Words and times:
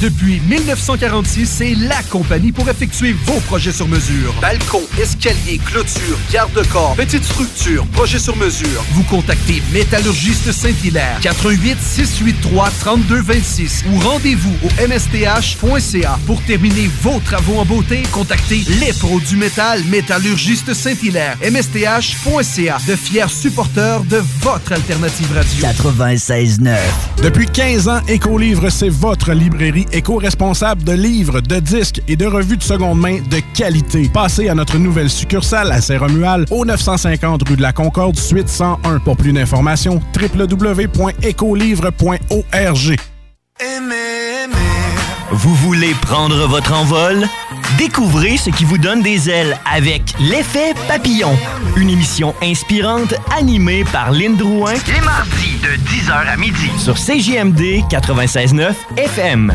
Depuis 0.00 0.40
1946, 0.48 1.44
c'est 1.44 1.74
la 1.74 2.00
compagnie 2.04 2.52
pour 2.52 2.68
effectuer 2.68 3.16
vos 3.24 3.40
projets 3.40 3.72
sur 3.72 3.88
mesure. 3.88 4.32
Balcon, 4.40 4.82
escalier, 4.96 5.58
clôture, 5.58 6.16
garde-corps, 6.30 6.94
petite 6.94 7.24
structure, 7.24 7.84
projet 7.86 8.20
sur 8.20 8.36
mesure. 8.36 8.84
Vous 8.92 9.02
contactez 9.02 9.60
Métallurgiste 9.72 10.52
Saint-Hilaire, 10.52 11.18
88 11.22 11.76
683 11.82 12.70
3226 12.78 13.86
ou 13.92 13.98
rendez-vous 13.98 14.54
au 14.62 14.68
msth.ca. 14.86 16.16
Pour 16.26 16.40
terminer 16.42 16.88
vos 17.02 17.18
travaux 17.18 17.58
en 17.58 17.64
beauté, 17.64 18.04
contactez 18.12 18.62
les 18.78 18.92
pros 18.92 19.18
du 19.18 19.34
métal 19.34 19.82
Métallurgiste 19.82 20.74
Saint-Hilaire, 20.74 21.36
msth.ca. 21.42 22.78
De 22.86 22.94
fiers 22.94 23.26
supporters 23.30 24.04
de 24.04 24.22
votre 24.42 24.70
alternative 24.70 25.32
radio. 25.34 25.66
96.9. 25.66 26.76
Depuis 27.20 27.46
15 27.46 27.88
ans, 27.88 28.00
Écolivre, 28.06 28.70
c'est 28.70 28.90
votre 28.90 29.32
librairie 29.32 29.86
éco-responsable 29.92 30.84
de 30.84 30.92
livres, 30.92 31.40
de 31.40 31.58
disques 31.60 32.02
et 32.08 32.16
de 32.16 32.26
revues 32.26 32.56
de 32.56 32.62
seconde 32.62 33.00
main 33.00 33.18
de 33.30 33.40
qualité. 33.56 34.10
Passez 34.12 34.48
à 34.48 34.54
notre 34.54 34.78
nouvelle 34.78 35.10
succursale 35.10 35.72
à 35.72 35.80
Saint-Romual 35.80 36.44
au 36.50 36.64
950 36.64 37.48
rue 37.48 37.56
de 37.56 37.62
la 37.62 37.72
Concorde, 37.72 38.16
suite 38.16 38.48
101. 38.48 38.98
Pour 39.00 39.16
plus 39.16 39.32
d'informations, 39.32 40.00
www.écolivre.org. 40.14 42.96
Vous 45.30 45.54
voulez 45.54 45.94
prendre 46.02 46.48
votre 46.48 46.72
envol? 46.72 47.26
Découvrez 47.78 48.36
ce 48.36 48.50
qui 48.50 48.64
vous 48.64 48.78
donne 48.78 49.02
des 49.02 49.30
ailes 49.30 49.58
avec 49.70 50.14
L'effet 50.20 50.74
papillon, 50.88 51.36
une 51.76 51.90
émission 51.90 52.34
inspirante 52.42 53.14
animée 53.38 53.84
par 53.92 54.10
Lynn 54.10 54.36
Drouin 54.36 54.74
les 54.86 55.00
mardis 55.00 55.58
de 55.62 55.76
10h 55.88 56.32
à 56.32 56.36
midi 56.36 56.70
sur 56.78 56.94
CJMD 56.94 57.84
96.9 57.90 58.74
FM. 58.96 59.54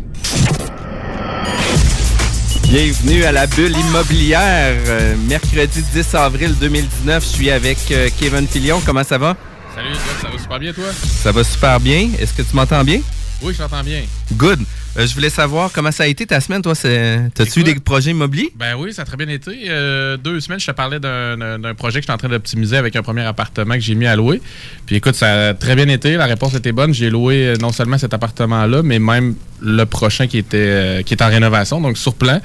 Bienvenue 2.71 3.25
à 3.25 3.33
la 3.33 3.47
bulle 3.47 3.75
immobilière. 3.77 4.77
Euh, 4.87 5.17
mercredi 5.27 5.83
10 5.93 6.15
avril 6.15 6.55
2019, 6.57 7.21
je 7.21 7.27
suis 7.27 7.51
avec 7.51 7.77
euh, 7.91 8.07
Kevin 8.17 8.47
Filion. 8.47 8.81
Comment 8.85 9.03
ça 9.03 9.17
va? 9.17 9.35
Salut, 9.75 9.93
ça 10.21 10.29
va 10.29 10.37
super 10.39 10.57
bien, 10.57 10.71
toi? 10.71 10.85
Ça 11.03 11.33
va 11.33 11.43
super 11.43 11.81
bien. 11.81 12.11
Est-ce 12.17 12.33
que 12.33 12.43
tu 12.43 12.55
m'entends 12.55 12.81
bien? 12.85 13.01
Oui, 13.41 13.53
je 13.53 13.57
t'entends 13.57 13.83
bien. 13.83 14.03
Good. 14.37 14.61
Euh, 14.97 15.07
je 15.07 15.13
voulais 15.13 15.29
savoir 15.29 15.71
comment 15.71 15.91
ça 15.91 16.03
a 16.03 16.07
été 16.07 16.25
ta 16.25 16.41
semaine, 16.41 16.61
toi? 16.61 16.73
T'as-tu 16.75 17.61
eu 17.61 17.63
des 17.63 17.75
projets 17.75 18.11
immobiliers? 18.11 18.51
Ben 18.57 18.75
oui, 18.77 18.91
ça 18.93 19.03
a 19.03 19.05
très 19.05 19.15
bien 19.15 19.29
été. 19.29 19.51
Euh, 19.69 20.17
deux 20.17 20.41
semaines, 20.41 20.59
je 20.59 20.65
te 20.67 20.71
parlais 20.71 20.99
d'un- 20.99 21.73
projet 21.77 21.99
que 21.99 22.03
je 22.03 22.07
suis 22.07 22.11
en 22.13 22.17
train 22.17 22.27
d'optimiser 22.27 22.75
avec 22.75 22.97
un 22.97 23.01
premier 23.01 23.21
appartement 23.21 23.75
que 23.75 23.79
j'ai 23.79 23.95
mis 23.95 24.05
à 24.05 24.17
louer. 24.17 24.41
Puis 24.85 24.97
écoute, 24.97 25.15
ça 25.15 25.49
a 25.49 25.53
très 25.53 25.75
bien 25.75 25.87
été. 25.87 26.17
La 26.17 26.25
réponse 26.25 26.53
était 26.55 26.73
bonne. 26.73 26.93
J'ai 26.93 27.09
loué 27.09 27.47
euh, 27.47 27.55
non 27.61 27.71
seulement 27.71 27.97
cet 27.97 28.13
appartement-là, 28.13 28.83
mais 28.83 28.99
même 28.99 29.35
le 29.61 29.85
prochain 29.85 30.27
qui 30.27 30.37
était, 30.37 30.57
euh, 30.57 31.01
qui 31.03 31.13
est 31.13 31.23
en 31.23 31.29
rénovation, 31.29 31.79
donc 31.79 31.97
sur 31.97 32.13
plan. 32.13 32.41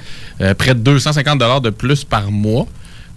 Près 0.57 0.75
de 0.75 0.81
250 0.81 1.63
de 1.63 1.71
plus 1.71 2.05
par 2.05 2.31
mois. 2.31 2.67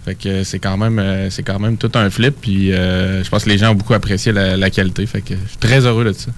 Fait 0.04 0.14
que 0.14 0.44
c'est 0.44 0.58
quand 0.58 0.78
même 0.78 1.28
c'est 1.30 1.42
quand 1.42 1.58
même 1.58 1.76
tout 1.76 1.90
un 1.94 2.08
flip. 2.08 2.34
Puis 2.40 2.72
euh, 2.72 3.22
je 3.22 3.28
pense 3.28 3.44
que 3.44 3.50
les 3.50 3.58
gens 3.58 3.72
ont 3.72 3.74
beaucoup 3.74 3.92
apprécié 3.94 4.32
la, 4.32 4.56
la 4.56 4.70
qualité. 4.70 5.04
Fait 5.06 5.20
que 5.20 5.34
je 5.34 5.48
suis 5.50 5.58
très 5.58 5.84
heureux 5.86 6.04
de 6.04 6.12
ça. 6.12 6.30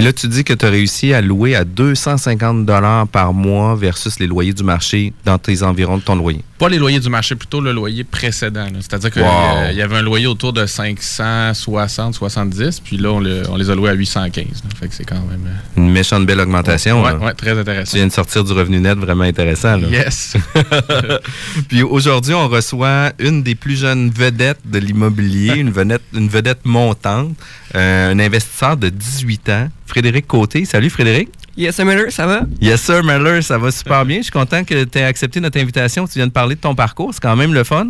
Puis 0.00 0.06
là, 0.06 0.14
tu 0.14 0.28
dis 0.28 0.44
que 0.44 0.54
tu 0.54 0.64
as 0.64 0.70
réussi 0.70 1.12
à 1.12 1.20
louer 1.20 1.54
à 1.54 1.66
250 1.66 2.66
par 3.12 3.34
mois 3.34 3.76
versus 3.76 4.18
les 4.18 4.26
loyers 4.26 4.54
du 4.54 4.64
marché 4.64 5.12
dans 5.26 5.36
tes 5.36 5.62
environs 5.62 5.98
de 5.98 6.02
ton 6.02 6.16
loyer. 6.16 6.42
Pas 6.60 6.68
les 6.68 6.78
loyers 6.78 7.00
du 7.00 7.08
marché, 7.08 7.34
plutôt 7.36 7.60
le 7.62 7.72
loyer 7.72 8.04
précédent. 8.04 8.66
C'est-à-dire 8.80 9.10
qu'il 9.10 9.22
Wow. 9.22 9.72
y 9.72 9.80
avait 9.82 9.96
un 9.96 10.02
loyer 10.02 10.26
autour 10.26 10.52
de 10.52 10.66
560, 10.66 12.14
70, 12.14 12.80
puis 12.80 12.98
là, 12.98 13.10
on, 13.12 13.18
le- 13.18 13.42
on 13.48 13.56
les 13.56 13.70
a 13.70 13.74
loués 13.74 13.88
à 13.90 13.94
815. 13.94 14.44
là. 14.44 14.70
Fait 14.78 14.88
que 14.88 14.94
c'est 14.94 15.04
quand 15.04 15.14
même... 15.30 15.40
euh, 15.46 15.80
Une 15.80 15.90
méchante 15.90 16.26
belle 16.26 16.38
augmentation. 16.40 17.02
Là. 17.02 17.16
ouais, 17.16 17.32
très 17.34 17.58
intéressant. 17.58 17.90
Tu 17.92 17.96
viens 17.96 18.06
de 18.06 18.12
sortir 18.12 18.44
du 18.44 18.52
revenu 18.52 18.78
net 18.78 18.98
vraiment 18.98 19.24
intéressant. 19.24 19.76
Là. 19.78 19.88
Yes! 19.88 20.36
Puis 21.68 21.82
aujourd'hui, 21.82 22.34
on 22.34 22.48
reçoit 22.48 23.12
une 23.18 23.42
des 23.42 23.54
plus 23.54 23.76
jeunes 23.76 24.10
vedettes 24.10 24.60
de 24.64 24.78
l'immobilier, 24.78 25.54
une 25.56 25.70
vedette, 25.70 26.02
une 26.14 26.28
vedette 26.28 26.64
montante, 26.66 27.34
euh, 27.74 28.12
un 28.12 28.18
investisseur 28.18 28.76
de 28.76 28.88
18 28.90 29.48
ans, 29.48 29.68
Frédéric 29.86 30.26
Côté. 30.26 30.64
Salut 30.64 30.90
Frédéric. 30.90 31.30
Yes, 31.56 31.74
sir, 31.76 31.84
Miller, 31.84 32.10
ça 32.10 32.26
va? 32.26 32.42
Yes 32.60 32.80
sir, 32.80 33.02
Meller, 33.04 33.42
ça 33.42 33.58
va 33.58 33.70
super 33.70 34.04
bien. 34.06 34.18
Je 34.18 34.22
suis 34.24 34.32
content 34.32 34.64
que 34.64 34.84
tu 34.84 34.98
aies 34.98 35.04
accepté 35.04 35.40
notre 35.40 35.58
invitation. 35.60 36.06
Tu 36.06 36.14
viens 36.14 36.26
de 36.26 36.32
parler 36.32 36.54
de 36.54 36.60
ton 36.60 36.74
parcours, 36.74 37.12
c'est 37.12 37.20
quand 37.22 37.36
même 37.36 37.52
le 37.52 37.64
fun. 37.64 37.88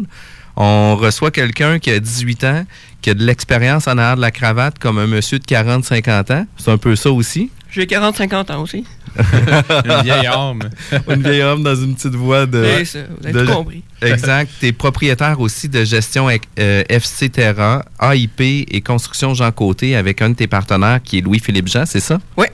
On 0.56 0.96
reçoit 0.96 1.30
quelqu'un 1.30 1.78
qui 1.78 1.90
a 1.90 2.00
18 2.00 2.44
ans, 2.44 2.64
qui 3.00 3.10
a 3.10 3.14
de 3.14 3.24
l'expérience 3.24 3.86
en 3.86 3.96
arrière 3.98 4.16
de 4.16 4.20
la 4.20 4.30
cravate, 4.30 4.78
comme 4.78 4.98
un 4.98 5.06
monsieur 5.06 5.38
de 5.38 5.44
40-50 5.44 6.32
ans. 6.32 6.46
C'est 6.56 6.70
un 6.70 6.78
peu 6.78 6.96
ça 6.96 7.10
aussi. 7.12 7.50
J'ai 7.70 7.86
40-50 7.86 8.50
ans 8.52 8.62
aussi. 8.62 8.84
Une 9.16 10.02
vieille 10.02 10.26
âme. 10.26 10.60
Une 11.08 11.22
vieille 11.22 11.42
homme 11.42 11.62
dans 11.62 11.74
une 11.74 11.94
petite 11.94 12.14
voix 12.14 12.46
de. 12.46 12.64
C'est 12.78 12.84
ça, 12.84 12.98
vous 13.18 13.26
avez 13.26 13.32
de- 13.40 13.46
tout 13.46 13.52
compris. 13.52 13.82
Exact. 14.02 14.50
Tu 14.60 14.66
es 14.66 14.72
propriétaire 14.72 15.38
aussi 15.40 15.68
de 15.68 15.84
gestion 15.84 16.28
euh, 16.58 16.82
FC 16.88 17.28
Terra, 17.28 17.84
AIP 18.00 18.40
et 18.40 18.80
construction 18.80 19.34
Jean 19.34 19.52
Côté 19.52 19.94
avec 19.96 20.20
un 20.22 20.30
de 20.30 20.34
tes 20.34 20.46
partenaires 20.48 21.00
qui 21.02 21.18
est 21.18 21.20
Louis-Philippe 21.20 21.68
Jean, 21.68 21.86
c'est 21.86 22.00
ça? 22.00 22.18
Oui. 22.36 22.46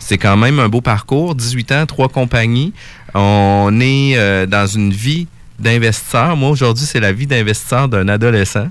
C'est 0.00 0.18
quand 0.18 0.36
même 0.36 0.58
un 0.58 0.68
beau 0.68 0.80
parcours. 0.80 1.34
18 1.36 1.72
ans, 1.72 1.86
trois 1.86 2.08
compagnies. 2.08 2.72
On 3.14 3.70
est 3.80 4.16
euh, 4.16 4.46
dans 4.46 4.66
une 4.66 4.92
vie 4.92 5.28
d'investisseur. 5.60 6.36
Moi, 6.36 6.50
aujourd'hui, 6.50 6.84
c'est 6.86 7.00
la 7.00 7.12
vie 7.12 7.26
d'investisseur 7.28 7.88
d'un 7.88 8.08
adolescent. 8.08 8.68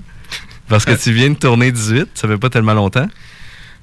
Parce 0.68 0.84
que 0.84 0.92
tu 0.92 1.12
viens 1.12 1.30
de 1.30 1.34
tourner 1.34 1.72
18, 1.72 2.10
ça 2.14 2.28
fait 2.28 2.36
pas 2.36 2.50
tellement 2.50 2.74
longtemps. 2.74 3.08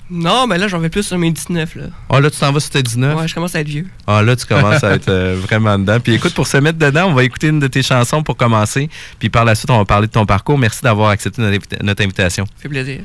Non, 0.09 0.47
mais 0.47 0.57
là, 0.57 0.69
j'en 0.69 0.79
vais 0.79 0.87
plus 0.87 1.03
sur 1.03 1.17
mes 1.17 1.31
19, 1.31 1.75
là. 1.75 1.83
Ah, 2.09 2.21
là, 2.21 2.29
tu 2.31 2.39
t'en 2.39 2.53
vas 2.53 2.61
sur 2.61 2.69
tes 2.69 2.81
19? 2.81 3.17
Ouais, 3.19 3.27
je 3.27 3.33
commence 3.35 3.55
à 3.55 3.59
être 3.59 3.67
vieux. 3.67 3.87
Ah 4.07 4.21
là, 4.21 4.37
tu 4.37 4.45
commences 4.45 4.81
à 4.85 4.91
être 4.95 5.09
euh, 5.09 5.37
vraiment 5.41 5.77
dedans. 5.77 5.99
Puis 5.99 6.13
écoute, 6.13 6.33
pour 6.33 6.47
se 6.47 6.55
mettre 6.57 6.77
dedans, 6.79 7.07
on 7.09 7.13
va 7.13 7.25
écouter 7.25 7.47
une 7.47 7.59
de 7.59 7.67
tes 7.67 7.83
chansons 7.83 8.23
pour 8.23 8.37
commencer. 8.37 8.89
Puis 9.19 9.29
par 9.29 9.43
la 9.43 9.53
suite, 9.55 9.69
on 9.69 9.77
va 9.77 9.83
parler 9.85 10.07
de 10.07 10.11
ton 10.13 10.25
parcours. 10.25 10.57
Merci 10.57 10.81
d'avoir 10.81 11.09
accepté 11.09 11.41
notre, 11.41 11.57
invita- 11.57 11.83
notre 11.83 12.03
invitation. 12.03 12.45
Ça 12.45 12.61
fait 12.61 12.69
plaisir. 12.69 13.01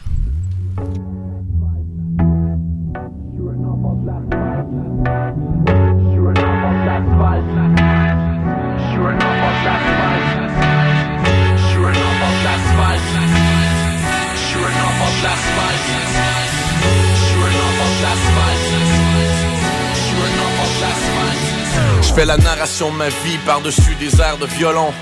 Je 22.12 22.16
fais 22.16 22.26
la 22.26 22.36
narration 22.36 22.92
de 22.92 22.96
ma 22.96 23.08
vie 23.08 23.38
par-dessus 23.46 23.94
des 23.94 24.20
airs 24.20 24.36
de 24.36 24.44
violon. 24.44 24.92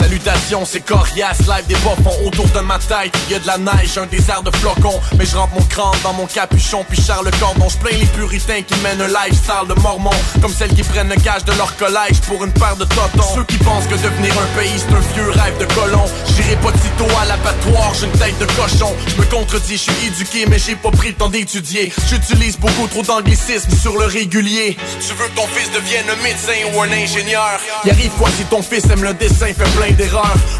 Salutations, 0.00 0.64
c'est 0.64 0.80
coriace, 0.80 1.40
live 1.40 1.66
des 1.68 1.74
bas 1.74 1.94
font 2.02 2.26
autour 2.26 2.46
de 2.48 2.60
ma 2.60 2.78
tête. 2.78 3.14
Y 3.28 3.34
a 3.34 3.38
de 3.38 3.46
la 3.46 3.58
neige, 3.58 3.98
un 3.98 4.06
désert 4.06 4.42
de 4.42 4.50
flocons. 4.56 4.98
Mais 5.18 5.26
je 5.26 5.36
rentre 5.36 5.52
mon 5.52 5.62
crâne 5.62 5.92
dans 6.02 6.14
mon 6.14 6.24
capuchon, 6.24 6.86
puis 6.88 7.00
charle 7.00 7.26
le 7.26 7.30
cordon. 7.32 7.68
Je 7.68 7.98
les 7.98 8.06
puritains 8.06 8.62
qui 8.62 8.74
mènent 8.80 9.02
un 9.02 9.08
lifestyle 9.08 9.68
de 9.68 9.74
mormons. 9.82 10.10
Comme 10.40 10.54
celles 10.54 10.72
qui 10.72 10.82
prennent 10.82 11.10
le 11.10 11.16
gage 11.16 11.44
de 11.44 11.52
leur 11.52 11.76
collège 11.76 12.18
pour 12.26 12.42
une 12.42 12.52
paire 12.52 12.76
de 12.76 12.84
totons. 12.84 13.34
Ceux 13.34 13.44
qui 13.44 13.58
pensent 13.58 13.86
que 13.86 13.94
devenir 13.94 14.32
un 14.32 14.58
pays 14.58 14.72
c'est 14.78 14.94
un 14.94 15.00
vieux 15.12 15.30
rêve 15.30 15.58
de 15.58 15.66
colon. 15.74 16.04
J'irai 16.34 16.56
pas 16.56 16.72
sitôt 16.72 17.18
à 17.20 17.26
l'abattoir, 17.26 17.92
j'ai 17.92 18.06
une 18.06 18.12
tête 18.12 18.38
de 18.38 18.46
cochon. 18.46 18.96
Je 19.06 19.16
me 19.16 19.26
contredis, 19.26 19.76
je 19.76 19.92
suis 19.92 20.06
éduqué, 20.06 20.46
mais 20.48 20.58
j'ai 20.58 20.76
pas 20.76 20.90
pris 20.90 21.08
le 21.08 21.14
temps 21.14 21.28
d'étudier. 21.28 21.92
J'utilise 22.08 22.56
beaucoup 22.56 22.86
trop 22.86 23.02
d'anglicisme 23.02 23.70
sur 23.76 23.98
le 23.98 24.06
régulier. 24.06 24.78
Tu 25.06 25.14
veux 25.14 25.28
que 25.28 25.36
ton 25.36 25.46
fils 25.48 25.70
devienne 25.72 26.06
un 26.08 26.22
médecin 26.22 26.56
ou 26.72 26.80
un 26.80 26.90
ingénieur? 26.90 27.60
Y 27.84 27.90
arrive 27.90 28.12
quoi 28.18 28.30
si 28.34 28.44
ton 28.44 28.62
fils 28.62 28.84
aime 28.90 29.04
le 29.04 29.12
dessin, 29.12 29.46
fait 29.46 29.70
plein 29.76 29.89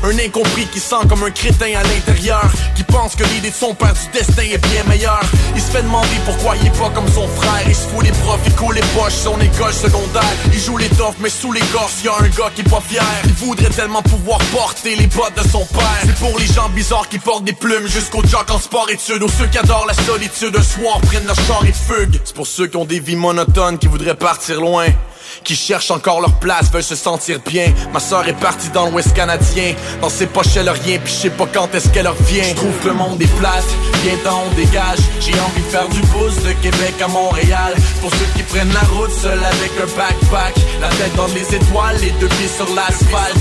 Un 0.02 0.18
incompris 0.18 0.66
qui 0.66 0.80
sent 0.80 1.06
comme 1.08 1.22
un 1.22 1.30
crétin 1.30 1.78
à 1.78 1.82
l'intérieur. 1.82 2.50
Qui 2.74 2.82
pense 2.84 3.14
que 3.14 3.24
l'idée 3.24 3.50
de 3.50 3.54
son 3.54 3.74
père 3.74 3.92
du 3.92 4.18
destin 4.18 4.42
est 4.42 4.58
bien 4.68 4.84
meilleure. 4.84 5.22
Il 5.54 5.62
se 5.62 5.70
fait 5.70 5.82
demander 5.82 6.08
pourquoi 6.24 6.56
il 6.56 6.66
est 6.66 6.78
pas 6.78 6.90
comme 6.90 7.08
son 7.08 7.26
frère. 7.28 7.62
Il 7.66 7.74
se 7.74 7.88
fout 7.88 8.04
les 8.04 8.12
profs, 8.12 8.40
il 8.46 8.54
coule 8.54 8.74
les 8.74 8.80
poches, 8.94 9.14
son 9.14 9.40
école 9.40 9.72
secondaire. 9.72 10.34
Il 10.52 10.58
joue 10.58 10.76
les 10.76 10.88
toffes, 10.88 11.16
mais 11.20 11.30
sous 11.30 11.52
l'écorce, 11.52 12.02
y 12.04 12.08
a 12.08 12.14
un 12.18 12.28
gars 12.28 12.50
qui 12.54 12.62
est 12.62 12.70
pas 12.70 12.80
fier. 12.80 13.02
Il 13.24 13.32
voudrait 13.34 13.70
tellement 13.70 14.02
pouvoir 14.02 14.38
porter 14.52 14.96
les 14.96 15.06
bottes 15.06 15.36
de 15.36 15.48
son 15.48 15.64
père. 15.66 16.02
C'est 16.04 16.16
pour 16.16 16.38
les 16.38 16.46
gens 16.46 16.68
bizarres 16.70 17.08
qui 17.08 17.18
portent 17.18 17.44
des 17.44 17.52
plumes 17.52 17.86
jusqu'au 17.86 18.22
jock 18.26 18.50
en 18.50 18.58
sport 18.58 18.90
études. 18.90 19.22
Ou 19.22 19.28
ceux 19.28 19.46
qui 19.46 19.58
adorent 19.58 19.86
la 19.86 19.94
solitude, 19.94 20.56
un 20.56 20.62
soir 20.62 21.00
prennent 21.02 21.26
leur 21.26 21.36
char 21.46 21.64
et 21.64 21.72
fuguent. 21.72 22.20
C'est 22.24 22.34
pour 22.34 22.46
ceux 22.46 22.66
qui 22.66 22.76
ont 22.76 22.84
des 22.84 23.00
vies 23.00 23.16
monotones, 23.16 23.78
qui 23.78 23.86
voudraient 23.86 24.16
partir 24.16 24.60
loin 24.60 24.86
qui 25.44 25.56
cherchent 25.56 25.90
encore 25.90 26.20
leur 26.20 26.34
place, 26.38 26.70
veulent 26.72 26.82
se 26.82 26.96
sentir 26.96 27.40
bien. 27.46 27.72
Ma 27.92 28.00
soeur 28.00 28.26
est 28.28 28.38
partie 28.38 28.68
dans 28.70 28.88
l'Ouest 28.90 29.14
canadien. 29.14 29.74
Dans 30.00 30.08
ses 30.08 30.26
poches, 30.26 30.56
elle 30.56 30.68
a 30.68 30.72
rien, 30.72 30.98
puis 30.98 31.12
je 31.12 31.18
sais 31.18 31.30
pas 31.30 31.46
quand 31.52 31.74
est-ce 31.74 31.88
qu'elle 31.88 32.08
revient. 32.08 32.54
Trouve 32.54 32.76
que 32.82 32.88
le 32.88 32.94
monde 32.94 33.20
est 33.20 33.36
plate, 33.38 33.64
bien 34.02 34.16
temps 34.24 34.42
on 34.46 34.54
dégage. 34.54 34.98
J'ai 35.20 35.38
envie 35.40 35.62
de 35.62 35.70
faire 35.70 35.88
du 35.88 36.00
pouce 36.00 36.36
de 36.42 36.52
Québec 36.62 36.94
à 37.02 37.08
Montréal. 37.08 37.74
Pour 38.00 38.10
ceux 38.10 38.26
qui 38.36 38.42
prennent 38.42 38.72
la 38.72 38.86
route 38.94 39.12
seul 39.12 39.38
avec 39.38 39.72
un 39.80 39.96
backpack. 39.96 40.54
La 40.80 40.88
tête 40.88 41.14
dans 41.16 41.26
les 41.28 41.54
étoiles, 41.54 41.96
les 42.00 42.10
deux 42.20 42.28
pieds 42.28 42.48
sur 42.48 42.68
l'asphalte. 42.74 43.34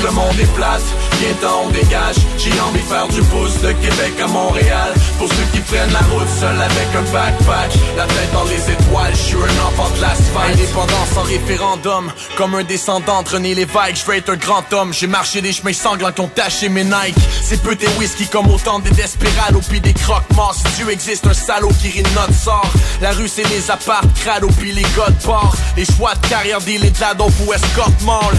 Que 0.00 0.06
le 0.06 0.12
monde 0.12 0.38
est 0.40 0.54
plate, 0.54 0.82
bien 1.20 1.32
temps 1.40 1.64
on 1.66 1.70
dégage. 1.70 2.16
J'ai 2.38 2.58
envie 2.60 2.80
de 2.80 2.86
faire 2.86 3.08
du 3.08 3.22
pouce 3.22 3.60
de 3.60 3.72
Québec 3.72 4.12
à 4.22 4.26
Montréal. 4.26 4.92
Pour 5.18 5.28
ceux 5.28 5.46
qui 5.52 5.60
prennent 5.60 5.92
la 5.92 6.00
route 6.12 6.28
seul 6.40 6.56
avec 6.56 6.88
un 6.96 7.12
backpack. 7.12 7.70
La 7.96 8.06
tête 8.06 8.32
dans 8.32 8.44
les 8.44 8.70
étoiles, 8.70 9.12
je 9.12 9.20
suis 9.20 9.36
un 9.36 9.66
enfant 9.66 9.90
de 9.96 10.00
l'asphalte. 10.00 10.54
Indépendance 10.54 11.16
en 11.22 11.24
référendum. 11.24 12.12
Comme 12.36 12.54
un 12.54 12.64
descendant 12.64 13.22
de 13.22 13.28
René 13.28 13.54
Lévesque 13.54 14.04
Je 14.06 14.12
être 14.12 14.30
un 14.30 14.36
grand 14.36 14.72
homme. 14.72 14.92
J'ai 14.92 15.06
marché 15.06 15.40
des 15.40 15.52
chemins 15.52 15.72
sanglants 15.72 16.12
qui 16.12 16.20
ont 16.20 16.28
taché 16.28 16.68
mes 16.68 16.84
Nike. 16.84 17.16
C'est 17.42 17.62
peu 17.62 17.76
tes 17.76 17.88
whisky 17.98 18.26
comme 18.26 18.50
autant 18.50 18.78
des 18.78 18.90
desperados 18.90 19.62
Puis 19.68 19.80
des 19.80 19.92
croque-morts 19.92 20.54
Si 20.54 20.76
Dieu 20.76 20.90
existe 20.90 21.26
un 21.26 21.34
salaud 21.34 21.72
qui 21.80 21.88
rit 21.88 22.02
notre 22.14 22.34
sort. 22.34 22.70
La 23.00 23.12
rue 23.12 23.28
c'est 23.28 23.48
les 23.48 23.70
apparts 23.70 24.04
crado 24.16 24.48
Puis 24.58 24.72
les 24.72 24.82
gars 24.82 25.08
de 25.08 25.76
Les 25.76 25.84
choix 25.84 26.14
de 26.14 26.26
carrière 26.28 26.60
des 26.60 26.78
de 26.78 27.46
ou 27.46 27.52
escort 27.52 27.92
mall? 28.04 28.36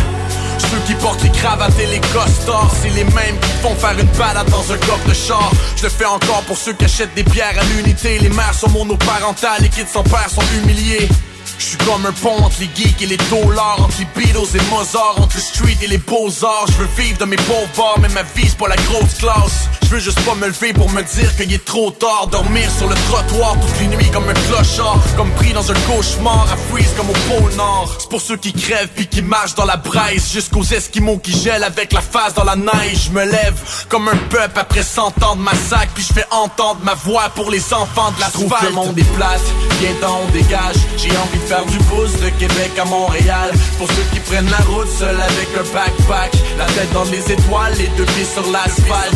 Ceux 0.58 0.80
qui 0.88 0.94
portent 0.96 1.24
les 1.24 1.32
cravates 1.32 1.80
et 1.80 1.88
les 1.88 2.00
costards 2.00 2.72
C'est 2.82 2.90
les 2.90 3.04
mêmes 3.04 3.40
qui 3.42 3.52
font 3.62 3.76
faire 3.76 3.98
une 3.98 4.08
balade 4.18 4.50
dans 4.50 4.72
un 4.72 4.78
coffre 4.78 5.08
de 5.08 5.14
char. 5.14 5.52
Je 5.78 5.84
le 5.84 5.90
fais 5.90 6.06
encore 6.06 6.44
pour 6.48 6.58
ceux 6.58 6.74
qui 6.74 6.86
achètent 6.86 7.14
des 7.16 7.24
bières 7.24 7.58
à 7.60 7.64
l'unité. 7.76 8.20
Les 8.20 8.30
mères 8.30 8.54
sont 8.54 8.70
monoparentales, 8.70 9.62
les 9.62 9.70
kids 9.70 9.88
sans 9.92 10.04
père 10.04 10.30
sont 10.30 10.44
humiliés 10.58 11.08
je 11.58 11.66
suis 11.66 11.78
comme 11.78 12.06
un 12.06 12.12
pont 12.12 12.44
entre 12.44 12.60
les 12.60 12.70
geeks 12.76 13.02
et 13.02 13.06
les 13.06 13.18
dollars 13.30 13.78
Entre 13.80 14.00
les 14.00 14.22
Beatles 14.22 14.58
et 14.58 14.72
Mozart 14.72 15.16
Entre 15.18 15.36
le 15.36 15.42
street 15.42 15.78
et 15.82 15.88
les 15.88 15.98
beaux-arts. 15.98 16.66
Je 16.68 16.84
veux 16.84 16.90
vivre 16.98 17.18
de 17.20 17.26
mes 17.26 17.36
pauvres 17.36 17.70
bars 17.78 18.00
Mais 18.02 18.10
ma 18.10 18.24
vie 18.24 18.48
c'est 18.48 18.58
pas 18.58 18.68
la 18.68 18.76
grosse 18.76 19.16
classe. 19.20 19.70
Je 19.84 19.90
veux 19.90 20.00
juste 20.00 20.22
pas 20.22 20.36
me 20.36 20.48
lever 20.48 20.74
pour 20.74 20.90
me 20.92 21.02
dire 21.02 21.36
qu'il 21.36 21.54
est 21.54 21.64
trop 21.64 21.92
tard. 21.92 22.28
Dormir 22.32 22.70
sur 22.78 22.88
le 22.88 22.96
trottoir 22.96 23.56
toutes 23.60 23.80
les 23.80 23.88
nuits 23.88 24.10
comme 24.12 24.28
un 24.28 24.34
clochard 24.34 25.00
Comme 25.16 25.32
pris 25.32 25.54
dans 25.54 25.70
un 25.72 25.76
cauchemar 25.88 26.48
À 26.52 26.58
freeze 26.58 26.94
comme 26.98 27.10
au 27.10 27.14
pôle 27.14 27.54
Nord. 27.56 27.96
C'est 28.00 28.10
pour 28.10 28.22
ceux 28.22 28.38
qui 28.38 28.54
crèvent 28.54 28.90
puis 28.96 29.08
qui 29.08 29.22
marchent 29.22 29.56
dans 29.56 29.66
la 29.66 29.78
braise 29.78 30.32
Jusqu'aux 30.32 30.64
esquimaux 30.64 31.18
qui 31.18 31.32
gèlent 31.32 31.64
avec 31.64 31.94
la 31.94 32.02
face 32.02 32.34
dans 32.34 32.44
la 32.44 32.56
neige. 32.56 33.06
Je 33.06 33.12
me 33.12 33.24
lève 33.24 33.60
comme 33.90 34.08
un 34.08 34.18
peuple 34.30 34.60
après 34.60 34.84
100 34.84 35.24
ans 35.24 35.36
de 35.36 35.42
massacre 35.42 35.92
Puis 35.94 36.06
je 36.08 36.14
fais 36.14 36.26
entendre 36.32 36.80
ma 36.84 36.94
voix 36.94 37.30
pour 37.36 37.52
les 37.52 37.74
enfants 37.74 38.12
de 38.16 38.20
la 38.22 38.28
trouve 38.28 38.54
que 38.60 38.66
le 38.66 38.72
monde 38.72 38.98
est 38.98 39.14
plate 39.16 39.42
Viens 39.80 39.94
on 40.10 40.32
dégage. 40.32 40.76
J'ai 40.98 41.16
envie 41.18 41.40
de 41.40 41.53
faire 41.54 41.66
du 41.66 41.78
pouce 41.86 42.14
de 42.20 42.30
Québec 42.40 42.72
à 42.82 42.86
Montréal. 42.86 43.52
Pour 43.78 43.88
ceux 43.88 44.06
qui 44.12 44.20
prennent 44.22 44.50
la 44.50 44.64
route 44.72 44.90
seul 44.90 45.16
avec 45.16 45.50
un 45.62 45.68
backpack. 45.74 46.32
La 46.58 46.66
tête 46.66 46.92
dans 46.94 47.04
les 47.06 47.24
étoiles, 47.32 47.74
les 47.78 47.90
deux 47.98 48.06
pieds 48.14 48.26
sur 48.26 48.46
l'asphalte. 48.52 49.14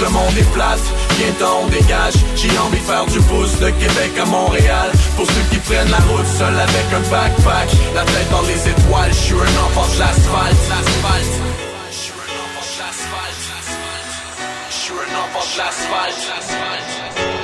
Le 0.00 0.08
monde 0.08 0.36
est 0.38 0.50
plate, 0.52 0.80
bientôt 1.18 1.52
on 1.62 1.66
dégage. 1.68 2.14
J'ai 2.34 2.56
envie 2.58 2.80
de 2.80 2.88
faire 2.92 3.06
du 3.06 3.20
pouce 3.28 3.58
de 3.58 3.68
Québec 3.70 4.12
à 4.22 4.24
Montréal. 4.24 4.90
Pour 5.16 5.26
ceux 5.26 5.44
qui 5.50 5.58
prennent 5.58 5.90
la 5.90 6.02
route 6.08 6.26
seul 6.38 6.54
avec 6.58 6.86
un 6.98 7.04
backpack. 7.10 7.68
La 7.94 8.04
tête 8.04 8.30
dans 8.30 8.42
les 8.42 8.60
étoiles, 8.72 9.12
je 9.12 9.22
suis 9.28 9.34
un 9.34 9.56
enfant 9.66 9.86
de 9.92 9.98
l'asphalte. 9.98 10.62
L'asphalte. 10.72 11.36
Je 11.90 11.96
suis 14.82 14.92
un 14.94 15.12
enfant 15.24 15.44
de 15.52 15.58
l'asphalte. 15.58 16.24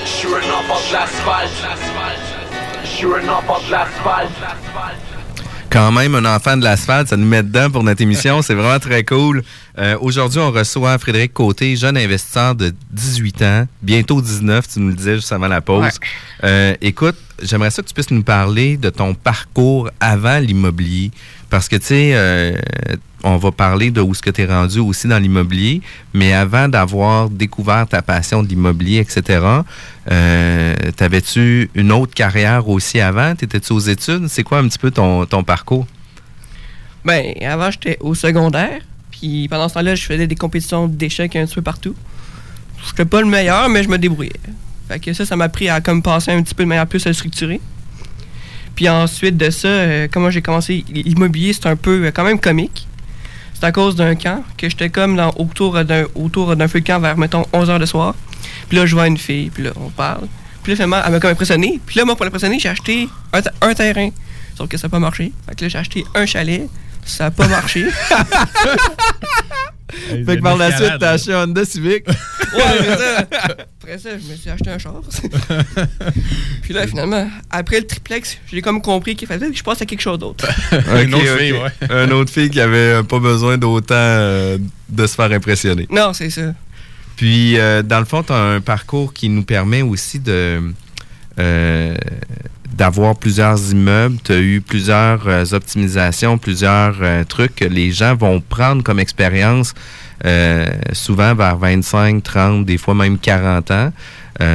Je 0.05 0.11
suis 0.11 0.29
un 0.29 0.47
enfant 0.59 0.81
de 0.89 0.93
l'asphalte 0.93 2.02
Quand 5.71 5.91
même, 5.91 6.15
un 6.15 6.25
enfant 6.27 6.57
de 6.57 6.63
l'asphalte, 6.63 7.09
ça 7.09 7.17
nous 7.17 7.27
met 7.27 7.43
dedans 7.43 7.71
pour 7.71 7.83
notre 7.83 8.01
émission. 8.03 8.43
C'est 8.43 8.55
vraiment 8.55 8.79
très 8.79 9.05
cool. 9.05 9.43
Euh, 9.79 9.97
Aujourd'hui, 10.01 10.39
on 10.39 10.51
reçoit 10.53 10.99
Frédéric 10.99 11.33
Côté, 11.33 11.75
jeune 11.77 11.97
investisseur 11.97 12.55
de 12.55 12.73
18 12.91 13.43
ans, 13.43 13.67
bientôt 13.81 14.21
19, 14.21 14.69
tu 14.69 14.81
nous 14.81 14.89
le 14.89 14.95
disais 14.95 15.17
juste 15.17 15.33
avant 15.33 15.49
la 15.49 15.61
pause. 15.61 15.85
Ouais. 15.85 15.91
Euh, 16.45 16.75
écoute, 16.81 17.17
j'aimerais 17.43 17.71
ça 17.71 17.83
que 17.83 17.89
tu 17.89 17.95
puisses 17.95 18.11
nous 18.11 18.23
parler 18.23 18.77
de 18.77 18.91
ton 18.91 19.15
parcours 19.15 19.91
avant 19.99 20.39
l'immobilier. 20.39 21.11
Parce 21.51 21.69
que, 21.69 21.77
tu 21.77 21.87
sais, 21.87 22.11
euh, 22.15 22.57
on 23.25 23.37
va 23.37 23.53
parler 23.53 23.91
de 23.91 24.01
où 24.01 24.15
ce 24.15 24.23
que 24.23 24.31
tu 24.31 24.43
es 24.43 24.47
rendu 24.47 24.79
aussi 24.79 25.07
dans 25.07 25.19
l'immobilier, 25.19 25.81
mais 26.13 26.33
avant 26.33 26.69
d'avoir 26.69 27.31
découvert 27.31 27.87
ta 27.87 28.03
passion 28.03 28.43
de 28.43 28.49
l'immobilier, 28.49 28.99
etc., 28.99 29.41
euh, 30.11 30.75
t'avais-tu 30.97 31.71
une 31.75 31.93
autre 31.93 32.15
carrière 32.15 32.69
aussi 32.69 33.01
avant? 33.01 33.35
T'étais-tu 33.35 33.73
aux 33.73 33.79
études? 33.79 34.27
C'est 34.29 34.43
quoi 34.43 34.59
un 34.59 34.69
petit 34.69 34.79
peu 34.79 34.91
ton, 34.91 35.27
parcours? 35.45 35.87
Ben, 37.05 37.35
avant, 37.43 37.71
j'étais 37.71 37.99
au 38.01 38.15
secondaire. 38.15 38.81
Puis 39.11 39.47
pendant 39.49 39.69
ce 39.69 39.75
temps-là, 39.75 39.95
je 39.95 40.05
faisais 40.05 40.27
des 40.27 40.35
compétitions 40.35 40.89
d'échecs 40.89 41.37
un 41.37 41.47
petit 41.47 41.55
peu 41.55 41.63
partout. 41.63 41.95
J'étais 42.87 43.05
pas 43.05 43.21
le 43.21 43.29
meilleur, 43.29 43.69
mais 43.69 43.83
je 43.83 43.89
me 43.89 43.99
débrouillais. 43.99 44.33
Fait 44.89 44.99
que 44.99 45.13
ça, 45.13 45.25
ça 45.25 45.37
m'a 45.37 45.45
appris 45.45 45.69
à 45.69 45.81
comme 45.81 46.03
passer 46.03 46.33
un 46.33 46.43
petit 46.43 46.55
peu 46.55 46.65
de 46.65 46.69
manière 46.69 46.87
plus 46.87 47.01
structurée. 47.13 47.61
Puis 48.75 48.89
ensuite 48.89 49.37
de 49.37 49.51
ça, 49.51 49.69
euh, 49.69 50.09
comment 50.11 50.31
j'ai 50.31 50.43
commencé? 50.43 50.85
L'immobilier, 50.89 51.53
c'est 51.53 51.67
un 51.67 51.77
peu 51.77 52.07
euh, 52.07 52.11
quand 52.11 52.25
même 52.25 52.41
comique. 52.41 52.89
C'est 53.63 53.69
à 53.69 53.71
cause 53.71 53.95
d'un 53.95 54.17
camp 54.17 54.43
que 54.59 54.69
j'étais 54.69 54.91
comme 54.91 55.15
dans, 55.15 55.31
autour 55.37 55.85
d'un 55.85 56.07
autour 56.17 56.57
d'un 56.57 56.67
feu 56.67 56.81
de 56.81 56.85
camp 56.85 56.99
vers 56.99 57.17
mettons 57.17 57.43
11h 57.53 57.79
le 57.79 57.87
soir. 57.87 58.17
Puis 58.69 58.77
là 58.77 58.87
je 58.87 58.97
vois 58.97 59.07
une 59.07 59.17
fille, 59.17 59.51
puis 59.51 59.63
là 59.63 59.71
on 59.77 59.89
parle. 59.89 60.27
Puis 60.65 60.73
là 60.73 60.75
finalement 60.75 61.01
elle 61.07 61.13
m'a 61.13 61.21
comme 61.21 61.31
impressionné. 61.31 61.81
Puis 61.87 61.97
là 61.97 62.05
moi 62.05 62.17
pour 62.17 62.25
l'impressionner, 62.25 62.59
j'ai 62.59 62.71
acheté 62.71 63.09
un, 63.33 63.41
un 63.61 63.75
terrain. 63.75 64.09
Sauf 64.59 64.69
que 64.69 64.77
ça 64.77 64.89
n'a 64.89 64.91
pas 64.91 64.99
marché. 64.99 65.33
Fait 65.49 65.55
que 65.55 65.65
là 65.65 65.69
j'ai 65.69 65.79
acheté 65.79 66.05
un 66.17 66.27
chalet. 66.27 66.69
Ça 67.05 67.27
n'a 67.27 67.31
pas 67.31 67.47
marché. 67.47 67.87
Fait 69.93 70.37
que 70.37 70.43
par 70.43 70.57
la 70.57 70.77
suite, 70.77 70.93
t'as 70.99 71.13
acheté 71.13 71.33
un 71.33 71.45
Honda 71.45 71.65
Civic. 71.65 72.09
Ouais, 72.09 72.15
mais 72.81 72.97
ça, 72.97 73.27
après 73.83 73.99
ça, 73.99 74.11
je 74.19 74.31
me 74.31 74.37
suis 74.37 74.51
acheté 74.51 74.71
un 74.71 74.79
char. 74.79 74.95
Puis 76.63 76.73
là, 76.73 76.87
finalement, 76.87 77.29
après 77.51 77.81
le 77.81 77.87
triplex, 77.87 78.39
j'ai 78.51 78.63
comme 78.63 78.81
compris 78.81 79.17
qu'il 79.17 79.29
fallait 79.29 79.51
que 79.51 79.57
je 79.57 79.63
passe 79.63 79.83
à 79.83 79.87
quelque 79.87 80.01
chose 80.01 80.19
d'autre. 80.19 80.47
Ok, 80.73 81.09
ok. 81.15 81.91
Une 81.91 82.13
autre 82.13 82.33
fille 82.33 82.51
qui 82.51 82.61
avait 82.61 82.77
euh, 82.77 83.03
pas 83.03 83.19
besoin 83.19 83.59
d'autant 83.59 83.95
euh, 83.95 84.59
de 84.89 85.07
se 85.07 85.15
faire 85.15 85.31
impressionner. 85.33 85.87
Non, 85.91 86.13
c'est 86.13 86.31
ça. 86.31 86.55
Puis, 87.17 87.59
euh, 87.59 87.83
dans 87.83 87.99
le 87.99 88.05
fond, 88.05 88.23
tu 88.23 88.33
as 88.33 88.37
un 88.37 88.61
parcours 88.61 89.13
qui 89.13 89.29
nous 89.29 89.45
permet 89.45 89.83
aussi 89.83 90.19
de 90.19 90.61
euh, 91.39 91.95
d'avoir 92.75 93.17
plusieurs 93.17 93.59
immeubles. 93.71 94.19
Tu 94.25 94.33
as 94.33 94.39
eu 94.39 94.61
plusieurs 94.61 95.27
euh, 95.29 95.45
optimisations, 95.53 96.39
plusieurs 96.39 96.97
euh, 97.01 97.25
trucs 97.25 97.55
que 97.55 97.65
les 97.65 97.93
gens 97.93 98.15
vont 98.15 98.41
prendre 98.41 98.83
comme 98.83 98.99
expérience 98.99 99.75
euh, 100.25 100.67
souvent 100.93 101.35
vers 101.35 101.57
25, 101.57 102.23
30, 102.23 102.65
des 102.65 102.79
fois 102.79 102.95
même 102.95 103.19
40 103.19 103.71
ans. 103.71 103.93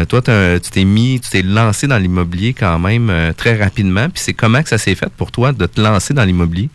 Toi, 0.09 0.21
tu 0.21 0.69
t'es 0.69 0.83
mis, 0.83 1.17
tu 1.21 1.29
t'es 1.29 1.41
lancé 1.43 1.87
dans 1.87 1.97
l'immobilier 1.97 2.53
quand 2.53 2.77
même 2.77 3.33
très 3.37 3.55
rapidement. 3.55 4.09
Puis 4.09 4.21
c'est 4.21 4.33
comment 4.33 4.61
que 4.61 4.67
ça 4.67 4.77
s'est 4.77 4.95
fait 4.95 5.09
pour 5.15 5.31
toi 5.31 5.53
de 5.53 5.65
te 5.65 5.79
lancer 5.79 6.13
dans 6.13 6.25
l'immobilier? 6.25 6.69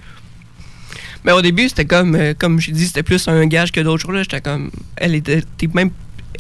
Mais 1.23 1.33
au 1.33 1.43
début, 1.43 1.69
c'était 1.69 1.85
comme, 1.85 2.17
comme 2.39 2.59
j'ai 2.59 2.73
dit, 2.73 2.87
c'était 2.87 3.03
plus 3.03 3.29
un 3.29 3.47
gage 3.47 3.71
que 3.71 3.81
d'autres 3.81 4.07
choses. 4.07 4.17
J'étais 4.23 4.41
comme, 4.41 4.71
elle 4.97 5.15
était, 5.15 5.43
même, 5.75 5.91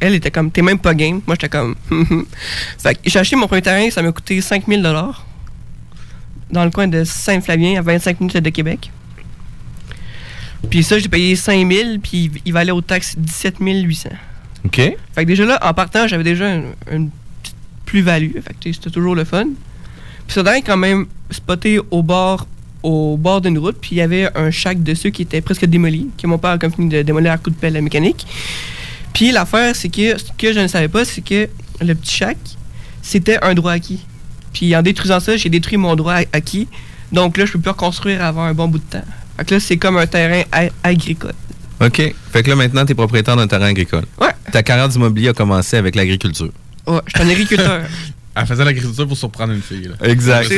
elle 0.01 0.15
était 0.15 0.31
comme, 0.31 0.51
t'es 0.51 0.63
même 0.63 0.79
pas 0.79 0.95
game. 0.95 1.21
Moi, 1.27 1.37
j'étais 1.41 1.49
comme, 1.49 1.75
fait 2.79 2.95
que 2.95 3.01
j'ai 3.05 3.19
acheté 3.19 3.37
mon 3.37 3.47
premier 3.47 3.63
terrain, 3.63 3.89
ça 3.91 4.03
m'a 4.03 4.13
coûté 4.13 4.41
5000 4.41 4.83
dollars 4.83 5.27
dans 6.51 6.65
le 6.65 6.71
coin 6.71 6.87
de 6.87 7.05
Saint-Flavien, 7.05 7.79
à 7.79 7.83
25 7.83 8.21
minutes 8.21 8.37
de 8.37 8.51
Québec. 8.51 8.91
Puis 10.71 10.83
ça, 10.83 10.99
j'ai 10.99 11.09
payé 11.09 11.35
5 11.35 11.71
000, 11.71 11.99
puis 12.03 12.31
il 12.45 12.53
valait 12.53 12.73
aux 12.73 12.83
taxes 12.83 13.17
17 13.19 13.57
800. 13.61 14.11
OK. 14.65 14.77
Fait 14.77 14.97
que 15.17 15.23
déjà 15.23 15.45
là, 15.45 15.59
en 15.63 15.75
partant, 15.75 16.07
j'avais 16.07 16.25
déjà 16.25 16.55
une, 16.55 16.73
une 16.91 17.11
petite 17.43 17.57
plus-value. 17.85 18.33
Fait 18.35 18.55
que 18.61 18.73
c'était 18.73 18.91
toujours 18.91 19.15
le 19.15 19.25
fun. 19.25 19.47
Puis 20.27 20.35
ça 20.35 20.43
dingue 20.43 20.63
quand 20.65 20.77
même 20.77 21.07
spoté 21.31 21.81
au 21.91 22.03
bord 22.03 22.47
au 22.83 23.17
bord 23.17 23.41
d'une 23.41 23.59
route, 23.59 23.77
puis 23.81 23.91
il 23.93 23.99
y 23.99 24.01
avait 24.01 24.29
un 24.37 24.51
shack 24.51 24.83
dessus 24.83 25.13
qui 25.13 25.23
était 25.23 25.41
presque 25.41 25.65
démoli, 25.67 26.09
que 26.21 26.27
mon 26.27 26.39
père 26.39 26.51
a 26.51 26.59
comme 26.59 26.73
fini 26.73 26.89
de 26.89 27.03
démolir 27.03 27.33
à 27.33 27.39
coup 27.39 27.51
de 27.51 27.55
pelle 27.55 27.81
mécanique. 27.81 28.27
Puis 29.15 29.33
l'affaire, 29.33 29.75
c'est 29.77 29.89
que 29.89 30.19
ce 30.19 30.25
que 30.37 30.53
je 30.53 30.61
ne 30.61 30.67
savais 30.67 30.89
pas, 30.89 31.05
c'est 31.05 31.21
que 31.23 31.49
le 31.81 31.95
petit 31.95 32.17
shack, 32.17 32.39
c'était 33.03 33.39
un 33.43 33.55
droit 33.55 33.73
acquis. 33.73 34.01
Puis 34.53 34.75
en 34.77 34.83
détruisant 34.83 35.21
ça, 35.21 35.37
j'ai 35.37 35.49
détruit 35.49 35.77
mon 35.77 35.97
droit 35.97 36.15
acquis. 36.33 36.69
Donc 37.11 37.37
là, 37.37 37.45
je 37.45 37.53
peux 37.53 37.59
plus 37.59 37.71
reconstruire 37.71 38.23
avant 38.25 38.45
un 38.45 38.55
bon 38.55 38.69
bout 38.69 38.79
de 38.79 38.85
temps. 38.85 39.05
Fait 39.37 39.45
que 39.45 39.55
là, 39.55 39.61
c'est 39.61 39.77
comme 39.77 39.97
un 39.97 40.07
terrain 40.07 40.43
agricole. 40.83 41.35
OK. 41.81 42.15
Fait 42.33 42.43
que 42.43 42.51
là, 42.51 42.57
maintenant, 42.57 42.85
tu 42.87 42.93
es 42.93 42.95
propriétaire 42.95 43.37
d'un 43.37 43.47
terrain 43.47 43.67
agricole. 43.67 44.05
Ouais. 44.21 44.31
Ta 44.53 44.63
carrière 44.63 44.89
d'immobilier 44.89 45.29
a 45.29 45.33
commencé 45.33 45.77
avec 45.77 45.95
l'agriculture. 45.95 46.51
Ouais, 46.87 47.01
je 47.07 47.19
suis 47.19 47.29
un 47.29 47.31
agriculteur. 47.31 47.83
Elle 48.35 48.47
faisait 48.47 48.65
l'agriculture 48.65 49.07
pour 49.07 49.17
surprendre 49.17 49.53
une 49.53 49.61
fille. 49.63 49.89
là. 49.89 50.09
Exact. 50.09 50.51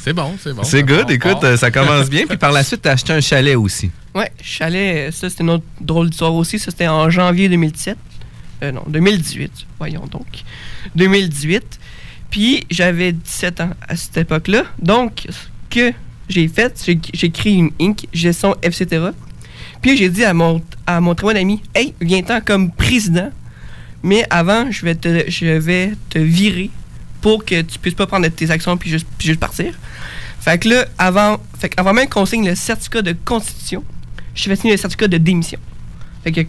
C'est 0.00 0.12
bon, 0.12 0.34
c'est 0.42 0.52
bon. 0.52 0.64
C'est 0.64 0.82
good. 0.82 1.10
Écoute, 1.10 1.40
part. 1.40 1.56
ça 1.58 1.70
commence 1.70 2.10
bien. 2.10 2.26
Puis 2.26 2.36
par 2.36 2.50
la 2.52 2.64
suite, 2.64 2.82
tu 2.82 2.88
as 2.88 2.92
acheté 2.92 3.12
un 3.12 3.20
chalet 3.20 3.56
aussi. 3.56 3.90
Ouais, 4.14 4.30
chalet, 4.42 5.12
ça 5.12 5.30
c'était 5.30 5.42
une 5.44 5.50
autre 5.50 5.64
drôle 5.80 6.10
d'histoire 6.10 6.34
aussi. 6.34 6.58
Ça 6.58 6.70
c'était 6.70 6.88
en 6.88 7.08
janvier 7.10 7.48
2017. 7.48 7.96
Euh, 8.62 8.72
non, 8.72 8.82
2018. 8.88 9.50
Voyons 9.78 10.06
donc. 10.10 10.26
2018. 10.96 11.78
Puis 12.30 12.66
j'avais 12.70 13.12
17 13.12 13.60
ans 13.60 13.70
à 13.88 13.96
cette 13.96 14.16
époque-là. 14.16 14.64
Donc, 14.80 15.26
ce 15.28 15.38
que 15.70 15.92
j'ai 16.28 16.48
fait, 16.48 16.82
j'ai 16.84 16.98
j'ai 17.12 17.30
créé 17.30 17.52
une 17.54 17.70
Inc. 17.80 18.06
gestion 18.12 18.56
etc. 18.62 19.06
Puis 19.82 19.96
j'ai 19.96 20.08
dit 20.08 20.24
à 20.24 20.34
mon, 20.34 20.62
à 20.86 21.00
mon 21.00 21.14
très 21.14 21.26
bon 21.26 21.36
ami, 21.36 21.62
hey, 21.74 21.94
viens-t'en 22.00 22.40
comme 22.40 22.72
président. 22.72 23.30
Mais 24.02 24.24
avant, 24.30 24.70
je 24.70 24.84
vais 24.84 24.94
te, 24.94 25.24
je 25.30 25.46
vais 25.46 25.92
te 26.10 26.18
virer 26.18 26.70
pour 27.24 27.42
que 27.42 27.62
tu 27.62 27.78
puisses 27.78 27.94
pas 27.94 28.06
prendre 28.06 28.28
tes 28.28 28.50
actions 28.50 28.76
puis 28.76 28.90
juste, 28.90 29.06
puis 29.16 29.28
juste 29.28 29.40
partir. 29.40 29.72
Fait 30.42 30.58
que 30.58 30.68
là, 30.68 30.84
avant, 30.98 31.38
fait 31.58 31.72
avant 31.78 31.94
même 31.94 32.06
qu'on 32.06 32.26
signe 32.26 32.46
le 32.46 32.54
certificat 32.54 33.00
de 33.00 33.16
constitution, 33.24 33.82
je 34.34 34.42
fait 34.42 34.56
signer 34.56 34.74
le 34.74 34.78
certificat 34.78 35.08
de 35.08 35.16
démission. 35.16 35.58
Fait 36.22 36.32
que, 36.32 36.42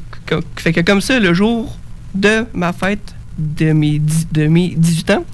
fait 0.57 0.73
que 0.73 0.81
comme 0.81 0.99
ça, 0.99 1.17
le 1.17 1.33
jour 1.33 1.77
de 2.13 2.45
ma 2.53 2.73
fête 2.73 3.15
de 3.37 3.71
mes, 3.71 4.01
de 4.33 4.47
mes 4.47 4.73
18 4.75 5.11
ans, 5.11 5.25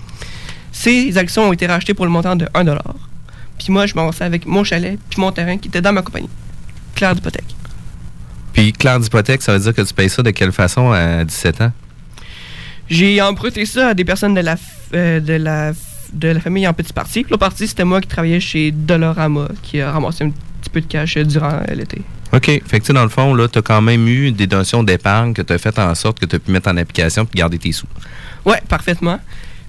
ces 0.71 1.17
actions 1.17 1.49
ont 1.49 1.53
été 1.53 1.65
rachetées 1.65 1.95
pour 1.95 2.05
le 2.05 2.11
montant 2.11 2.35
de 2.35 2.47
1 2.53 2.63
Puis 3.57 3.71
moi, 3.73 3.87
je 3.87 3.95
m'en 3.95 4.11
vais 4.11 4.23
avec 4.23 4.45
mon 4.45 4.63
chalet 4.63 4.99
puis 5.09 5.19
mon 5.19 5.31
terrain 5.31 5.57
qui 5.57 5.69
était 5.69 5.81
dans 5.81 5.91
ma 5.91 6.03
compagnie. 6.03 6.29
Claire 6.93 7.15
d'hypothèque. 7.15 7.55
Puis 8.53 8.73
clair 8.73 8.99
d'hypothèque, 8.99 9.41
ça 9.41 9.53
veut 9.53 9.59
dire 9.59 9.73
que 9.73 9.81
tu 9.81 9.93
payes 9.95 10.09
ça 10.09 10.21
de 10.21 10.29
quelle 10.29 10.51
façon 10.51 10.91
à 10.91 11.25
17 11.25 11.61
ans? 11.61 11.71
J'ai 12.91 13.21
emprunté 13.21 13.65
ça 13.65 13.87
à 13.87 13.93
des 13.93 14.03
personnes 14.03 14.33
de 14.33 14.41
la, 14.41 14.57
euh, 14.93 15.21
de 15.21 15.33
la, 15.33 15.71
de 16.11 16.27
la 16.27 16.39
famille 16.41 16.67
en 16.67 16.73
petit 16.73 16.91
partie. 16.91 17.23
L'autre 17.23 17.37
partie, 17.37 17.65
c'était 17.65 17.85
moi 17.85 18.01
qui 18.01 18.09
travaillais 18.09 18.41
chez 18.41 18.71
Dolorama, 18.71 19.47
qui 19.63 19.79
a 19.79 19.93
ramassé 19.93 20.25
un 20.25 20.29
petit 20.29 20.69
peu 20.69 20.81
de 20.81 20.87
cash 20.87 21.15
euh, 21.15 21.23
durant 21.23 21.53
euh, 21.53 21.73
l'été. 21.73 22.01
OK. 22.33 22.45
Fait 22.45 22.79
que 22.81 22.85
tu 22.85 22.91
dans 22.91 23.03
le 23.03 23.09
fond, 23.09 23.33
là, 23.33 23.47
tu 23.47 23.59
as 23.59 23.61
quand 23.61 23.81
même 23.81 24.05
eu 24.09 24.33
des 24.33 24.45
notions 24.45 24.83
d'épargne 24.83 25.33
que 25.33 25.41
tu 25.41 25.53
as 25.53 25.57
fait 25.57 25.79
en 25.79 25.95
sorte 25.95 26.19
que 26.19 26.25
tu 26.25 26.35
as 26.35 26.39
pu 26.39 26.51
mettre 26.51 26.69
en 26.69 26.75
application 26.75 27.25
puis 27.25 27.39
garder 27.39 27.59
tes 27.59 27.71
sous. 27.71 27.87
Ouais, 28.45 28.61
parfaitement. 28.67 29.21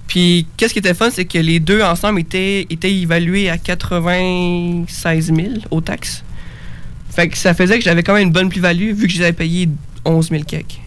Puis, 0.05 0.45
qu'est-ce 0.57 0.73
qui 0.73 0.79
était 0.79 0.93
fun, 0.93 1.09
c'est 1.09 1.23
que 1.23 1.37
les 1.37 1.61
deux 1.61 1.81
ensemble 1.81 2.19
étaient, 2.19 2.67
étaient 2.69 2.93
évalués 2.93 3.49
à 3.49 3.57
96 3.57 5.33
000 5.33 5.47
aux 5.71 5.79
taxes. 5.79 6.25
Fait 7.09 7.29
que 7.29 7.37
ça 7.37 7.53
faisait 7.53 7.77
que 7.77 7.85
j'avais 7.85 8.03
quand 8.03 8.15
même 8.15 8.23
une 8.23 8.33
bonne 8.33 8.49
plus-value 8.49 8.91
vu 8.91 9.07
que 9.07 9.13
je 9.13 9.19
les 9.19 9.23
avais 9.23 9.33
payés 9.33 9.69
11 10.03 10.29
000 10.29 10.43
kek. 10.43 10.82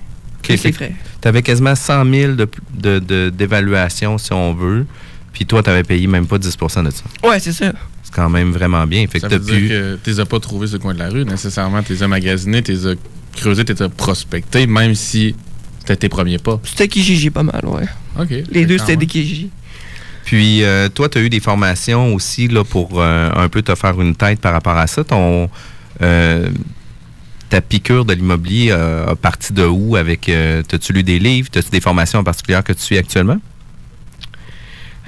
OK. 0.46 0.54
Plus 0.54 0.56
Fait 0.58 0.68
les 0.68 0.72
que 0.72 0.76
frais. 0.78 0.92
tu 1.20 1.28
avais 1.28 1.42
quasiment 1.42 1.74
100 1.74 2.04
000 2.10 2.32
de- 2.34 2.48
de- 2.74 2.98
de- 2.98 3.30
d'évaluation, 3.30 4.18
si 4.18 4.32
on 4.32 4.54
veut. 4.54 4.86
Puis 5.32 5.44
toi, 5.46 5.62
tu 5.62 5.70
avais 5.70 5.82
payé 5.82 6.06
même 6.06 6.26
pas 6.26 6.38
10% 6.38 6.82
de 6.84 6.90
ça. 6.90 7.02
Ouais, 7.28 7.38
c'est 7.40 7.52
ça. 7.52 7.72
C'est 8.02 8.14
quand 8.14 8.30
même 8.30 8.52
vraiment 8.52 8.86
bien. 8.86 9.06
Fait 9.06 9.18
Ça 9.18 9.28
que 9.28 9.34
veut 9.34 9.40
t'as 9.40 9.52
pu... 9.52 9.60
dire 9.60 9.68
que 9.70 9.98
tu 10.02 10.10
les 10.10 10.20
as 10.20 10.26
pas 10.26 10.40
trouvés 10.40 10.66
sur 10.66 10.76
le 10.76 10.82
coin 10.82 10.94
de 10.94 10.98
la 10.98 11.08
rue, 11.10 11.24
nécessairement. 11.24 11.82
Tu 11.82 11.92
les 11.92 12.02
as 12.02 12.08
magasinés, 12.08 12.62
tu 12.62 12.72
les 12.72 12.86
as 12.86 12.94
creusés, 13.36 13.64
tu 13.64 13.74
les 13.74 13.82
as 13.82 13.88
prospectés, 13.90 14.66
même 14.66 14.94
si 14.94 15.34
c'était 15.80 15.96
tes 15.96 16.08
premiers 16.08 16.38
pas. 16.38 16.58
C'était 16.64 16.88
Kijiji 16.88 17.30
pas 17.30 17.42
mal, 17.42 17.62
ouais. 17.66 17.84
OK. 18.18 18.30
Les 18.50 18.64
deux, 18.64 18.78
c'était 18.78 18.96
des 18.96 19.06
Kijiji. 19.06 19.50
Puis 20.24 20.64
euh, 20.64 20.88
toi, 20.88 21.08
tu 21.08 21.18
as 21.18 21.20
eu 21.20 21.28
des 21.28 21.38
formations 21.40 22.14
aussi 22.14 22.48
là, 22.48 22.64
pour 22.64 23.00
euh, 23.00 23.30
un 23.36 23.48
peu 23.48 23.62
te 23.62 23.74
faire 23.74 24.00
une 24.00 24.16
tête 24.16 24.40
par 24.40 24.52
rapport 24.52 24.76
à 24.76 24.86
ça. 24.86 25.04
Ton, 25.04 25.48
euh, 26.02 26.48
ta 27.48 27.60
piqûre 27.60 28.04
de 28.04 28.12
l'immobilier 28.14 28.68
euh, 28.70 29.08
a 29.12 29.16
parti 29.16 29.52
de 29.52 29.64
où 29.64 29.96
avec. 29.96 30.28
euh, 30.28 30.62
T'as-tu 30.66 30.92
lu 30.92 31.02
des 31.02 31.18
livres? 31.18 31.48
T'as-tu 31.50 31.70
des 31.70 31.80
formations 31.80 32.18
en 32.20 32.24
particulier 32.24 32.58
que 32.64 32.72
tu 32.72 32.80
suis 32.82 32.98
actuellement? 32.98 33.38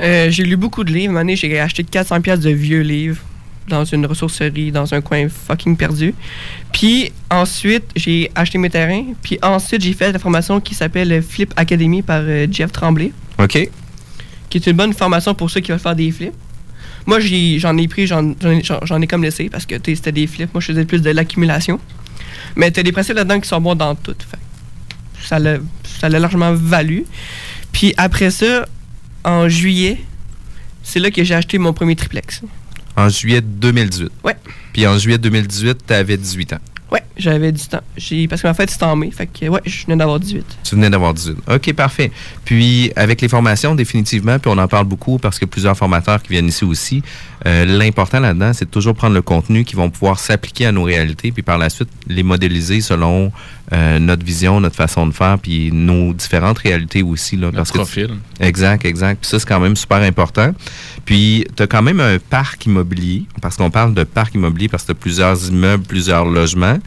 Euh, 0.00 0.30
j'ai 0.30 0.45
lu 0.45 0.57
beaucoup 0.57 0.85
de 0.85 0.92
livres. 0.92 1.07
À 1.09 1.11
un 1.11 1.12
moment 1.14 1.21
donné, 1.23 1.37
j'ai 1.37 1.59
acheté 1.59 1.83
400 1.85 2.21
pièces 2.21 2.40
de 2.40 2.50
vieux 2.50 2.83
livres 2.83 3.21
dans 3.68 3.85
une 3.85 4.07
ressourcerie, 4.07 4.71
dans 4.73 4.95
un 4.95 5.00
coin 5.00 5.28
fucking 5.28 5.76
perdu. 5.76 6.14
Puis 6.73 7.12
ensuite, 7.30 7.85
j'ai 7.97 8.30
acheté 8.35 8.57
mes 8.59 8.71
terrains. 8.71 9.04
Puis 9.23 9.38
ensuite, 9.42 9.83
j'ai 9.83 9.92
fait 9.92 10.12
la 10.12 10.18
formation 10.18 10.61
qui 10.61 10.75
s'appelle 10.75 11.21
Flip 11.23 11.52
Academy 11.57 12.02
par 12.02 12.23
euh, 12.25 12.47
Jeff 12.50 12.73
Tremblay. 12.73 13.12
OK. 13.38 13.68
qui 14.50 14.59
est 14.59 14.66
une 14.66 14.76
bonne 14.76 14.95
formation 14.95 15.35
pour 15.35 15.50
ceux 15.50 15.61
qui 15.61 15.71
veulent 15.71 15.78
faire 15.80 15.95
des 15.97 16.11
flips. 16.11 16.33
Moi, 17.07 17.18
j'en 17.21 17.76
ai 17.76 17.88
pris, 17.88 18.07
j'en 18.07 18.30
ai, 18.30 18.62
j'en- 18.62 18.85
j'en 18.85 19.00
ai 19.02 19.07
comme 19.07 19.23
laissé 19.23 19.49
parce 19.50 19.66
que 19.66 19.75
c'était 19.75 20.12
des 20.12 20.26
flips. 20.26 20.52
Moi, 20.54 20.61
je 20.61 20.66
faisais 20.68 20.85
plus 20.85 21.02
de 21.02 21.11
l'accumulation. 21.11 21.78
Mais 22.58 22.70
tu 22.70 22.80
as 22.80 22.82
des 22.82 22.92
principes 22.92 23.14
là-dedans 23.16 23.40
qui 23.40 23.48
sont 23.48 23.60
bons 23.60 23.74
dans 23.74 23.94
tout. 23.94 24.14
Fait 24.18 24.36
ça 25.22 25.38
l'a 25.38 26.18
largement 26.18 26.52
valu. 26.52 27.04
Puis 27.72 27.94
après 27.96 28.30
ça, 28.30 28.66
en 29.24 29.48
juillet, 29.48 29.98
c'est 30.82 31.00
là 31.00 31.10
que 31.10 31.22
j'ai 31.24 31.34
acheté 31.34 31.58
mon 31.58 31.72
premier 31.72 31.96
triplex. 31.96 32.42
En 32.96 33.08
juillet 33.08 33.40
2018. 33.40 34.10
Ouais. 34.24 34.36
Puis 34.72 34.86
en 34.86 34.98
juillet 34.98 35.18
2018, 35.18 35.78
tu 35.86 35.94
avais 35.94 36.16
18 36.16 36.52
ans? 36.54 36.58
Ouais, 36.90 37.02
j'avais 37.18 37.52
10 37.52 37.68
ans. 37.74 37.80
J'ai- 37.98 38.26
Parce 38.26 38.40
que 38.40 38.46
ma 38.46 38.54
fête, 38.54 38.70
c'était 38.70 38.84
en 38.84 38.96
mai. 38.96 39.10
Fait 39.10 39.26
que, 39.26 39.46
ouais, 39.46 39.60
je 39.66 39.84
venais 39.84 39.96
d'avoir 39.98 40.18
18. 40.18 40.44
Tu 40.64 40.74
venais 40.74 40.88
d'avoir 40.88 41.12
18. 41.12 41.36
OK, 41.46 41.72
parfait. 41.74 42.10
Puis, 42.46 42.90
avec 42.96 43.20
les 43.20 43.28
formations, 43.28 43.74
définitivement, 43.74 44.38
puis 44.38 44.50
on 44.50 44.56
en 44.56 44.66
parle 44.68 44.86
beaucoup 44.86 45.18
parce 45.18 45.38
que 45.38 45.44
plusieurs 45.44 45.76
formateurs 45.76 46.22
qui 46.22 46.30
viennent 46.30 46.46
ici 46.48 46.64
aussi, 46.64 47.02
euh, 47.47 47.64
l'important 47.64 48.21
là-dedans, 48.21 48.52
c'est 48.52 48.64
de 48.64 48.71
toujours 48.71 48.95
prendre 48.95 49.14
le 49.14 49.23
contenu 49.23 49.64
qui 49.64 49.76
vont 49.76 49.90
pouvoir 49.90 50.18
s'appliquer 50.18 50.66
à 50.66 50.73
nos 50.73 50.83
réalités, 50.83 51.30
puis 51.33 51.42
par 51.42 51.59
la 51.59 51.71
suite, 51.71 51.88
les 52.09 52.23
modéliser 52.23 52.80
selon 52.80 53.30
euh, 53.73 53.99
notre 53.99 54.25
vision, 54.25 54.61
notre 54.61 54.76
façon 54.76 55.07
de 55.07 55.12
faire, 55.12 55.38
puis 55.38 55.71
nos 55.73 56.12
différentes 56.14 56.59
réalités 56.59 57.02
aussi. 57.02 57.37
Là, 57.37 57.50
parce 57.52 57.71
que 57.71 57.75
tu- 57.78 57.85
profil. 57.85 58.11
Exact, 58.40 58.85
exact. 58.85 59.21
Puis 59.21 59.30
ça, 59.30 59.38
c'est 59.38 59.47
quand 59.49 59.61
même 59.61 59.76
super 59.76 59.99
important. 59.99 60.52
Puis, 61.04 61.47
tu 61.57 61.62
as 61.62 61.66
quand 61.66 61.83
même 61.83 62.00
un 62.00 62.18
parc 62.18 62.66
immobilier, 62.66 63.25
parce 63.40 63.57
qu'on 63.57 63.71
parle 63.71 63.95
de 63.95 64.04
parc 64.04 64.35
immobilier 64.35 64.68
parce 64.68 64.83
que 64.83 64.88
tu 64.88 64.92
as 64.92 65.00
plusieurs 65.00 65.49
immeubles, 65.49 65.85
plusieurs 65.85 66.25
logements, 66.25 66.78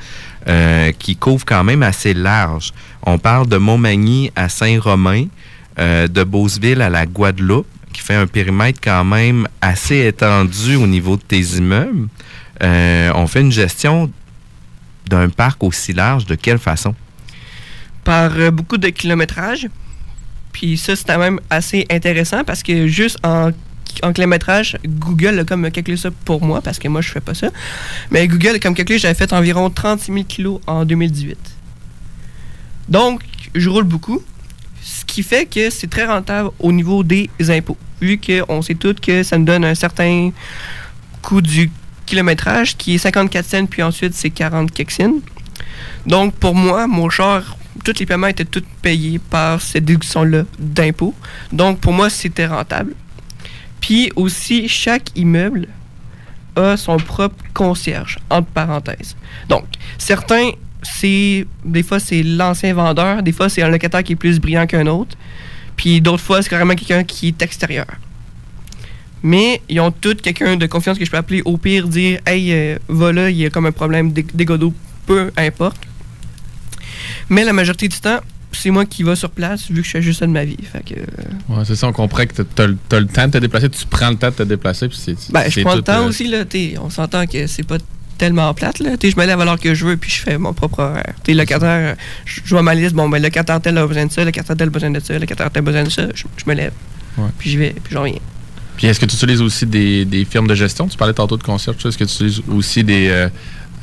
euh, 0.47 0.91
qui 0.97 1.15
couvrent 1.15 1.45
quand 1.45 1.63
même 1.63 1.83
assez 1.83 2.13
large. 2.13 2.71
On 3.03 3.17
parle 3.19 3.47
de 3.47 3.57
Montmagny 3.57 4.31
à 4.35 4.49
Saint-Romain, 4.49 5.25
euh, 5.79 6.07
de 6.07 6.23
Beauceville 6.23 6.81
à 6.81 6.89
la 6.89 7.05
Guadeloupe, 7.05 7.67
qui 7.91 8.01
fait 8.01 8.15
un 8.15 8.27
périmètre 8.27 8.79
quand 8.81 9.03
même 9.03 9.47
assez 9.61 10.05
étendu 10.07 10.75
au 10.75 10.87
niveau 10.87 11.17
de 11.17 11.21
tes 11.21 11.41
immeubles. 11.57 12.07
Euh, 12.63 13.11
on 13.15 13.27
fait 13.27 13.41
une 13.41 13.51
gestion 13.51 14.11
d'un 15.07 15.29
parc 15.29 15.63
aussi 15.63 15.93
large, 15.93 16.25
de 16.25 16.35
quelle 16.35 16.59
façon? 16.59 16.95
par 18.03 18.31
euh, 18.37 18.51
beaucoup 18.51 18.77
de 18.77 18.89
kilométrage. 18.89 19.67
Puis 20.51 20.77
ça, 20.77 20.95
c'était 20.95 21.17
même 21.17 21.39
assez 21.49 21.85
intéressant 21.89 22.43
parce 22.43 22.63
que 22.63 22.87
juste 22.87 23.17
en, 23.23 23.51
en 24.03 24.13
kilométrage, 24.13 24.77
Google 24.85 25.39
a 25.39 25.43
comme 25.45 25.69
calculé 25.71 25.97
ça 25.97 26.09
pour 26.25 26.43
moi 26.43 26.61
parce 26.61 26.77
que 26.77 26.87
moi, 26.87 27.01
je 27.01 27.09
fais 27.09 27.21
pas 27.21 27.33
ça. 27.33 27.49
Mais 28.09 28.27
Google 28.27 28.55
a 28.55 28.59
comme 28.59 28.75
calculé, 28.75 28.99
j'avais 28.99 29.13
fait 29.13 29.31
environ 29.33 29.69
36 29.69 30.11
000 30.11 30.25
kilos 30.25 30.59
en 30.67 30.85
2018. 30.85 31.37
Donc, 32.89 33.21
je 33.55 33.69
roule 33.69 33.85
beaucoup. 33.85 34.21
Qui 35.11 35.23
fait 35.23 35.45
que 35.45 35.69
c'est 35.69 35.89
très 35.89 36.05
rentable 36.05 36.51
au 36.57 36.71
niveau 36.71 37.03
des 37.03 37.29
impôts. 37.49 37.75
Vu 37.99 38.17
qu'on 38.17 38.61
sait 38.61 38.75
tous 38.75 38.93
que 38.93 39.23
ça 39.23 39.37
nous 39.37 39.43
donne 39.43 39.65
un 39.65 39.75
certain 39.75 40.31
coût 41.21 41.41
du 41.41 41.69
kilométrage 42.05 42.77
qui 42.77 42.95
est 42.95 42.97
54 42.97 43.45
cents, 43.45 43.65
puis 43.65 43.83
ensuite 43.83 44.13
c'est 44.13 44.29
40 44.29 44.71
kexines. 44.71 45.19
Donc, 46.05 46.33
pour 46.35 46.55
moi, 46.55 46.87
mon 46.87 47.09
char, 47.09 47.57
tous 47.83 47.99
les 47.99 48.05
paiements 48.05 48.27
étaient 48.27 48.45
tous 48.45 48.63
payés 48.81 49.19
par 49.19 49.61
cette 49.61 49.83
déduction-là 49.83 50.45
d'impôts. 50.57 51.13
Donc, 51.51 51.81
pour 51.81 51.91
moi, 51.91 52.09
c'était 52.09 52.45
rentable. 52.45 52.95
Puis 53.81 54.13
aussi, 54.15 54.69
chaque 54.69 55.09
immeuble 55.17 55.67
a 56.55 56.77
son 56.77 56.95
propre 56.95 57.43
concierge, 57.53 58.17
entre 58.29 58.47
parenthèses. 58.47 59.17
Donc, 59.49 59.65
certains, 59.97 60.51
c'est 60.81 61.45
des 61.65 61.83
fois, 61.83 61.99
c'est 61.99 62.23
l'ancien 62.23 62.73
vendeur, 62.73 63.23
des 63.23 63.31
fois, 63.31 63.49
c'est 63.49 63.61
un 63.61 63.69
locataire 63.69 64.03
qui 64.03 64.13
est 64.13 64.15
plus 64.15 64.39
brillant 64.39 64.65
qu'un 64.67 64.87
autre, 64.87 65.15
puis 65.75 66.01
d'autres 66.01 66.23
fois, 66.23 66.41
c'est 66.41 66.49
carrément 66.49 66.75
quelqu'un 66.75 67.03
qui 67.03 67.29
est 67.29 67.41
extérieur. 67.41 67.85
Mais 69.23 69.61
ils 69.69 69.79
ont 69.79 69.91
tous 69.91 70.15
quelqu'un 70.15 70.55
de 70.57 70.65
confiance 70.65 70.97
que 70.97 71.05
je 71.05 71.11
peux 71.11 71.17
appeler 71.17 71.41
au 71.45 71.57
pire, 71.57 71.87
dire 71.87 72.19
Hey, 72.25 72.51
euh, 72.51 72.77
va 72.87 73.11
là, 73.13 73.29
il 73.29 73.37
y 73.37 73.45
a 73.45 73.49
comme 73.51 73.67
un 73.67 73.71
problème 73.71 74.11
d'é- 74.11 74.25
d'égout 74.33 74.57
d'eau, 74.57 74.73
peu 75.05 75.31
importe. 75.37 75.77
Mais 77.29 77.43
la 77.43 77.53
majorité 77.53 77.87
du 77.87 77.99
temps, 77.99 78.19
c'est 78.51 78.71
moi 78.71 78.85
qui 78.85 79.03
va 79.03 79.15
sur 79.15 79.29
place 79.29 79.69
vu 79.69 79.81
que 79.81 79.87
je 79.87 79.91
fais 79.91 80.01
juste 80.01 80.19
ça 80.19 80.25
de 80.27 80.31
ma 80.31 80.43
vie. 80.43 80.57
Fait 80.63 80.83
que, 80.83 80.99
Ouais, 81.53 81.63
c'est 81.65 81.75
ça, 81.75 81.87
on 81.87 81.93
comprend 81.93 82.25
que 82.25 82.41
t'as 82.41 82.65
le 82.67 82.77
t'as 82.89 82.99
le 82.99 83.05
temps 83.05 83.27
de 83.27 83.33
te 83.33 83.37
déplacer, 83.37 83.69
tu 83.69 83.85
prends 83.85 84.09
le 84.09 84.15
temps 84.17 84.29
de 84.31 84.35
te 84.35 84.43
déplacer, 84.43 84.87
puis 84.89 84.97
c'est. 84.99 85.15
ben, 85.31 85.43
je 85.49 85.61
prends 85.61 85.75
le 85.75 85.81
temps 85.83 86.01
euh, 86.03 86.07
aussi. 86.07 86.27
Là, 86.27 86.43
on 86.81 86.89
s'entend 86.89 87.25
que 87.27 87.45
c'est 87.45 87.63
pas 87.63 87.77
tellement 88.21 88.53
plate. 88.53 88.77
Là. 88.79 88.91
Je 89.01 89.19
me 89.19 89.25
lève 89.25 89.43
l'heure 89.43 89.59
que 89.59 89.73
je 89.73 89.83
veux 89.83 89.97
puis 89.97 90.11
je 90.11 90.21
fais 90.21 90.37
mon 90.37 90.53
propre 90.53 90.79
horaire. 90.83 91.15
Le 91.27 91.33
locataire, 91.33 91.95
je 92.25 92.49
vois 92.49 92.61
ma 92.61 92.75
liste. 92.75 92.93
Bon, 92.93 93.09
ben, 93.09 93.17
le 93.17 93.23
locataire 93.23 93.59
tel 93.59 93.75
a 93.79 93.87
besoin 93.87 94.05
de 94.05 94.11
ça, 94.11 94.21
le 94.21 94.27
locataire 94.27 94.55
tel 94.55 94.67
a 94.67 94.71
besoin 94.71 94.91
de 94.91 94.99
ça, 94.99 95.13
le 95.13 95.19
locataire 95.19 95.49
tel 95.49 95.59
a 95.59 95.65
besoin 95.65 95.83
de 95.83 95.89
ça. 95.89 96.03
Je, 96.13 96.23
je 96.37 96.43
me 96.45 96.53
lève. 96.53 96.73
Ouais. 97.17 97.29
Puis 97.39 97.49
je 97.49 97.57
vais, 97.57 97.71
puis 97.83 97.93
j'en 97.95 98.01
reviens. 98.01 98.19
Puis 98.77 98.85
est-ce 98.85 98.99
que 98.99 99.07
tu 99.07 99.15
utilises 99.15 99.41
aussi 99.41 99.65
des, 99.65 100.05
des 100.05 100.23
firmes 100.23 100.47
de 100.47 100.53
gestion? 100.53 100.87
Tu 100.87 100.97
parlais 100.97 101.15
tantôt 101.15 101.35
de 101.35 101.41
concierge, 101.41 101.77
est-ce 101.83 101.97
que 101.97 102.03
tu 102.03 102.13
utilises 102.13 102.41
aussi 102.47 102.83
des, 102.83 103.07
euh, 103.09 103.27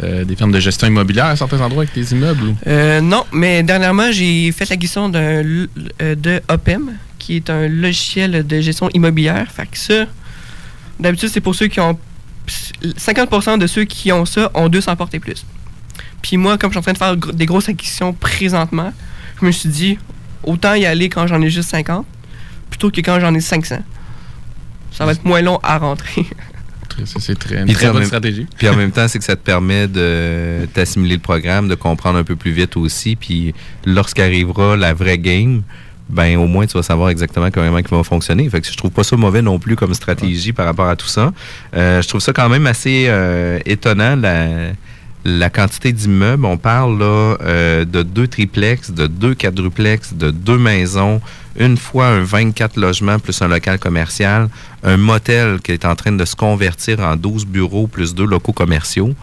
euh, 0.04 0.24
des 0.24 0.36
firmes 0.36 0.52
de 0.52 0.60
gestion 0.60 0.86
immobilière 0.86 1.26
à 1.26 1.36
certains 1.36 1.60
endroits 1.60 1.82
avec 1.82 1.92
tes 1.92 2.14
immeubles? 2.14 2.54
Euh, 2.68 3.00
non, 3.00 3.24
mais 3.32 3.64
dernièrement, 3.64 4.12
j'ai 4.12 4.52
fait 4.52 4.70
l'acquisition 4.70 5.08
d'un 5.08 5.42
euh, 5.42 5.66
de 6.14 6.40
OPEM, 6.48 6.92
qui 7.18 7.34
est 7.34 7.50
un 7.50 7.66
logiciel 7.66 8.46
de 8.46 8.60
gestion 8.60 8.88
immobilière. 8.94 9.50
Fait 9.50 9.66
que 9.66 9.76
ça, 9.76 10.06
d'habitude, 11.00 11.30
c'est 11.32 11.40
pour 11.40 11.56
ceux 11.56 11.66
qui 11.66 11.80
ont. 11.80 11.98
50% 12.48 13.58
de 13.58 13.66
ceux 13.66 13.84
qui 13.84 14.12
ont 14.12 14.24
ça 14.24 14.50
ont 14.54 14.68
200 14.68 14.96
portes 14.96 15.14
et 15.14 15.20
plus. 15.20 15.44
Puis 16.22 16.36
moi, 16.36 16.58
comme 16.58 16.70
je 16.70 16.74
suis 16.74 16.78
en 16.78 16.82
train 16.82 16.92
de 16.92 16.98
faire 16.98 17.16
gr- 17.16 17.34
des 17.34 17.46
grosses 17.46 17.68
acquisitions 17.68 18.12
présentement, 18.12 18.92
je 19.40 19.46
me 19.46 19.52
suis 19.52 19.68
dit, 19.68 19.98
autant 20.42 20.74
y 20.74 20.84
aller 20.86 21.08
quand 21.08 21.26
j'en 21.26 21.40
ai 21.42 21.50
juste 21.50 21.70
50, 21.70 22.04
plutôt 22.70 22.90
que 22.90 23.00
quand 23.00 23.20
j'en 23.20 23.34
ai 23.34 23.40
500. 23.40 23.78
Ça 24.90 25.04
va 25.06 25.12
être 25.12 25.24
moins 25.24 25.42
long 25.42 25.58
à 25.62 25.78
rentrer. 25.78 26.26
Très- 26.88 27.04
C'est 27.06 27.38
très, 27.38 27.58
une 27.58 27.66
Puis 27.66 27.74
très 27.74 27.86
bonne 27.88 27.98
même- 27.98 28.06
stratégie. 28.06 28.46
Puis 28.56 28.68
en 28.68 28.74
même 28.74 28.90
temps, 28.92 29.06
c'est 29.06 29.18
que 29.18 29.24
ça 29.24 29.36
te 29.36 29.42
permet 29.42 29.86
de 29.86 30.66
t'assimiler 30.72 31.16
le 31.16 31.20
programme, 31.20 31.68
de 31.68 31.74
comprendre 31.74 32.18
un 32.18 32.24
peu 32.24 32.34
plus 32.34 32.50
vite 32.50 32.76
aussi. 32.76 33.14
Puis 33.14 33.54
lorsqu'arrivera 33.84 34.76
la 34.76 34.94
vraie 34.94 35.18
game, 35.18 35.62
ben 36.08 36.36
au 36.38 36.46
moins 36.46 36.66
tu 36.66 36.76
vas 36.76 36.82
savoir 36.82 37.10
exactement 37.10 37.50
comment 37.50 37.78
il 37.78 37.86
va 37.88 38.02
fonctionner. 38.02 38.48
Fait 38.48 38.60
que 38.60 38.66
je 38.66 38.76
trouve 38.76 38.90
pas 38.90 39.04
ça 39.04 39.16
mauvais 39.16 39.42
non 39.42 39.58
plus 39.58 39.76
comme 39.76 39.94
stratégie 39.94 40.52
par 40.52 40.66
rapport 40.66 40.88
à 40.88 40.96
tout 40.96 41.06
ça. 41.06 41.32
Euh, 41.74 42.00
je 42.02 42.08
trouve 42.08 42.20
ça 42.20 42.32
quand 42.32 42.48
même 42.48 42.66
assez 42.66 43.06
euh, 43.08 43.58
étonnant 43.66 44.16
la, 44.16 44.72
la 45.24 45.50
quantité 45.50 45.92
d'immeubles. 45.92 46.44
On 46.44 46.56
parle 46.56 46.98
là 46.98 47.36
euh, 47.42 47.84
de 47.84 48.02
deux 48.02 48.26
triplex, 48.26 48.90
de 48.90 49.06
deux 49.06 49.34
quadruplex, 49.34 50.14
de 50.14 50.30
deux 50.30 50.58
maisons, 50.58 51.20
une 51.58 51.76
fois 51.76 52.06
un 52.06 52.22
24 52.22 52.76
logements 52.76 53.18
plus 53.18 53.40
un 53.42 53.48
local 53.48 53.78
commercial, 53.78 54.48
un 54.82 54.96
motel 54.96 55.60
qui 55.60 55.72
est 55.72 55.84
en 55.84 55.94
train 55.94 56.12
de 56.12 56.24
se 56.24 56.36
convertir 56.36 57.00
en 57.00 57.16
12 57.16 57.46
bureaux 57.46 57.86
plus 57.86 58.14
deux 58.14 58.26
locaux 58.26 58.52
commerciaux. 58.52 59.14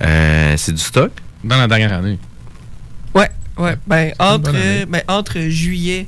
Euh, 0.00 0.54
c'est 0.56 0.72
du 0.72 0.82
stock. 0.82 1.12
Dans 1.44 1.58
la 1.58 1.68
dernière 1.68 1.92
année. 1.92 2.18
Ouais, 3.14 3.30
ouais. 3.58 3.76
Ben, 3.86 4.12
entre, 4.18 4.52
ben, 4.86 5.02
entre 5.08 5.38
juillet 5.48 6.06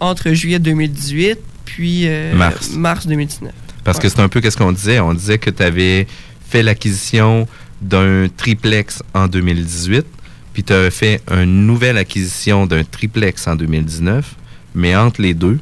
entre 0.00 0.32
juillet 0.32 0.58
2018 0.58 1.38
puis 1.64 2.04
euh, 2.06 2.34
Mars. 2.34 3.06
2019. 3.06 3.52
Parce 3.84 3.98
que 3.98 4.08
c'est 4.08 4.20
un 4.20 4.28
peu 4.28 4.40
qu'est-ce 4.40 4.56
qu'on 4.56 4.72
disait? 4.72 4.98
On 5.00 5.14
disait 5.14 5.38
que 5.38 5.50
tu 5.50 5.62
avais 5.62 6.06
fait 6.48 6.62
l'acquisition 6.62 7.46
d'un 7.80 8.28
triplex 8.36 9.02
en 9.14 9.28
2018, 9.28 10.04
puis 10.52 10.64
tu 10.64 10.72
avais 10.72 10.90
fait 10.90 11.20
une 11.30 11.66
nouvelle 11.66 11.98
acquisition 11.98 12.66
d'un 12.66 12.82
triplex 12.84 13.46
en 13.46 13.56
2019, 13.56 14.34
mais 14.74 14.96
entre 14.96 15.20
les 15.20 15.34
deux, 15.34 15.58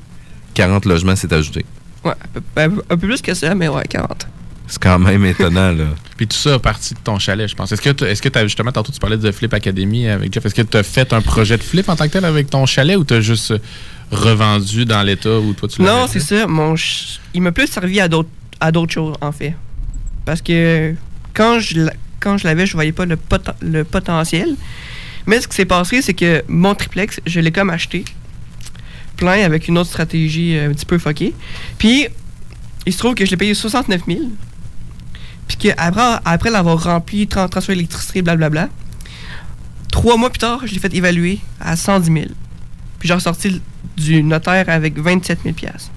40 0.54 0.84
logements 0.86 1.16
s'est 1.16 1.32
ajouté. 1.32 1.64
Ouais, 2.04 2.12
un 2.12 2.28
peu, 2.32 2.42
ben, 2.54 2.72
un 2.90 2.96
peu 2.96 3.08
plus 3.08 3.20
que 3.22 3.34
ça, 3.34 3.54
mais 3.54 3.68
ouais, 3.68 3.84
40. 3.88 4.26
C'est 4.66 4.82
quand 4.82 4.98
même 4.98 5.24
étonnant, 5.26 5.72
là. 5.72 5.84
Puis 6.16 6.26
tout 6.26 6.36
ça 6.36 6.54
a 6.54 6.58
parti 6.58 6.94
de 6.94 7.00
ton 7.00 7.18
chalet, 7.18 7.48
je 7.48 7.54
pense. 7.54 7.72
Est-ce 7.72 7.82
que 7.82 7.90
tu 7.90 8.04
est-ce 8.04 8.22
que 8.22 8.28
t'as- 8.28 8.44
justement, 8.44 8.72
tantôt, 8.72 8.92
tu 8.92 9.00
parlais 9.00 9.16
de 9.18 9.30
Flip 9.32 9.52
Academy 9.52 10.08
avec 10.08 10.32
Jeff. 10.32 10.46
Est-ce 10.46 10.54
que 10.54 10.62
tu 10.62 10.76
as 10.76 10.82
fait 10.82 11.12
un 11.12 11.20
projet 11.20 11.58
de 11.58 11.62
flip 11.62 11.88
en 11.88 11.96
tant 11.96 12.06
que 12.06 12.12
tel 12.12 12.24
avec 12.24 12.48
ton 12.48 12.64
chalet 12.64 12.96
ou 12.96 13.04
tu 13.04 13.14
as 13.14 13.20
juste 13.20 13.50
euh, 13.50 13.58
revendu 14.10 14.84
dans 14.84 15.02
l'état 15.02 15.38
où 15.38 15.52
toi 15.54 15.68
tu 15.68 15.82
l'avais 15.82 16.00
Non, 16.00 16.06
c'est 16.06 16.20
ça. 16.20 16.46
Mon 16.46 16.76
ch- 16.76 17.20
il 17.34 17.42
m'a 17.42 17.52
plus 17.52 17.66
servi 17.66 18.00
à 18.00 18.08
d'autres 18.08 18.28
à 18.60 18.70
d'autres 18.72 18.92
choses, 18.92 19.16
en 19.20 19.32
fait. 19.32 19.54
Parce 20.24 20.40
que 20.40 20.94
quand 21.34 21.58
je 21.58 21.88
quand 22.20 22.38
je 22.38 22.46
l'avais, 22.46 22.64
je 22.66 22.72
voyais 22.72 22.92
pas 22.92 23.04
le, 23.04 23.16
poten- 23.16 23.54
le 23.60 23.84
potentiel. 23.84 24.54
Mais 25.26 25.40
ce 25.40 25.48
qui 25.48 25.56
s'est 25.56 25.64
passé, 25.66 26.00
c'est 26.02 26.14
que 26.14 26.42
mon 26.48 26.74
triplex, 26.74 27.20
je 27.26 27.40
l'ai 27.40 27.52
comme 27.52 27.70
acheté 27.70 28.04
plein 29.16 29.42
avec 29.44 29.68
une 29.68 29.76
autre 29.78 29.90
stratégie 29.90 30.56
euh, 30.56 30.70
un 30.70 30.72
petit 30.72 30.86
peu 30.86 30.98
fuckée. 30.98 31.34
Puis, 31.78 32.06
il 32.86 32.92
se 32.92 32.98
trouve 32.98 33.14
que 33.14 33.24
je 33.24 33.30
l'ai 33.30 33.36
payé 33.36 33.54
69 33.54 34.02
000. 34.06 34.20
Puis 35.48 35.56
qu'après 35.58 36.18
après 36.24 36.50
l'avoir 36.50 36.82
rempli, 36.82 37.26
tran- 37.26 37.48
transfert 37.48 37.74
d'électricité, 37.74 38.22
blablabla, 38.22 38.68
trois 39.90 40.16
mois 40.16 40.30
plus 40.30 40.38
tard, 40.38 40.60
je 40.64 40.72
l'ai 40.74 40.80
fait 40.80 40.92
évaluer 40.94 41.38
à 41.60 41.76
110 41.76 42.06
000. 42.12 42.26
Puis 42.98 43.08
j'ai 43.08 43.14
ressorti 43.14 43.60
du 43.96 44.22
notaire 44.22 44.68
avec 44.68 44.98
27 44.98 45.40
000 45.42 45.54
piastres. 45.54 45.90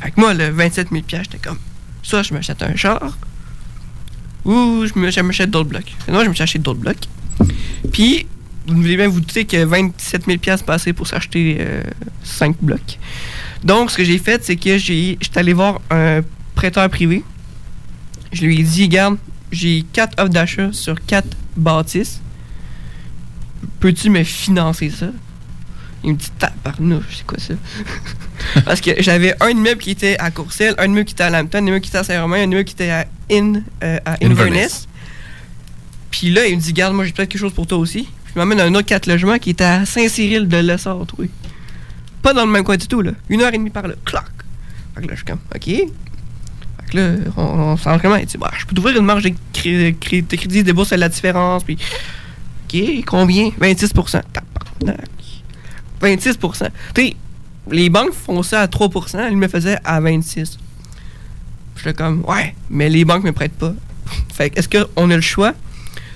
Fait 0.00 0.10
que 0.10 0.20
moi, 0.20 0.34
le 0.34 0.50
27 0.50 0.90
000 0.90 1.02
piastres, 1.02 1.32
j'étais 1.32 1.48
comme, 1.48 1.58
soit 2.02 2.22
je 2.22 2.32
m'achète 2.34 2.62
un 2.62 2.74
char, 2.76 3.18
ou 4.44 4.84
je 4.86 5.22
m'achète 5.22 5.50
d'autres 5.50 5.68
blocs. 5.68 5.92
Moi, 6.08 6.24
je 6.24 6.28
me 6.28 6.34
suis 6.34 6.42
acheté 6.42 6.58
d'autres 6.58 6.80
blocs. 6.80 7.08
Puis, 7.92 8.26
vous 8.66 8.82
devez 8.82 8.96
bien 8.96 9.08
vous 9.08 9.20
douter 9.20 9.44
que 9.44 9.64
27 9.64 10.26
000 10.26 10.38
piastres 10.38 10.64
passés 10.64 10.92
pour 10.92 11.06
s'acheter 11.06 11.66
5 12.22 12.56
blocs. 12.62 12.98
Donc, 13.64 13.90
ce 13.90 13.96
que 13.96 14.04
j'ai 14.04 14.18
fait, 14.18 14.44
c'est 14.44 14.56
que 14.56 14.78
j'étais 14.78 15.38
allé 15.38 15.52
voir 15.52 15.80
un 15.90 16.20
prêteur 16.54 16.88
privé. 16.88 17.24
Je 18.32 18.44
lui 18.44 18.60
ai 18.60 18.62
dit, 18.62 18.84
regarde, 18.84 19.16
j'ai 19.50 19.84
4 19.92 20.20
offres 20.20 20.30
d'achat 20.30 20.72
sur 20.72 21.02
4 21.04 21.26
bâtisses. 21.56 22.20
Peux-tu 23.80 24.10
me 24.10 24.22
financer 24.22 24.90
ça? 24.90 25.08
Il 26.04 26.12
me 26.12 26.16
dit, 26.16 26.30
tabarnouche, 26.38 27.16
c'est 27.18 27.26
quoi 27.26 27.38
ça? 27.38 27.54
Parce 28.64 28.80
que 28.80 28.90
j'avais 29.02 29.34
un 29.42 29.48
immeuble 29.50 29.80
qui 29.80 29.90
était 29.90 30.16
à 30.18 30.30
Courcelles, 30.30 30.74
un 30.78 30.84
immeuble 30.84 31.04
qui 31.06 31.14
était 31.14 31.24
à 31.24 31.30
Lambton, 31.30 31.58
un 31.58 31.66
immeuble 31.66 31.80
qui 31.80 31.88
était 31.88 31.98
à 31.98 32.04
Saint-Romain, 32.04 32.38
un 32.42 32.44
immeuble 32.44 32.64
qui 32.64 32.74
était 32.74 32.90
à, 32.90 33.06
In, 33.30 33.54
euh, 33.82 33.98
à 34.04 34.16
Inverness. 34.24 34.86
Puis 36.10 36.30
là, 36.30 36.46
il 36.46 36.56
me 36.56 36.60
dit, 36.60 36.72
garde, 36.72 36.94
moi 36.94 37.04
j'ai 37.04 37.12
peut-être 37.12 37.28
quelque 37.28 37.40
chose 37.40 37.52
pour 37.52 37.66
toi 37.66 37.78
aussi. 37.78 38.02
Puis 38.24 38.32
il 38.36 38.38
m'amène 38.38 38.60
un 38.60 38.72
autre 38.74 38.86
4 38.86 39.06
logements 39.06 39.38
qui 39.38 39.50
était 39.50 39.64
à 39.64 39.84
Saint-Cyril 39.84 40.46
de 40.48 40.56
Lessard, 40.58 41.04
oui. 41.18 41.30
Pas 42.22 42.32
dans 42.32 42.44
le 42.46 42.50
même 42.50 42.64
coin 42.64 42.76
du 42.76 42.86
tout, 42.86 43.02
là. 43.02 43.12
Une 43.28 43.42
heure 43.42 43.52
et 43.52 43.58
demie 43.58 43.70
par 43.70 43.86
là. 43.86 43.94
Clac! 44.04 44.24
Fait 44.94 45.02
que 45.02 45.06
là, 45.08 45.12
je 45.14 45.16
suis 45.16 45.24
comme, 45.24 45.38
OK. 45.54 45.64
Fait 45.64 46.92
que 46.92 46.96
là, 46.96 47.14
on, 47.36 47.42
on 47.42 47.76
s'en 47.76 47.96
vraiment. 47.96 48.16
Il 48.16 48.26
dit, 48.26 48.38
bah, 48.38 48.50
je 48.56 48.66
peux 48.66 48.74
t'ouvrir 48.74 48.96
une 48.98 49.04
marge 49.04 49.24
de, 49.24 49.32
cré- 49.52 49.92
de 49.92 50.36
crédit, 50.36 50.62
des 50.64 50.72
bourses 50.72 50.92
à 50.92 50.96
la 50.96 51.08
différence. 51.08 51.64
Puis, 51.64 51.76
OK, 52.72 53.04
combien? 53.06 53.50
26% 53.60 54.22
Tabarnak. 54.32 55.08
26% 56.02 56.68
Tu 56.94 57.14
les 57.70 57.90
banques 57.90 58.14
font 58.14 58.42
ça 58.42 58.62
à 58.62 58.66
3% 58.66 59.28
Ils 59.30 59.36
me 59.36 59.48
faisaient 59.48 59.78
à 59.84 60.00
26 60.00 60.58
J'étais 61.76 61.94
comme, 61.94 62.24
ouais, 62.26 62.54
mais 62.70 62.88
les 62.88 63.04
banques 63.04 63.22
me 63.22 63.32
prêtent 63.32 63.56
pas. 63.56 63.72
fait 64.34 64.56
est-ce 64.58 64.68
qu'on 64.68 65.10
a 65.10 65.14
le 65.14 65.22
choix? 65.22 65.52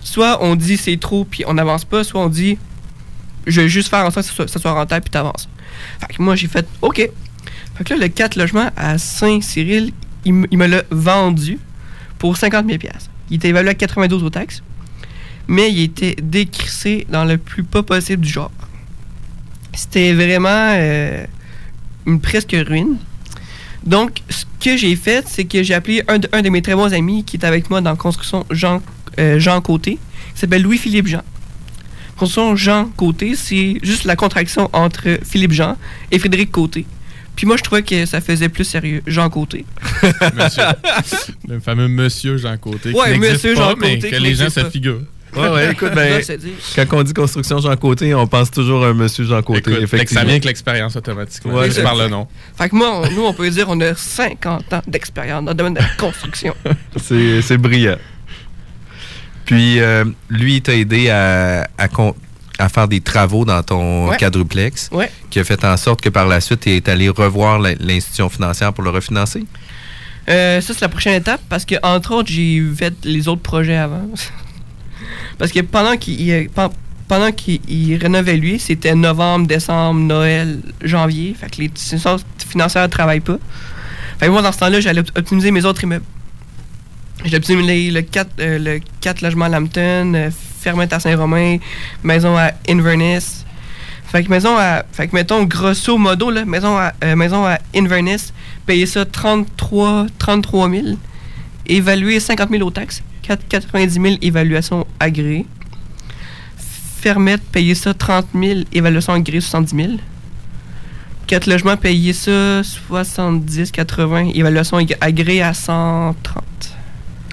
Soit 0.03 0.42
on 0.42 0.57
dit 0.57 0.77
c'est 0.77 0.99
trop 0.99 1.25
puis 1.25 1.45
on 1.47 1.55
n'avance 1.55 1.85
pas, 1.85 2.03
soit 2.03 2.21
on 2.21 2.29
dit 2.29 2.59
je 3.47 3.61
vais 3.61 3.68
juste 3.68 3.88
faire 3.88 4.05
en 4.05 4.11
sorte 4.11 4.29
que 4.37 4.47
ça 4.47 4.59
soit, 4.59 4.73
rentable 4.73 5.05
puis 5.05 5.11
t'avances. 5.11 5.49
Fait 6.01 6.14
que 6.14 6.23
moi 6.23 6.37
j'ai 6.37 6.49
fait 6.49 6.66
OK. 6.81 6.97
Fait 6.97 7.85
que 7.85 7.95
là, 7.95 8.01
le 8.01 8.09
4 8.09 8.37
logements 8.37 8.71
à 8.77 8.99
Saint-Cyril, 8.99 9.92
il 10.25 10.35
me 10.35 10.66
l'a 10.66 10.83
vendu 10.90 11.59
pour 12.23 12.37
50 12.37 12.66
000 12.68 12.79
Il 13.31 13.37
était 13.37 13.49
évalué 13.49 13.71
à 13.71 13.75
92 13.75 14.23
aux 14.23 14.31
taxes, 14.31 14.62
mais 15.49 15.73
il 15.73 15.83
était 15.83 16.14
décrissé 16.23 17.05
dans 17.09 17.25
le 17.25 17.37
plus 17.37 17.64
pas 17.64 17.83
possible 17.83 18.25
du 18.25 18.31
genre. 18.31 18.53
C'était 19.75 20.13
vraiment 20.13 20.49
euh, 20.75 21.25
une 22.07 22.21
presque 22.21 22.55
ruine. 22.67 22.97
Donc, 23.85 24.19
ce 24.29 24.45
que 24.61 24.77
j'ai 24.77 24.95
fait, 24.97 25.27
c'est 25.27 25.45
que 25.45 25.63
j'ai 25.63 25.75
appelé 25.75 26.03
un 26.09 26.19
de, 26.19 26.29
un 26.33 26.43
de 26.43 26.49
mes 26.51 26.63
très 26.63 26.75
bons 26.75 26.93
amis 26.93 27.25
qui 27.25 27.37
est 27.37 27.45
avec 27.45 27.69
moi 27.69 27.81
dans 27.81 27.91
la 27.91 27.97
construction, 27.97 28.47
Jean, 28.51 28.81
euh, 29.19 29.39
Jean 29.39 29.61
Côté, 29.61 29.99
qui 30.35 30.41
s'appelle 30.41 30.63
Louis-Philippe 30.63 31.09
Jean. 31.09 31.23
Construction 32.17 32.55
Jean 32.55 32.85
Côté, 32.97 33.35
c'est 33.35 33.79
juste 33.83 34.05
la 34.05 34.15
contraction 34.15 34.71
entre 34.73 35.19
Philippe 35.25 35.53
Jean 35.53 35.77
et 36.13 36.19
Frédéric 36.19 36.53
Côté. 36.53 36.87
Puis 37.35 37.47
moi, 37.47 37.57
je 37.57 37.63
trouvais 37.63 37.83
que 37.83 38.07
ça 38.07 38.21
faisait 38.21 38.49
plus 38.49 38.65
sérieux, 38.65 39.03
Jean 39.07 39.29
Côté. 39.31 39.65
Monsieur. 40.35 40.63
le 41.49 41.61
fameux 41.61 41.89
monsieur 41.89 42.37
Jean 42.37 42.57
Côté. 42.59 42.93
n'existe 42.93 43.33
monsieur 43.33 43.55
pas, 43.55 43.61
Jean 43.71 43.77
mais 43.81 43.95
Côté 43.97 44.11
que 44.11 44.17
les 44.17 44.35
gens 44.35 44.51
se 44.51 44.65
figurent. 44.71 45.03
Ouais, 45.35 45.49
ouais, 45.49 45.73
écoute, 45.73 45.92
ben, 45.95 46.21
dit. 46.21 46.53
quand 46.77 46.85
on 46.99 47.03
dit 47.03 47.14
construction 47.14 47.59
Jean 47.59 47.75
Côté, 47.77 48.14
on 48.14 48.27
pense 48.27 48.51
toujours 48.51 48.85
à 48.85 48.88
un 48.88 48.92
monsieur 48.95 49.25
Jean 49.25 49.40
Côté. 49.42 49.61
Écoute, 49.61 49.73
fait 49.75 49.81
que 49.81 49.87
ça 49.88 49.95
effectivement. 49.97 50.23
vient 50.25 50.31
avec 50.33 50.45
l'expérience 50.45 50.97
automatiquement. 50.97 51.55
Ouais, 51.55 51.71
par 51.83 51.97
le 51.97 52.09
nom. 52.09 52.27
Fait 52.59 52.68
que 52.68 52.77
moi, 52.77 53.01
on- 53.03 53.11
nous, 53.11 53.25
on 53.25 53.33
peut 53.33 53.49
dire 53.49 53.66
on 53.68 53.81
a 53.81 53.95
50 53.95 54.73
ans 54.73 54.83
d'expérience 54.87 55.45
dans 55.45 55.53
le 55.53 55.57
domaine 55.57 55.75
de 55.75 55.79
la 55.81 55.88
construction. 55.99 56.55
C'est 57.03 57.40
c'est 57.42 57.57
brillant. 57.57 57.97
Puis, 59.45 59.81
euh, 59.81 60.05
lui, 60.31 60.57
il 60.57 60.62
t'a 60.62 60.75
aidé 60.75 61.09
à, 61.11 61.66
à, 61.79 62.68
faire 62.68 62.87
des 62.88 63.01
travaux 63.01 63.45
dans 63.45 63.62
ton 63.62 64.09
Ouais. 64.11 64.16
quadruplex, 64.16 64.88
Ouais. 64.92 65.11
qui 65.31 65.40
a 65.40 65.45
fait 65.45 65.64
en 65.64 65.77
sorte 65.77 66.01
que 66.01 66.09
par 66.11 66.27
la 66.27 66.40
suite, 66.40 66.61
tu 66.61 66.71
es 66.77 66.88
allé 66.90 67.09
revoir 67.09 67.59
l'institution 67.59 68.29
financière 68.29 68.73
pour 68.73 68.85
le 68.85 68.90
refinancer. 68.90 69.45
Euh, 70.29 70.61
ça, 70.61 70.73
c'est 70.75 70.83
la 70.83 70.88
prochaine 70.88 71.14
étape 71.14 71.40
parce 71.49 71.64
que, 71.64 71.75
entre 71.83 72.12
autres, 72.14 72.31
j'ai 72.31 72.62
fait 72.77 72.95
les 73.05 73.27
autres 73.27 73.42
projets 73.42 73.77
avant. 73.77 74.09
Parce 75.38 75.53
que 75.53 75.61
pendant 75.61 75.96
qu'il 75.96 76.48
pen- 76.51 76.70
pendant 77.09 77.31
qu'il 77.33 77.61
il 77.68 77.96
rénovait 77.96 78.37
lui, 78.37 78.59
c'était 78.59 78.94
novembre, 78.94 79.46
décembre, 79.46 80.01
Noël, 80.01 80.61
janvier. 80.83 81.35
Fait 81.38 81.51
que 81.51 81.61
les 81.61 81.70
institutions 81.70 82.16
financières 82.48 82.83
ne 82.85 82.88
travaillent 82.88 83.20
pas. 83.20 83.38
Fait 84.18 84.27
que 84.27 84.31
moi, 84.31 84.40
dans 84.42 84.53
ce 84.53 84.59
temps-là, 84.59 84.81
j'allais 84.81 85.01
op- 85.01 85.11
optimiser 85.18 85.51
mes 85.51 85.64
autres 85.64 85.83
immeubles. 85.85 86.05
J'ai 87.25 87.37
optimisé 87.37 87.90
le 87.90 88.03
4, 88.03 88.31
euh, 88.40 88.59
le 88.59 88.81
4 89.01 89.20
logements 89.20 89.44
à 89.44 89.48
Lambton, 89.48 90.12
euh, 90.14 90.31
à 90.90 91.01
Saint-Romain, 91.01 91.59
maison 92.03 92.37
à 92.37 92.53
Inverness. 92.68 93.44
Fait 94.07 94.22
que 94.25 94.29
maison 94.31 94.57
à. 94.59 94.85
Fait 94.92 95.12
mettons, 95.12 95.44
grosso 95.44 95.96
modo, 95.98 96.31
maison 96.44 96.77
à, 96.77 96.92
euh, 97.05 97.16
maison 97.16 97.44
à 97.46 97.59
Inverness, 97.75 98.33
payer 98.66 98.87
ça 98.87 99.05
33, 99.05 100.07
33 100.18 100.70
000. 100.70 100.87
Évaluer 101.66 102.20
50 102.20 102.51
000 102.51 102.62
aux 102.66 102.70
taxes. 102.70 103.03
4 103.23 103.47
90 103.49 103.93
000 104.01 104.15
évaluation 104.23 104.87
agréée. 105.01 105.47
Fermette, 107.01 107.43
payer 107.43 107.75
ça 107.75 107.95
30 107.95 108.27
000, 108.35 108.61
évaluation 108.73 109.13
agréée 109.13 109.41
70 109.41 109.77
000. 109.77 109.93
4 111.27 111.47
logements, 111.47 111.77
payer 111.77 112.13
ça 112.13 112.63
70, 112.63 113.71
80, 113.73 114.31
évaluation 114.35 114.77
ag- 114.79 114.97
agréée 115.01 115.43
à 115.43 115.55
130. 115.55 116.45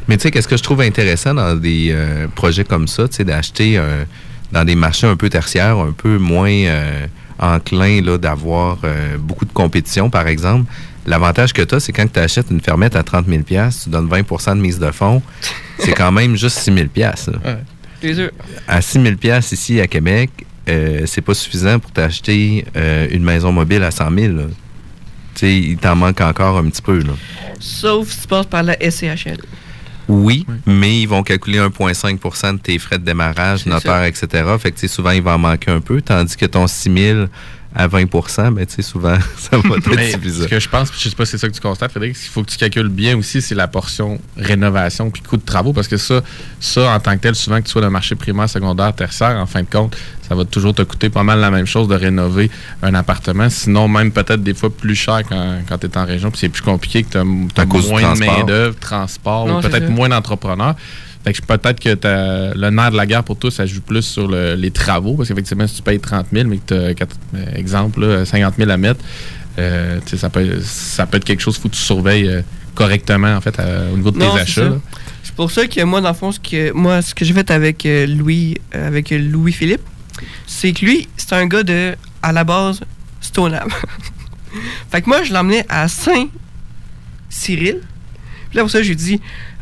Mais 0.07 0.17
tu 0.17 0.23
sais, 0.23 0.31
qu'est-ce 0.31 0.47
que 0.47 0.57
je 0.57 0.63
trouve 0.63 0.81
intéressant 0.81 1.33
dans 1.35 1.55
des 1.55 1.89
euh, 1.91 2.27
projets 2.33 2.63
comme 2.63 2.87
ça, 2.87 3.07
tu 3.07 3.17
sais, 3.17 3.23
d'acheter 3.23 3.79
dans 4.51 4.63
des 4.65 4.75
marchés 4.75 5.05
un 5.05 5.15
peu 5.15 5.29
tertiaires, 5.29 5.77
un 5.77 5.91
peu 5.91 6.17
moins 6.17 6.49
euh, 6.49 7.05
enclins 7.37 8.01
d'avoir 8.17 8.79
euh, 8.83 9.17
beaucoup 9.19 9.45
de 9.45 9.51
compétition, 9.51 10.09
par 10.09 10.27
exemple. 10.27 10.71
L'avantage 11.09 11.53
que 11.53 11.63
tu 11.63 11.73
as, 11.73 11.79
c'est 11.79 11.91
quand 11.91 12.05
tu 12.05 12.19
achètes 12.19 12.51
une 12.51 12.61
fermette 12.61 12.95
à 12.95 13.01
30 13.01 13.25
000 13.27 13.41
tu 13.41 13.89
donnes 13.89 14.07
20% 14.07 14.55
de 14.55 14.61
mise 14.61 14.77
de 14.77 14.91
fonds, 14.91 15.23
c'est 15.79 15.93
quand 15.93 16.11
même 16.11 16.35
juste 16.35 16.59
6 16.59 16.71
000 16.71 16.87
là. 16.95 17.57
C'est 17.99 18.13
sûr. 18.13 18.29
À 18.67 18.79
6 18.79 19.01
000 19.01 19.15
ici 19.51 19.81
à 19.81 19.87
Québec, 19.87 20.29
euh, 20.69 21.01
c'est 21.07 21.21
pas 21.21 21.33
suffisant 21.33 21.79
pour 21.79 21.89
t'acheter 21.89 22.63
euh, 22.75 23.07
une 23.09 23.23
maison 23.23 23.51
mobile 23.51 23.81
à 23.81 23.89
100 23.89 24.11
000. 24.11 24.33
là. 24.35 24.43
Tu 25.33 25.39
sais, 25.39 25.57
il 25.57 25.77
t'en 25.77 25.95
manque 25.95 26.21
encore 26.21 26.59
un 26.59 26.69
petit 26.69 26.83
peu. 26.83 26.99
Là. 26.99 27.13
Sauf 27.59 28.09
si 28.09 28.21
tu 28.21 28.27
passes 28.27 28.45
par 28.45 28.61
la 28.61 28.75
SCHL. 28.79 29.39
Oui, 30.07 30.45
mais 30.67 31.01
ils 31.01 31.07
vont 31.07 31.23
calculer 31.23 31.57
1,5% 31.59 32.53
de 32.53 32.59
tes 32.59 32.77
frais 32.77 32.99
de 32.99 33.03
démarrage, 33.03 33.65
notaire, 33.65 34.03
etc. 34.03 34.27
Fait 34.59 34.71
que 34.71 34.87
souvent, 34.87 35.11
il 35.11 35.21
va 35.23 35.35
en 35.35 35.37
manquer 35.39 35.71
un 35.71 35.81
peu, 35.81 36.01
tandis 36.01 36.35
que 36.35 36.45
ton 36.45 36.67
6 36.67 36.91
000 36.95 37.25
à 37.75 37.87
20% 37.87 38.53
ben, 38.53 38.65
tu 38.65 38.75
sais, 38.75 38.81
souvent, 38.81 39.15
ça 39.37 39.57
va 39.57 39.61
Mais 39.95 40.07
être 40.09 40.13
suffisant. 40.15 40.43
ce 40.43 40.47
que 40.47 40.59
je 40.59 40.69
pense, 40.69 40.91
je 40.97 41.09
sais 41.09 41.15
pas 41.15 41.25
si 41.25 41.31
c'est 41.31 41.37
ça 41.37 41.47
que 41.47 41.53
tu 41.53 41.61
constates, 41.61 41.91
Frédéric, 41.91 42.17
ce 42.17 42.23
qu'il 42.23 42.31
faut 42.31 42.43
que 42.43 42.49
tu 42.49 42.57
calcules 42.57 42.89
bien 42.89 43.17
aussi, 43.17 43.41
c'est 43.41 43.55
la 43.55 43.67
portion 43.67 44.19
rénovation 44.37 45.09
puis 45.11 45.21
coût 45.21 45.37
de 45.37 45.45
travaux, 45.45 45.71
parce 45.71 45.87
que 45.87 45.97
ça, 45.97 46.21
ça, 46.59 46.95
en 46.95 46.99
tant 46.99 47.15
que 47.15 47.21
tel, 47.21 47.35
souvent 47.35 47.57
que 47.59 47.65
tu 47.65 47.71
sois 47.71 47.81
dans 47.81 47.87
le 47.87 47.93
marché 47.93 48.15
primaire, 48.15 48.49
secondaire, 48.49 48.93
tertiaire, 48.95 49.37
en 49.37 49.45
fin 49.45 49.61
de 49.61 49.69
compte, 49.69 49.95
ça 50.27 50.35
va 50.35 50.45
toujours 50.45 50.73
te 50.73 50.81
coûter 50.81 51.09
pas 51.09 51.23
mal 51.23 51.39
la 51.39 51.51
même 51.51 51.65
chose 51.65 51.87
de 51.87 51.95
rénover 51.95 52.49
un 52.81 52.93
appartement, 52.95 53.49
sinon 53.49 53.87
même 53.87 54.11
peut-être 54.11 54.41
des 54.41 54.53
fois 54.53 54.69
plus 54.69 54.95
cher 54.95 55.21
quand, 55.27 55.59
quand 55.67 55.77
tu 55.77 55.87
es 55.87 55.97
en 55.97 56.05
région, 56.05 56.31
puis 56.31 56.39
c'est 56.39 56.49
plus 56.49 56.61
compliqué 56.63 57.03
que 57.03 57.09
tu 57.09 57.17
as, 57.17 57.23
moins 57.23 57.45
de 57.45 57.67
transport. 57.67 58.15
main-d'œuvre, 58.17 58.75
transport, 58.79 59.47
Non, 59.47 59.59
ou 59.59 59.61
peut-être 59.61 59.89
moins 59.89 60.09
d'entrepreneurs. 60.09 60.75
Fait 61.23 61.33
que 61.33 61.41
peut-être 61.41 61.79
que 61.81 61.89
le 62.57 62.69
nerf 62.69 62.91
de 62.91 62.97
la 62.97 63.05
guerre 63.05 63.23
pour 63.23 63.37
toi, 63.37 63.51
ça 63.51 63.65
joue 63.65 63.81
plus 63.81 64.01
sur 64.03 64.27
le- 64.27 64.55
les 64.55 64.71
travaux, 64.71 65.15
parce 65.15 65.27
qu'effectivement, 65.29 65.67
si 65.67 65.75
tu 65.75 65.81
payes 65.81 65.99
30 65.99 66.27
000, 66.31 66.47
mais 66.47 66.57
que 66.57 66.63
tu 66.67 66.73
as, 66.73 67.57
exemple, 67.57 67.99
là, 68.05 68.25
50 68.25 68.55
000 68.57 68.69
à 68.69 68.77
mettre, 68.77 69.03
euh, 69.57 69.99
ça, 70.05 70.29
peut, 70.29 70.61
ça 70.63 71.05
peut 71.05 71.17
être 71.17 71.25
quelque 71.25 71.41
chose 71.41 71.57
faut 71.57 71.67
que 71.67 71.75
tu 71.75 71.81
surveilles 71.81 72.27
euh, 72.29 72.41
correctement, 72.73 73.35
en 73.35 73.41
fait, 73.41 73.59
au 73.93 73.97
niveau 73.97 74.11
de 74.11 74.19
tes 74.19 74.25
Non, 74.25 74.35
achats. 74.35 74.71
C'est 75.23 75.35
pour 75.35 75.51
ça 75.51 75.67
que 75.67 75.83
moi, 75.83 75.99
dans 75.99 76.09
le 76.09 76.15
fond, 76.15 76.31
ce 76.31 76.39
que, 76.39 76.71
moi, 76.71 77.01
ce 77.01 77.13
que 77.13 77.25
j'ai 77.25 77.33
fait 77.33 77.51
avec 77.51 77.85
euh, 77.85 78.07
Louis, 78.07 78.55
euh, 78.73 78.87
avec 78.87 79.09
Louis 79.11 79.51
Philippe, 79.51 79.81
c'est 80.47 80.71
que 80.71 80.85
lui, 80.85 81.09
c'est 81.17 81.33
un 81.33 81.45
gars 81.47 81.63
de, 81.63 81.95
à 82.23 82.31
la 82.31 82.45
base, 82.45 82.79
Stoneham. 83.19 83.67
fait 84.91 85.01
que 85.01 85.09
moi, 85.09 85.23
je 85.23 85.33
l'emmenais 85.33 85.65
à 85.67 85.89
Saint-Cyril. 87.29 87.81
Puis 88.49 88.57
là, 88.57 88.61
pour 88.63 88.71
ça, 88.71 88.81
j'ai 88.81 88.95
dit, 88.95 89.19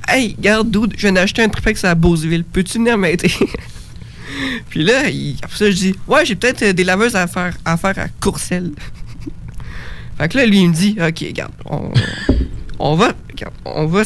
hey, 0.07 0.35
regarde, 0.37 0.71
dude, 0.71 0.93
je 0.95 1.01
viens 1.01 1.13
d'acheter 1.13 1.43
un 1.43 1.49
triplex 1.49 1.83
à 1.83 1.95
Beauceville. 1.95 2.43
Peux-tu 2.43 2.77
venir 2.77 2.97
m'aider? 2.97 3.31
Puis 4.69 4.83
là, 4.83 4.99
après 5.41 5.57
ça, 5.57 5.71
je 5.71 5.75
dis, 5.75 5.95
ouais, 6.07 6.25
j'ai 6.25 6.35
peut-être 6.35 6.61
euh, 6.63 6.73
des 6.73 6.83
laveuses 6.83 7.15
à 7.15 7.27
faire 7.27 7.55
à, 7.65 7.77
faire 7.77 7.97
à 7.97 8.07
Courcelles. 8.19 8.71
fait 10.17 10.29
que 10.29 10.37
là, 10.37 10.45
lui, 10.45 10.61
il 10.61 10.69
me 10.69 10.73
dit, 10.73 10.97
ok, 10.99 11.19
regarde, 11.27 11.51
on, 12.79 12.95
va, 12.95 13.13
regarde, 13.29 13.53
on 13.65 13.85
va, 13.85 14.03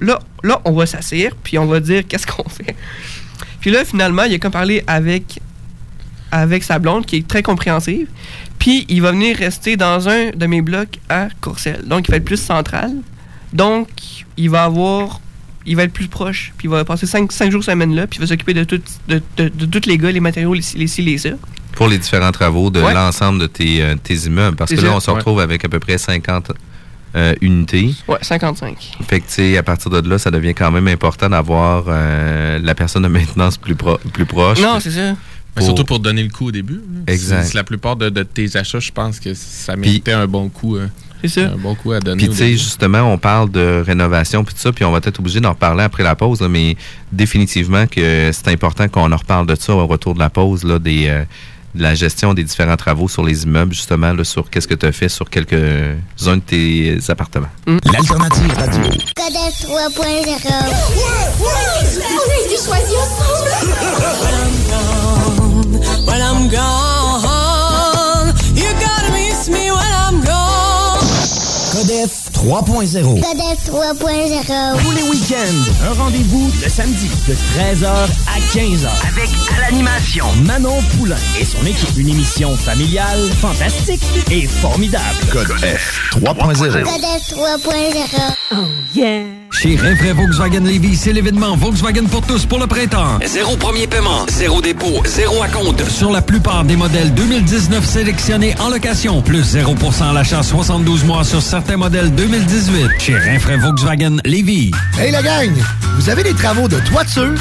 là, 0.00 0.18
là, 0.42 0.60
on 0.64 0.72
va 0.72 0.86
s'asseoir, 0.86 1.32
puis 1.42 1.58
on 1.58 1.66
va 1.66 1.80
dire 1.80 2.06
qu'est-ce 2.06 2.26
qu'on 2.26 2.48
fait. 2.48 2.76
Puis 3.60 3.70
là, 3.70 3.84
finalement, 3.84 4.24
il 4.24 4.34
a 4.34 4.38
comme 4.38 4.52
parlé 4.52 4.82
avec, 4.86 5.40
avec 6.30 6.64
sa 6.64 6.78
blonde, 6.78 7.06
qui 7.06 7.16
est 7.16 7.28
très 7.28 7.42
compréhensive, 7.42 8.08
puis 8.58 8.84
il 8.88 9.02
va 9.02 9.12
venir 9.12 9.36
rester 9.36 9.76
dans 9.76 10.08
un 10.08 10.30
de 10.30 10.46
mes 10.46 10.62
blocs 10.62 10.98
à 11.08 11.28
Courcelles. 11.40 11.86
Donc, 11.86 12.08
il 12.08 12.10
va 12.10 12.16
être 12.18 12.24
plus 12.24 12.40
central. 12.40 12.92
Donc, 13.52 13.88
il 14.36 14.50
va 14.50 14.64
avoir, 14.64 15.20
il 15.66 15.76
va 15.76 15.84
être 15.84 15.92
plus 15.92 16.08
proche, 16.08 16.52
puis 16.58 16.66
il 16.68 16.70
va 16.70 16.84
passer 16.84 17.06
5 17.06 17.30
jours 17.50 17.62
semaine 17.64 17.94
là, 17.94 18.06
puis 18.06 18.18
il 18.18 18.20
va 18.20 18.26
s'occuper 18.26 18.54
de, 18.54 18.64
tout, 18.64 18.80
de, 19.08 19.22
de, 19.36 19.48
de 19.48 19.66
tous 19.66 19.88
les 19.88 19.98
gars, 19.98 20.10
les 20.12 20.20
matériaux, 20.20 20.54
les, 20.54 20.62
les 20.74 20.86
les 20.98 21.18
ça. 21.18 21.30
Pour 21.72 21.88
les 21.88 21.98
différents 21.98 22.32
travaux 22.32 22.70
de 22.70 22.80
Ouais. 22.82 22.92
l'ensemble 22.94 23.38
de 23.40 23.46
tes, 23.46 23.82
euh, 23.82 23.94
tes 24.02 24.14
immeubles. 24.26 24.56
Parce 24.56 24.74
que 24.74 24.80
là, 24.80 24.92
on 24.94 25.00
se 25.00 25.10
Ouais. 25.10 25.16
retrouve 25.16 25.40
avec 25.40 25.64
à 25.64 25.68
peu 25.68 25.78
près 25.80 25.96
50 25.98 26.52
euh, 27.14 27.34
unités. 27.40 27.94
Ouais, 28.08 28.18
55. 28.20 28.76
Fait 29.08 29.20
que, 29.20 29.26
tu 29.26 29.32
sais, 29.32 29.56
à 29.56 29.62
partir 29.62 29.90
de 29.90 30.08
là, 30.08 30.18
ça 30.18 30.30
devient 30.30 30.54
quand 30.54 30.70
même 30.70 30.88
important 30.88 31.28
d'avoir 31.30 31.84
euh, 31.88 32.58
la 32.62 32.74
personne 32.74 33.02
de 33.04 33.08
maintenance 33.08 33.56
plus, 33.58 33.74
pro- 33.74 33.98
plus 34.12 34.26
proche. 34.26 34.60
Non, 34.60 34.80
c'est 34.80 34.90
ça. 34.90 35.14
Mais 35.56 35.62
surtout 35.62 35.84
pour 35.84 36.00
donner 36.00 36.22
le 36.22 36.30
coup 36.30 36.46
au 36.46 36.50
début. 36.50 36.80
Exact. 37.06 37.52
La 37.54 37.64
plupart 37.64 37.96
de, 37.96 38.08
de 38.08 38.22
tes 38.22 38.56
achats, 38.56 38.80
je 38.80 38.90
pense 38.90 39.20
que 39.20 39.34
ça 39.34 39.76
méritait 39.76 40.12
un 40.12 40.26
bon 40.26 40.48
coup. 40.48 40.76
euh, 40.76 40.88
C'est 41.22 41.28
ça. 41.28 41.40
Un 41.52 41.56
bon 41.56 41.74
coup 41.74 41.92
à 41.92 42.00
donner. 42.00 42.18
Puis, 42.18 42.28
tu 42.28 42.36
sais, 42.36 42.52
justement, 42.52 43.02
on 43.02 43.16
parle 43.18 43.50
de 43.50 43.82
rénovation 43.86 44.44
puis 44.44 44.54
tout 44.54 44.60
ça, 44.60 44.72
puis 44.72 44.84
on 44.84 44.90
va 44.90 44.98
être 44.98 45.18
obligé 45.20 45.40
d'en 45.40 45.50
reparler 45.50 45.84
après 45.84 46.02
la 46.02 46.14
pause, 46.16 46.40
là, 46.40 46.48
mais 46.48 46.76
définitivement 47.12 47.86
que 47.86 48.30
c'est 48.32 48.48
important 48.48 48.88
qu'on 48.88 49.12
en 49.12 49.16
reparle 49.16 49.46
de 49.46 49.54
ça 49.54 49.72
au 49.74 49.86
retour 49.86 50.14
de 50.14 50.18
la 50.18 50.30
pause, 50.30 50.64
là, 50.64 50.78
des, 50.78 51.06
euh, 51.08 51.24
de 51.74 51.82
la 51.82 51.94
gestion 51.94 52.34
des 52.34 52.44
différents 52.44 52.76
travaux 52.76 53.08
sur 53.08 53.22
les 53.24 53.44
immeubles, 53.44 53.72
justement, 53.72 54.12
là, 54.12 54.24
sur 54.24 54.50
qu'est-ce 54.50 54.68
que 54.68 54.74
tu 54.74 54.84
as 54.86 54.92
fait 54.92 55.08
sur 55.08 55.30
quelques-uns 55.30 56.36
de 56.36 56.42
tes 56.42 56.98
appartements. 57.08 57.48
L'alternative 57.66 58.52
radio. 58.56 58.82
Codex 59.16 59.64
3.0. 59.64 59.68
On 61.40 62.30
a 62.30 62.46
été 62.46 62.56
choisis 62.62 62.96
ensemble. 62.98 63.50
When 66.06 66.20
I'm 66.20 66.48
gone, 66.48 66.81
3.0. 72.42 73.20
Codex 73.20 73.70
3.0. 73.70 74.82
Tous 74.82 74.90
les 74.90 75.02
week-ends, 75.04 75.86
un 75.88 75.94
rendez-vous 75.94 76.50
le 76.60 76.68
samedi 76.68 77.08
de 77.28 77.34
13h 77.34 77.86
à 77.86 78.40
15h. 78.52 78.88
Avec 79.08 79.30
à 79.56 79.60
l'animation 79.60 80.26
Manon 80.42 80.82
Poulain 80.98 81.14
et 81.40 81.44
son 81.44 81.64
équipe. 81.64 81.96
Une 81.96 82.08
émission 82.08 82.56
familiale, 82.56 83.30
fantastique 83.40 84.02
et 84.32 84.48
formidable. 84.48 85.04
Code 85.30 85.52
F 85.58 86.10
3.0. 86.16 86.82
Codex 86.82 87.32
3.0. 87.32 88.34
Oh 88.50 88.56
yeah. 88.92 89.22
Chez 89.52 89.76
Rinfraie 89.76 90.12
Volkswagen 90.12 90.64
Lévy, 90.64 90.96
c'est 90.96 91.12
l'événement 91.12 91.56
Volkswagen 91.56 92.06
pour 92.10 92.22
tous 92.22 92.46
pour 92.46 92.58
le 92.58 92.66
printemps. 92.66 93.18
Zéro 93.24 93.56
premier 93.56 93.86
paiement, 93.86 94.26
zéro 94.28 94.60
dépôt, 94.60 95.02
zéro 95.04 95.42
à 95.42 95.48
compte 95.48 95.88
sur 95.88 96.10
la 96.10 96.22
plupart 96.22 96.64
des 96.64 96.74
modèles 96.74 97.12
2019 97.14 97.84
sélectionnés 97.84 98.54
en 98.58 98.70
location, 98.70 99.20
plus 99.22 99.54
0% 99.54 100.10
à 100.10 100.12
l'achat 100.12 100.42
72 100.42 101.04
mois 101.04 101.22
sur 101.22 101.42
certains 101.42 101.76
modèles 101.76 102.12
2018. 102.32 102.98
Chez 102.98 103.14
Rinfraie 103.14 103.58
Volkswagen 103.58 104.16
Lévy. 104.24 104.70
Hey 104.98 105.12
la 105.12 105.22
gang, 105.22 105.52
vous 105.96 106.08
avez 106.08 106.22
des 106.22 106.32
travaux 106.32 106.66
de 106.66 106.78
toiture, 106.80 107.34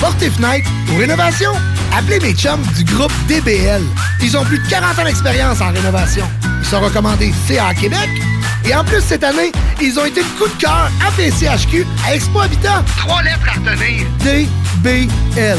portes 0.00 0.22
et 0.22 0.30
fenêtres 0.30 0.70
ou 0.90 0.98
rénovation? 0.98 1.50
Appelez 1.94 2.18
mes 2.20 2.32
chums 2.32 2.62
du 2.74 2.84
groupe 2.84 3.12
DBL. 3.28 3.82
Ils 4.22 4.36
ont 4.38 4.44
plus 4.44 4.58
de 4.58 4.66
40 4.68 4.98
ans 5.00 5.04
d'expérience 5.04 5.60
en 5.60 5.70
rénovation. 5.70 6.24
Ils 6.60 6.66
sont 6.66 6.80
recommandés 6.80 7.30
CA 7.46 7.74
Québec. 7.74 8.08
Et 8.64 8.74
en 8.74 8.84
plus, 8.84 9.02
cette 9.02 9.22
année, 9.22 9.52
ils 9.82 9.98
ont 9.98 10.06
été 10.06 10.20
le 10.20 10.38
coup 10.38 10.48
de 10.50 10.58
cœur 10.58 10.90
à 11.06 11.10
PCHQ 11.12 11.84
à 12.06 12.14
Expo 12.14 12.40
Habitat. 12.40 12.82
Trois 12.96 13.22
lettres 13.22 13.46
à 13.48 13.52
retenir. 13.52 14.06
DBL. 14.24 15.58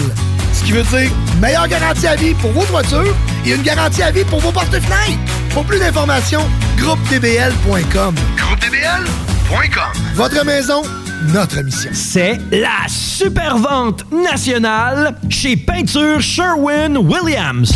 Ce 0.59 0.65
qui 0.65 0.73
veut 0.73 0.83
dire 0.83 1.09
meilleure 1.39 1.69
garantie 1.69 2.05
à 2.05 2.17
vie 2.17 2.33
pour 2.33 2.51
vos 2.51 2.65
toitures 2.65 3.15
et 3.45 3.51
une 3.51 3.61
garantie 3.61 4.03
à 4.03 4.11
vie 4.11 4.25
pour 4.25 4.41
vos 4.41 4.51
portes 4.51 4.73
et 4.73 4.81
fenêtres. 4.81 5.17
Pour 5.51 5.63
plus 5.63 5.79
d'informations, 5.79 6.45
groupedbl.com. 6.77 8.13
Groupedbl.com. 8.35 10.03
Votre 10.15 10.43
maison, 10.43 10.81
notre 11.27 11.61
mission. 11.61 11.89
C'est 11.93 12.39
la 12.51 12.87
super 12.87 13.57
vente 13.57 14.05
nationale 14.11 15.15
chez 15.29 15.57
Peinture 15.57 16.19
Sherwin-Williams. 16.21 17.71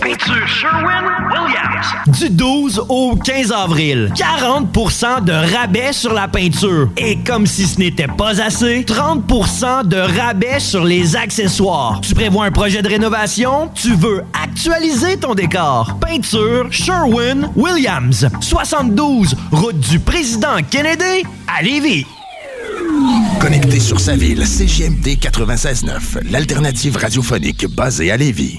Peinture 0.00 0.46
Sherwin-Williams. 0.46 2.18
Du 2.18 2.30
12 2.30 2.86
au 2.88 3.16
15 3.16 3.52
avril. 3.52 4.12
40% 4.16 5.24
de 5.24 5.32
rabais 5.54 5.92
sur 5.92 6.12
la 6.12 6.28
peinture. 6.28 6.88
Et 6.96 7.18
comme 7.18 7.46
si 7.46 7.66
ce 7.66 7.78
n'était 7.78 8.08
pas 8.08 8.40
assez, 8.40 8.82
30% 8.82 9.86
de 9.86 9.98
rabais 9.98 10.60
sur 10.60 10.84
les 10.84 11.16
accessoires. 11.16 12.00
Tu 12.00 12.14
prévois 12.14 12.46
un 12.46 12.52
projet 12.52 12.82
de 12.82 12.88
rénovation? 12.88 13.70
Tu 13.74 13.94
veux 13.94 14.24
actualiser 14.42 15.18
ton 15.18 15.34
décor? 15.34 15.98
Peinture 16.00 16.68
Sherwin-Williams. 16.70 18.28
72, 18.40 19.36
route 19.52 19.78
du 19.80 19.98
président 19.98 20.56
Kennedy 20.70 21.24
à 21.46 21.62
Lévis. 21.62 22.06
Connecté 23.40 23.80
sur 23.80 23.98
sa 24.00 24.14
ville, 24.16 24.46
CGMD 24.46 25.16
96.9, 25.18 26.30
l'alternative 26.30 26.96
radiophonique 26.96 27.66
basée 27.74 28.10
à 28.10 28.16
Lévis. 28.16 28.56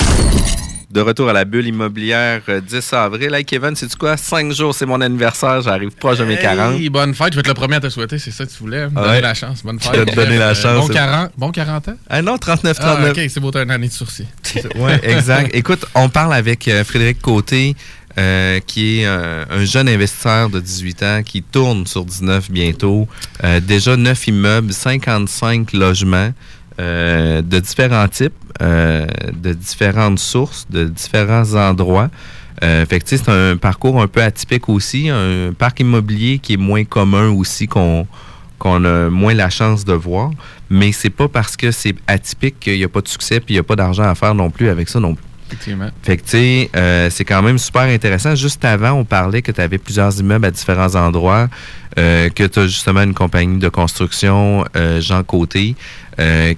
De 0.91 1.01
retour 1.01 1.29
à 1.29 1.33
la 1.33 1.43
bulle 1.45 1.67
immobilière 1.67 2.41
euh, 2.49 2.61
10 2.61 2.93
avril. 2.93 3.33
Hey 3.33 3.43
Kevin, 3.43 3.75
sais-tu 3.75 3.97
quoi? 3.97 4.15
5 4.15 4.51
jours, 4.53 4.73
c'est 4.73 4.85
mon 4.85 5.01
anniversaire. 5.01 5.61
J'arrive 5.61 5.89
proche 5.91 6.19
de 6.19 6.25
mes 6.25 6.37
40. 6.37 6.79
Hey, 6.79 6.89
bonne 6.89 7.13
fête, 7.13 7.29
je 7.31 7.35
vais 7.35 7.39
être 7.41 7.47
le 7.49 7.53
premier 7.53 7.75
à 7.75 7.79
te 7.81 7.89
souhaiter, 7.89 8.17
c'est 8.17 8.31
ça 8.31 8.45
que 8.45 8.51
tu 8.51 8.57
voulais. 8.59 8.87
Me 8.89 8.95
Ouais. 8.97 9.03
donner 9.05 9.21
la 9.21 9.33
chance, 9.33 9.63
bonne 9.63 9.79
fête. 9.79 9.91
Je 9.93 9.99
vais 10.01 10.05
te 10.05 10.15
donner 10.15 10.37
la 10.37 10.49
Euh, 10.49 10.53
chance. 10.55 10.87
Bon 10.87 10.93
40, 10.93 11.31
bon 11.37 11.51
40 11.51 11.87
ans? 11.89 11.95
Ah 12.09 12.21
non, 12.21 12.37
39, 12.37 12.77
Ah, 12.79 12.83
39. 12.95 13.11
ok, 13.11 13.21
c'est 13.29 13.39
beau, 13.39 13.51
t'as 13.51 13.63
une 13.63 13.71
année 13.71 13.87
de 13.87 13.93
sursis. 13.93 14.27
Oui, 14.75 14.91
exact. 15.03 15.51
Écoute, 15.53 15.85
on 15.95 16.07
parle 16.09 16.33
avec 16.33 16.67
euh, 16.67 16.83
Frédéric 16.85 17.21
Côté, 17.21 17.75
euh, 18.17 18.59
qui 18.65 18.99
est 19.01 19.05
euh, 19.05 19.45
un 19.49 19.65
jeune 19.65 19.89
investisseur 19.89 20.49
de 20.49 20.59
18 20.59 21.03
ans 21.03 21.21
qui 21.23 21.41
tourne 21.43 21.85
sur 21.85 22.05
19 22.05 22.49
bientôt. 22.51 23.07
Euh, 23.43 23.59
déjà 23.59 23.97
9 23.97 24.27
immeubles, 24.27 24.73
55 24.73 25.73
logements 25.73 26.31
euh, 26.79 27.41
de 27.41 27.59
différents 27.59 28.07
types, 28.09 28.33
euh, 28.61 29.05
de 29.33 29.53
différentes 29.53 30.19
sources, 30.19 30.67
de 30.69 30.85
différents 30.85 31.53
endroits. 31.55 32.09
Euh, 32.63 32.85
fait 32.85 33.01
c'est 33.05 33.29
un 33.29 33.55
parcours 33.55 34.01
un 34.01 34.07
peu 34.07 34.21
atypique 34.21 34.67
aussi, 34.67 35.09
un 35.09 35.53
parc 35.57 35.79
immobilier 35.79 36.39
qui 36.39 36.53
est 36.53 36.57
moins 36.57 36.83
commun 36.83 37.29
aussi 37.29 37.67
qu'on 37.67 38.07
qu'on 38.59 38.85
a 38.85 39.09
moins 39.09 39.33
la 39.33 39.49
chance 39.49 39.83
de 39.83 39.93
voir, 39.93 40.31
mais 40.69 40.91
c'est 40.93 41.09
pas 41.09 41.27
parce 41.27 41.57
que 41.57 41.71
c'est 41.71 41.95
atypique 42.07 42.59
qu'il 42.59 42.77
n'y 42.77 42.85
a 42.85 42.89
pas 42.89 43.01
de 43.01 43.07
succès 43.07 43.39
puis 43.39 43.53
il 43.53 43.57
n'y 43.57 43.59
a 43.59 43.63
pas 43.63 43.75
d'argent 43.75 44.03
à 44.03 44.15
faire 44.15 44.33
non 44.35 44.49
plus 44.49 44.69
avec 44.69 44.89
ça 44.89 44.99
non 44.99 45.15
plus. 45.15 45.25
Effectivement. 45.55 45.89
Fait 46.03 46.17
que, 46.17 46.23
tu 46.23 46.29
sais, 46.29 46.69
euh, 46.75 47.09
c'est 47.09 47.25
quand 47.25 47.41
même 47.41 47.57
super 47.57 47.83
intéressant. 47.83 48.35
Juste 48.35 48.63
avant, 48.65 48.91
on 48.91 49.05
parlait 49.05 49.41
que 49.41 49.51
tu 49.51 49.61
avais 49.61 49.77
plusieurs 49.77 50.19
immeubles 50.19 50.45
à 50.45 50.51
différents 50.51 50.95
endroits, 50.95 51.47
euh, 51.97 52.29
que 52.29 52.43
tu 52.43 52.59
as 52.59 52.67
justement 52.67 53.03
une 53.03 53.13
compagnie 53.13 53.57
de 53.57 53.69
construction, 53.69 54.65
euh, 54.75 55.01
Jean 55.01 55.23
Côté, 55.23 55.75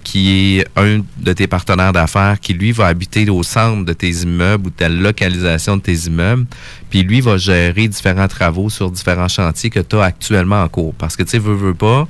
qui 0.04 0.60
est 0.60 0.68
un 0.76 1.00
de 1.18 1.34
tes 1.34 1.48
partenaires 1.48 1.92
d'affaires, 1.92 2.40
qui 2.40 2.54
lui 2.54 2.72
va 2.72 2.88
habiter 2.88 3.28
au 3.30 3.42
centre 3.42 3.86
de 3.86 3.94
tes 3.94 4.12
immeubles 4.12 4.68
ou 4.68 4.70
de 4.70 4.76
ta 4.76 4.88
localisation 4.88 5.78
de 5.78 5.82
tes 5.82 5.96
immeubles, 6.06 6.46
puis 6.92 7.02
lui 7.02 7.22
va 7.22 7.38
gérer 7.38 7.88
différents 7.88 8.28
travaux 8.28 8.70
sur 8.70 8.92
différents 8.92 9.28
chantiers 9.28 9.72
que 9.72 9.80
tu 9.80 9.96
as 9.96 10.04
actuellement 10.04 10.62
en 10.62 10.68
cours. 10.68 10.94
Parce 10.94 11.16
que, 11.16 11.24
tu 11.24 11.32
sais, 11.32 11.40
veux, 11.40 11.56
veux 11.56 11.74
pas, 11.74 12.08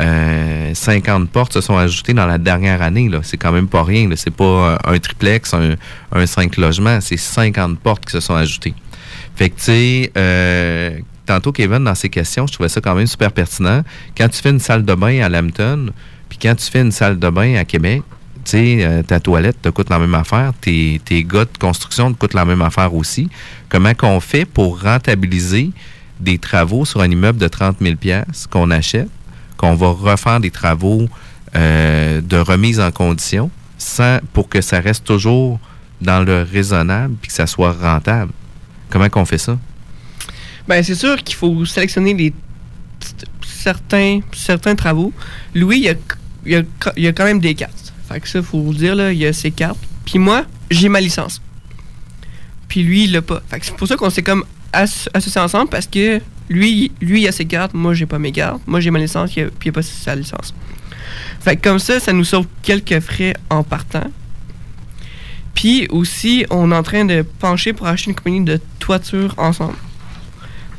euh, 0.00 0.74
50 0.74 1.30
portes 1.30 1.52
se 1.52 1.60
sont 1.60 1.76
ajoutées 1.76 2.14
dans 2.14 2.26
la 2.26 2.38
dernière 2.38 2.82
année. 2.82 3.10
C'est 3.22 3.36
quand 3.36 3.52
même 3.52 3.68
pas 3.68 3.84
rien. 3.84 4.08
C'est 4.16 4.34
pas 4.34 4.44
euh, 4.44 4.76
un 4.84 4.98
triplex, 4.98 5.54
un, 5.54 5.74
un 6.12 6.26
5 6.26 6.56
logements. 6.56 7.00
C'est 7.00 7.16
50 7.16 7.78
portes 7.78 8.04
qui 8.04 8.12
se 8.12 8.20
sont 8.20 8.34
ajoutées. 8.34 8.74
Fait 9.36 9.50
que, 9.50 9.56
tu 9.56 9.62
sais, 9.64 10.12
euh, 10.16 10.98
tantôt, 11.26 11.52
Kevin, 11.52 11.84
dans 11.84 11.94
ses 11.94 12.08
questions, 12.08 12.46
je 12.46 12.52
trouvais 12.52 12.68
ça 12.68 12.80
quand 12.80 12.94
même 12.94 13.06
super 13.06 13.32
pertinent. 13.32 13.82
Quand 14.16 14.28
tu 14.28 14.40
fais 14.40 14.50
une 14.50 14.60
salle 14.60 14.84
de 14.84 14.94
bain 14.94 15.20
à 15.22 15.28
Lambton, 15.28 15.90
puis 16.28 16.38
quand 16.40 16.54
tu 16.54 16.70
fais 16.70 16.80
une 16.80 16.92
salle 16.92 17.18
de 17.18 17.30
bain 17.30 17.56
à 17.56 17.64
Québec, 17.64 18.02
tu 18.44 18.50
sais, 18.50 18.84
euh, 18.84 19.02
ta 19.02 19.20
toilette 19.20 19.60
te 19.62 19.70
coûte 19.70 19.90
la 19.90 19.98
même 19.98 20.14
affaire, 20.14 20.52
tes, 20.60 21.00
tes 21.04 21.24
gars 21.24 21.46
de 21.46 21.58
construction 21.58 22.12
te 22.12 22.18
coûtent 22.18 22.34
la 22.34 22.44
même 22.44 22.62
affaire 22.62 22.94
aussi. 22.94 23.28
Comment 23.68 23.94
qu'on 23.94 24.20
fait 24.20 24.44
pour 24.44 24.82
rentabiliser 24.82 25.70
des 26.20 26.38
travaux 26.38 26.84
sur 26.84 27.00
un 27.00 27.10
immeuble 27.10 27.38
de 27.38 27.48
30 27.48 27.78
000 27.80 27.96
qu'on 28.50 28.70
achète, 28.70 29.08
qu'on 29.64 29.74
va 29.76 29.90
refaire 29.90 30.40
des 30.40 30.50
travaux 30.50 31.08
euh, 31.56 32.20
de 32.20 32.36
remise 32.36 32.80
en 32.80 32.90
condition 32.90 33.50
pour 34.32 34.48
que 34.48 34.60
ça 34.60 34.80
reste 34.80 35.04
toujours 35.04 35.58
dans 36.00 36.22
le 36.22 36.42
raisonnable 36.42 37.14
puis 37.20 37.28
que 37.28 37.34
ça 37.34 37.46
soit 37.46 37.72
rentable. 37.72 38.32
Comment 38.90 39.08
qu'on 39.08 39.24
fait 39.24 39.38
ça? 39.38 39.58
Ben, 40.68 40.82
c'est 40.82 40.94
sûr 40.94 41.16
qu'il 41.22 41.36
faut 41.36 41.64
sélectionner 41.64 42.32
certains, 43.42 44.20
certains 44.32 44.74
travaux. 44.74 45.12
Louis, 45.54 45.88
il 46.44 46.52
y 46.52 46.56
a, 46.56 47.12
quand 47.12 47.24
même 47.24 47.40
des 47.40 47.54
cartes. 47.54 47.92
Fait 48.08 48.20
que 48.20 48.28
ça, 48.28 48.42
faut 48.42 48.60
vous 48.60 48.74
dire, 48.74 48.94
là, 48.94 49.12
il 49.12 49.18
y 49.18 49.26
a 49.26 49.32
ses 49.32 49.50
cartes. 49.50 49.78
Puis 50.04 50.18
moi, 50.18 50.44
j'ai 50.70 50.90
ma 50.90 51.00
licence. 51.00 51.40
Puis 52.68 52.82
lui, 52.82 53.04
il 53.04 53.12
l'a 53.12 53.22
pas. 53.22 53.42
Fait 53.48 53.60
que 53.60 53.66
c'est 53.66 53.76
pour 53.76 53.88
ça 53.88 53.96
qu'on 53.96 54.10
s'est 54.10 54.22
comme 54.22 54.44
as- 54.72 55.08
associés 55.14 55.40
ensemble 55.40 55.70
parce 55.70 55.86
que 55.86 56.20
lui, 56.48 56.92
lui, 57.00 57.22
il 57.22 57.28
a 57.28 57.32
ses 57.32 57.44
cartes, 57.44 57.74
moi, 57.74 57.94
j'ai 57.94 58.06
pas 58.06 58.18
mes 58.18 58.32
cartes. 58.32 58.60
Moi, 58.66 58.80
j'ai 58.80 58.90
ma 58.90 58.98
licence, 58.98 59.30
puis 59.32 59.42
il 59.64 59.68
a 59.68 59.72
pas 59.72 59.82
sa 59.82 60.14
licence. 60.14 60.54
Fait 61.40 61.56
que 61.56 61.62
comme 61.62 61.78
ça, 61.78 62.00
ça 62.00 62.12
nous 62.12 62.24
sauve 62.24 62.46
quelques 62.62 63.00
frais 63.00 63.34
en 63.50 63.62
partant. 63.62 64.10
Puis 65.54 65.86
aussi, 65.90 66.44
on 66.50 66.72
est 66.72 66.74
en 66.74 66.82
train 66.82 67.04
de 67.04 67.22
pencher 67.22 67.72
pour 67.72 67.86
acheter 67.86 68.10
une 68.10 68.16
compagnie 68.16 68.44
de 68.44 68.60
toiture 68.78 69.34
ensemble. 69.38 69.76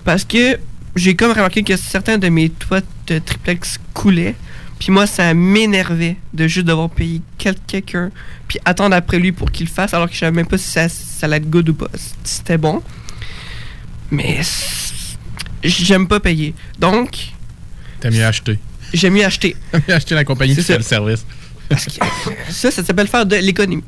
Parce 0.04 0.23
que 0.25 0.60
j'ai 0.95 1.15
comme 1.15 1.32
remarqué 1.32 1.63
que 1.63 1.78
certains 1.78 2.17
de 2.17 2.30
mes 2.30 2.49
toits 2.49 2.82
de 3.08 3.19
triplex 3.19 3.80
coulaient. 3.93 4.36
Puis 4.80 4.91
moi, 4.91 5.08
ça 5.08 5.34
m'énervait 5.34 6.17
de 6.34 6.47
juste 6.47 6.65
devoir 6.65 6.89
payer 6.89 7.21
quel- 7.38 7.56
quelqu'un, 7.65 8.12
puis 8.47 8.60
attendre 8.65 8.95
après 8.95 9.19
lui 9.19 9.32
pour 9.32 9.49
qu'il 9.51 9.67
fasse, 9.67 9.93
alors 9.93 10.08
que 10.08 10.13
je 10.13 10.19
savais 10.19 10.34
même 10.36 10.47
pas 10.47 10.58
si 10.58 10.69
ça, 10.69 10.89
ça 10.89 11.25
allait 11.28 11.38
être 11.38 11.49
good 11.49 11.69
ou 11.69 11.73
pas, 11.73 11.88
c'était 12.25 12.58
bon. 12.58 12.84
Mais 14.12 14.41
j'aime 15.67 16.08
pas 16.08 16.19
payer. 16.19 16.54
Donc, 16.80 17.32
T'as 17.99 18.10
mieux 18.12 18.25
acheter. 18.25 18.60
j'aime 18.93 19.13
mieux 19.13 19.25
acheter. 19.25 19.56
T'as 19.71 19.80
mieux 19.88 19.93
acheter 19.93 20.15
la 20.15 20.23
compagnie 20.23 20.56
qui 20.56 20.62
C'est 20.63 20.78
fait 20.78 20.84
ça. 20.84 20.99
le 20.99 21.12
service. 21.12 21.25
Ça, 22.49 22.71
ça 22.71 22.84
s'appelle 22.84 23.08
faire 23.08 23.25
de 23.25 23.36
l'économie. 23.38 23.84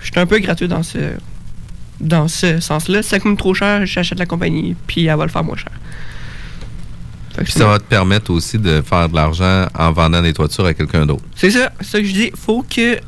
Je 0.00 0.06
suis 0.06 0.18
un 0.18 0.26
peu 0.26 0.38
gratuit 0.38 0.68
dans 0.68 0.82
ce 0.82 0.98
dans 2.00 2.28
ce 2.28 2.60
sens-là. 2.60 3.02
Si 3.02 3.10
ça 3.10 3.20
coûte 3.20 3.36
trop 3.36 3.52
cher, 3.52 3.84
j'achète 3.84 4.18
la 4.18 4.24
compagnie, 4.26 4.74
puis 4.86 5.04
elle 5.04 5.16
va 5.18 5.24
le 5.26 5.30
faire 5.30 5.44
moins 5.44 5.56
cher. 5.56 5.72
Puis 7.44 7.52
ça 7.52 7.66
va 7.66 7.78
te 7.78 7.84
permettre 7.84 8.30
aussi 8.32 8.58
de 8.58 8.82
faire 8.82 9.08
de 9.08 9.14
l'argent 9.14 9.66
en 9.78 9.92
vendant 9.92 10.20
des 10.22 10.32
toitures 10.32 10.64
à 10.66 10.74
quelqu'un 10.74 11.04
d'autre. 11.06 11.22
C'est 11.36 11.50
ça, 11.50 11.70
c'est 11.80 11.86
ça 11.86 12.00
que 12.00 12.06
je 12.06 12.12
dis. 12.12 12.30
faut 12.34 12.62
que 12.62 12.98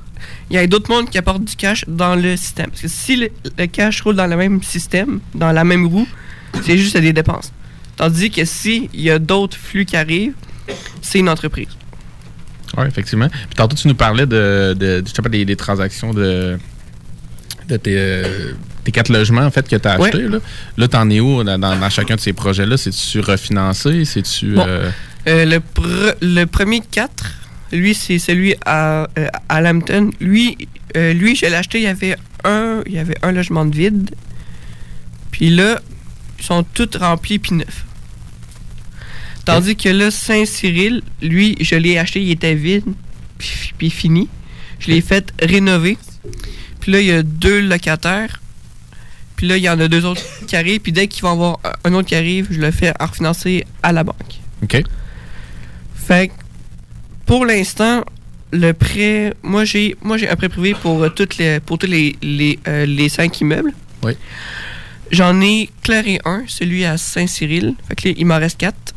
il 0.51 0.55
y 0.55 0.57
ait 0.57 0.67
d'autres 0.69 0.91
mondes 0.91 1.09
qui 1.11 1.19
apportent 1.19 1.45
du 1.45 1.57
cash 1.57 1.85
dans 1.89 2.15
le 2.15 2.37
système. 2.37 2.67
Parce 2.69 2.83
que 2.83 2.89
si 2.89 3.17
le, 3.17 3.31
le 3.59 3.67
cash 3.67 4.03
roule 4.03 4.15
dans 4.17 4.27
le 4.27 4.37
même 4.37 4.63
système, 4.63 5.21
dans 5.35 5.51
la 5.51 5.65
même 5.65 5.87
roue, 5.87 6.07
c'est 6.63 6.77
juste 6.79 6.97
des 6.99 7.13
dépenses. 7.15 7.51
Tandis 8.03 8.33
que 8.33 8.45
si 8.45 8.91
il 8.93 9.03
y 9.03 9.11
a 9.11 9.21
d'autres 9.21 9.57
flux 9.57 9.85
qui 9.85 9.97
arrivent, 9.97 10.35
c'est 11.03 11.21
une 11.21 11.29
entreprise. 11.29 11.69
Oui, 12.77 12.85
effectivement. 12.88 13.29
Puis 13.29 13.55
tantôt, 13.55 13.77
tu 13.77 13.87
nous 13.87 13.95
parlais 13.95 14.27
de, 14.27 14.75
de, 14.77 15.01
de- 15.01 15.07
je 15.07 15.15
sais 15.15 15.23
pas, 15.23 15.29
des, 15.29 15.45
des 15.45 15.55
transactions 15.55 16.12
de, 16.12 16.59
de 17.69 17.77
tes, 17.77 17.95
euh, 17.97 18.55
tes 18.83 18.91
quatre 18.91 19.09
logements, 19.12 19.43
en 19.43 19.53
fait, 19.53 19.69
que 19.69 19.77
tu 19.77 19.87
as 19.87 20.01
Ouais. 20.01 20.09
achetés. 20.09 20.27
Là, 20.27 20.38
là 20.79 20.88
t'en 20.88 21.09
es 21.11 21.21
où 21.21 21.45
dans, 21.45 21.57
dans- 21.61 21.79
dans 21.79 21.91
chacun 21.91 22.17
de 22.17 22.21
ces 22.21 22.33
projets-là? 22.33 22.77
C'est-tu 22.77 23.21
refinancé? 23.21 24.05
C'est-tu... 24.05 24.55
Bon. 24.55 24.65
euh, 24.67 24.91
Euh, 25.29 25.45
le, 25.45 25.59
pre- 25.59 26.17
le 26.21 26.45
premier 26.47 26.81
4, 26.81 27.25
lui, 27.71 27.95
c'est 27.95 28.19
celui 28.19 28.57
à, 28.67 29.07
à 29.49 29.61
Lambton. 29.61 30.11
Lui, 30.21 30.59
lui 30.97 31.37
je 31.37 31.47
l'ai 31.47 31.55
acheté, 31.55 31.79
il 31.79 31.85
y 31.85 31.87
avait 31.87 32.17
un, 32.43 32.83
il 32.85 32.95
y 32.95 32.99
avait 32.99 33.17
un 33.23 33.31
logement 33.31 33.65
de 33.65 33.77
vide. 33.77 34.11
Puis 35.31 35.51
là, 35.51 35.81
ils 36.41 36.45
sont 36.45 36.65
tous 36.65 36.97
remplis 36.99 37.38
puis 37.38 37.55
neufs. 37.55 37.85
Tandis 39.44 39.76
que 39.76 39.88
là, 39.88 40.11
Saint-Cyril, 40.11 41.02
lui, 41.20 41.57
je 41.61 41.74
l'ai 41.74 41.98
acheté, 41.98 42.22
il 42.22 42.31
était 42.31 42.55
vide, 42.55 42.85
puis, 43.38 43.72
puis 43.76 43.90
fini. 43.90 44.28
Je 44.78 44.90
l'ai 44.90 45.00
fait 45.00 45.33
rénover. 45.40 45.96
Puis 46.81 46.92
là, 46.92 47.00
il 47.00 47.07
y 47.07 47.12
a 47.12 47.22
deux 47.22 47.61
locataires. 47.61 48.40
Puis 49.37 49.46
là, 49.46 49.57
il 49.57 49.62
y 49.62 49.68
en 49.68 49.78
a 49.81 49.88
deux 49.88 50.05
autres 50.05 50.22
qui 50.46 50.57
arrivent. 50.57 50.81
Puis 50.81 50.92
dès 50.92 51.09
qu'il 51.09 51.22
va 51.22 51.31
y 51.31 51.33
avoir 51.33 51.59
un 51.85 51.92
autre 51.94 52.09
qui 52.09 52.14
arrive, 52.14 52.48
je 52.50 52.61
le 52.61 52.70
fais 52.70 52.92
refinancer 52.98 53.64
à 53.83 53.92
la 53.92 54.05
banque. 54.05 54.40
OK. 54.62 54.83
Fait 55.94 56.28
que, 56.28 56.33
pour 57.26 57.46
l'instant, 57.46 58.05
le 58.52 58.72
prêt, 58.72 59.35
moi 59.42 59.64
j'ai 59.64 59.96
moi 60.02 60.18
j'ai 60.18 60.28
un 60.28 60.37
prêt 60.37 60.48
privé 60.48 60.74
pour 60.74 61.02
euh, 61.02 61.09
toutes 61.09 61.38
les 61.38 61.59
pour 61.61 61.78
tous 61.78 61.87
les 61.87 62.16
les, 62.22 62.59
euh, 62.68 62.85
les 62.87 63.09
cinq 63.09 63.40
immeubles. 63.40 63.72
Oui. 64.02 64.12
J'en 65.11 65.40
ai 65.40 65.70
clairé 65.83 66.20
un, 66.24 66.44
celui 66.46 66.85
à 66.85 66.96
Saint-Cyril. 66.96 67.74
Fait 67.88 67.94
que 67.94 68.09
là, 68.09 68.14
il 68.16 68.26
m'en 68.26 68.38
reste 68.38 68.59
quatre. 68.59 68.94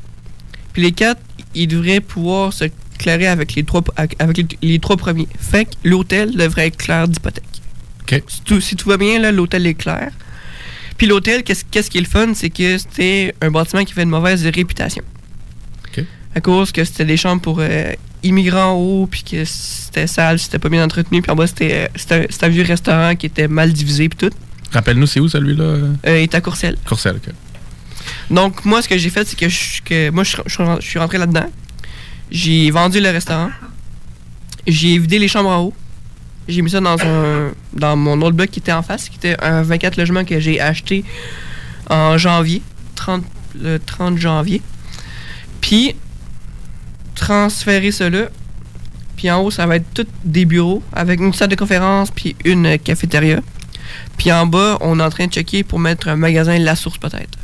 Puis 0.75 0.83
les 0.83 0.91
quatre, 0.91 1.21
ils 1.55 1.67
devraient 1.67 2.01
pouvoir 2.01 2.51
se 2.53 2.65
clairer 2.99 3.27
avec 3.27 3.55
les 3.55 3.63
trois 3.63 3.81
avec 4.19 4.37
les, 4.37 4.45
les 4.61 4.79
trois 4.79 4.97
premiers. 4.97 5.27
Fait 5.39 5.63
que 5.65 5.71
l'hôtel 5.85 6.35
devrait 6.35 6.67
être 6.67 6.75
clair 6.77 7.07
d'hypothèque. 7.07 7.43
OK. 8.03 8.21
Si 8.27 8.41
tout, 8.41 8.59
si 8.61 8.75
tout 8.75 8.87
va 8.89 8.97
bien, 8.97 9.19
là, 9.19 9.31
l'hôtel 9.31 9.65
est 9.65 9.73
clair. 9.73 10.11
Puis 10.97 11.07
l'hôtel, 11.07 11.43
qu'est-ce 11.43 11.63
qu'est-ce 11.71 11.89
qui 11.89 11.97
est 11.97 12.01
le 12.01 12.07
fun, 12.07 12.33
c'est 12.35 12.49
que 12.49 12.77
c'était 12.77 13.33
un 13.41 13.51
bâtiment 13.51 13.83
qui 13.85 13.93
fait 13.93 14.03
une 14.03 14.09
mauvaise 14.09 14.45
réputation. 14.45 15.03
OK. 15.87 16.03
À 16.35 16.41
cause 16.41 16.71
que 16.73 16.83
c'était 16.83 17.05
des 17.05 17.15
chambres 17.17 17.41
pour 17.41 17.59
euh, 17.61 17.93
immigrants 18.23 18.73
en 18.73 18.75
haut, 18.75 19.07
puis 19.07 19.23
que 19.23 19.45
c'était 19.45 20.07
sale, 20.07 20.39
c'était 20.39 20.59
pas 20.59 20.67
bien 20.69 20.83
entretenu. 20.83 21.21
Puis 21.21 21.31
en 21.31 21.35
bas, 21.35 21.47
c'était 21.47 21.73
euh, 21.73 21.87
c'était 21.95 22.15
un- 22.15 22.25
c'était 22.29 22.45
un 22.47 22.49
vieux 22.49 22.63
restaurant 22.65 23.15
qui 23.15 23.25
était 23.27 23.47
mal 23.47 23.71
divisé, 23.71 24.09
puis 24.09 24.27
tout. 24.29 24.35
Rappelle-nous, 24.71 25.07
c'est 25.07 25.21
où 25.21 25.29
celui-là? 25.29 25.63
Euh, 25.63 25.93
il 26.05 26.11
est 26.23 26.35
à 26.35 26.41
Courcelles. 26.41 26.77
Courcelles, 26.85 27.15
OK. 27.17 27.33
Donc, 28.29 28.65
moi, 28.65 28.81
ce 28.81 28.87
que 28.87 28.97
j'ai 28.97 29.09
fait, 29.09 29.27
c'est 29.27 29.37
que, 29.37 29.49
je, 29.49 30.09
moi, 30.11 30.23
je, 30.23 30.81
suis 30.81 30.99
rentré 30.99 31.17
là-dedans. 31.17 31.49
J'ai 32.31 32.71
vendu 32.71 32.99
le 32.99 33.09
restaurant. 33.09 33.51
J'ai 34.67 34.97
vidé 34.97 35.19
les 35.19 35.27
chambres 35.27 35.49
en 35.49 35.61
haut. 35.61 35.73
J'ai 36.47 36.61
mis 36.61 36.69
ça 36.69 36.79
dans 36.79 37.95
mon 37.97 38.21
autre 38.21 38.35
bloc 38.35 38.49
qui 38.49 38.59
était 38.59 38.71
en 38.71 38.83
face, 38.83 39.09
qui 39.09 39.17
était 39.17 39.35
un 39.43 39.63
24 39.63 39.97
logements 39.97 40.25
que 40.25 40.39
j'ai 40.39 40.59
acheté 40.61 41.03
en 41.89 42.17
janvier, 42.17 42.61
30, 42.95 43.23
le 43.59 43.79
30 43.79 44.17
janvier. 44.17 44.61
Puis, 45.61 45.95
transférer 47.15 47.91
cela. 47.91 48.29
Puis 49.15 49.31
en 49.31 49.41
haut, 49.41 49.51
ça 49.51 49.65
va 49.65 49.77
être 49.77 49.91
tout 49.93 50.07
des 50.23 50.45
bureaux 50.45 50.83
avec 50.91 51.19
une 51.19 51.33
salle 51.33 51.47
de 51.47 51.55
conférence 51.55 52.11
puis 52.11 52.35
une 52.43 52.77
cafétéria. 52.77 53.39
Puis 54.17 54.31
en 54.31 54.45
bas, 54.45 54.77
on 54.81 54.99
est 54.99 55.03
en 55.03 55.09
train 55.09 55.27
de 55.27 55.31
checker 55.31 55.63
pour 55.63 55.79
mettre 55.79 56.09
un 56.09 56.15
magasin 56.15 56.57
La 56.59 56.75
Source 56.75 56.97
peut-être. 56.97 57.37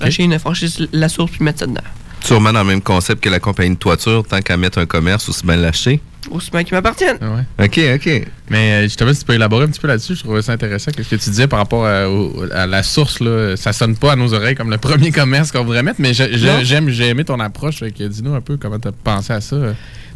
Acheter 0.00 0.24
une 0.24 0.38
franchise 0.38 0.86
La 0.92 1.08
Source 1.08 1.30
puis 1.32 1.44
mettre 1.44 1.60
ça 1.60 1.66
dedans. 1.66 1.80
Sûrement 2.22 2.52
dans 2.52 2.62
le 2.62 2.66
même 2.68 2.82
concept 2.82 3.22
que 3.22 3.28
la 3.28 3.38
compagnie 3.40 3.74
de 3.74 3.78
toiture, 3.78 4.24
tant 4.26 4.40
qu'à 4.40 4.56
mettre 4.56 4.78
un 4.78 4.86
commerce, 4.86 5.28
aussi 5.28 5.46
bien 5.46 5.56
l'acheter. 5.56 6.00
Aussi 6.30 6.50
bien 6.50 6.64
qui 6.64 6.74
m'appartiennent. 6.74 7.18
OK, 7.62 7.80
OK. 7.94 8.22
Mais 8.50 8.72
euh, 8.72 8.82
justement, 8.82 9.12
si 9.12 9.20
tu 9.20 9.26
peux 9.26 9.34
élaborer 9.34 9.64
un 9.64 9.68
petit 9.68 9.78
peu 9.78 9.86
là-dessus, 9.86 10.16
je 10.16 10.24
trouvais 10.24 10.42
ça 10.42 10.52
intéressant. 10.52 10.90
que 10.90 11.04
Ce 11.04 11.10
que 11.10 11.14
tu 11.22 11.30
disais 11.30 11.46
par 11.46 11.60
rapport 11.60 11.86
à, 11.86 12.10
au- 12.10 12.44
à 12.52 12.66
la 12.66 12.82
source, 12.82 13.20
là, 13.20 13.54
ça 13.56 13.72
sonne 13.72 13.96
pas 13.96 14.12
à 14.12 14.16
nos 14.16 14.34
oreilles 14.34 14.56
comme 14.56 14.70
le 14.70 14.78
premier 14.78 15.12
commerce 15.12 15.52
qu'on 15.52 15.62
voudrait 15.62 15.84
mettre, 15.84 16.00
mais 16.00 16.14
j'aime, 16.14 16.88
j'ai 16.88 17.06
aimé 17.06 17.22
ton 17.24 17.38
approche. 17.38 17.80
Dis-nous 17.84 18.34
un 18.34 18.40
peu 18.40 18.56
comment 18.56 18.80
tu 18.80 18.88
as 18.88 18.92
pensé 18.92 19.32
à 19.32 19.40
ça. 19.40 19.56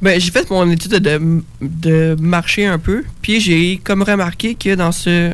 Ben, 0.03 0.19
j'ai 0.21 0.33
fait 0.33 0.51
mon 0.51 0.69
étude 0.69 0.93
de, 0.95 1.43
de 1.61 2.17
marché 2.19 2.67
un 2.67 2.79
peu, 2.81 3.05
puis 3.23 3.41
j'ai 3.41 3.81
comme 3.85 4.03
remarqué 4.03 4.57
que 4.57 4.75
dans 4.75 4.91
ce 4.93 5.33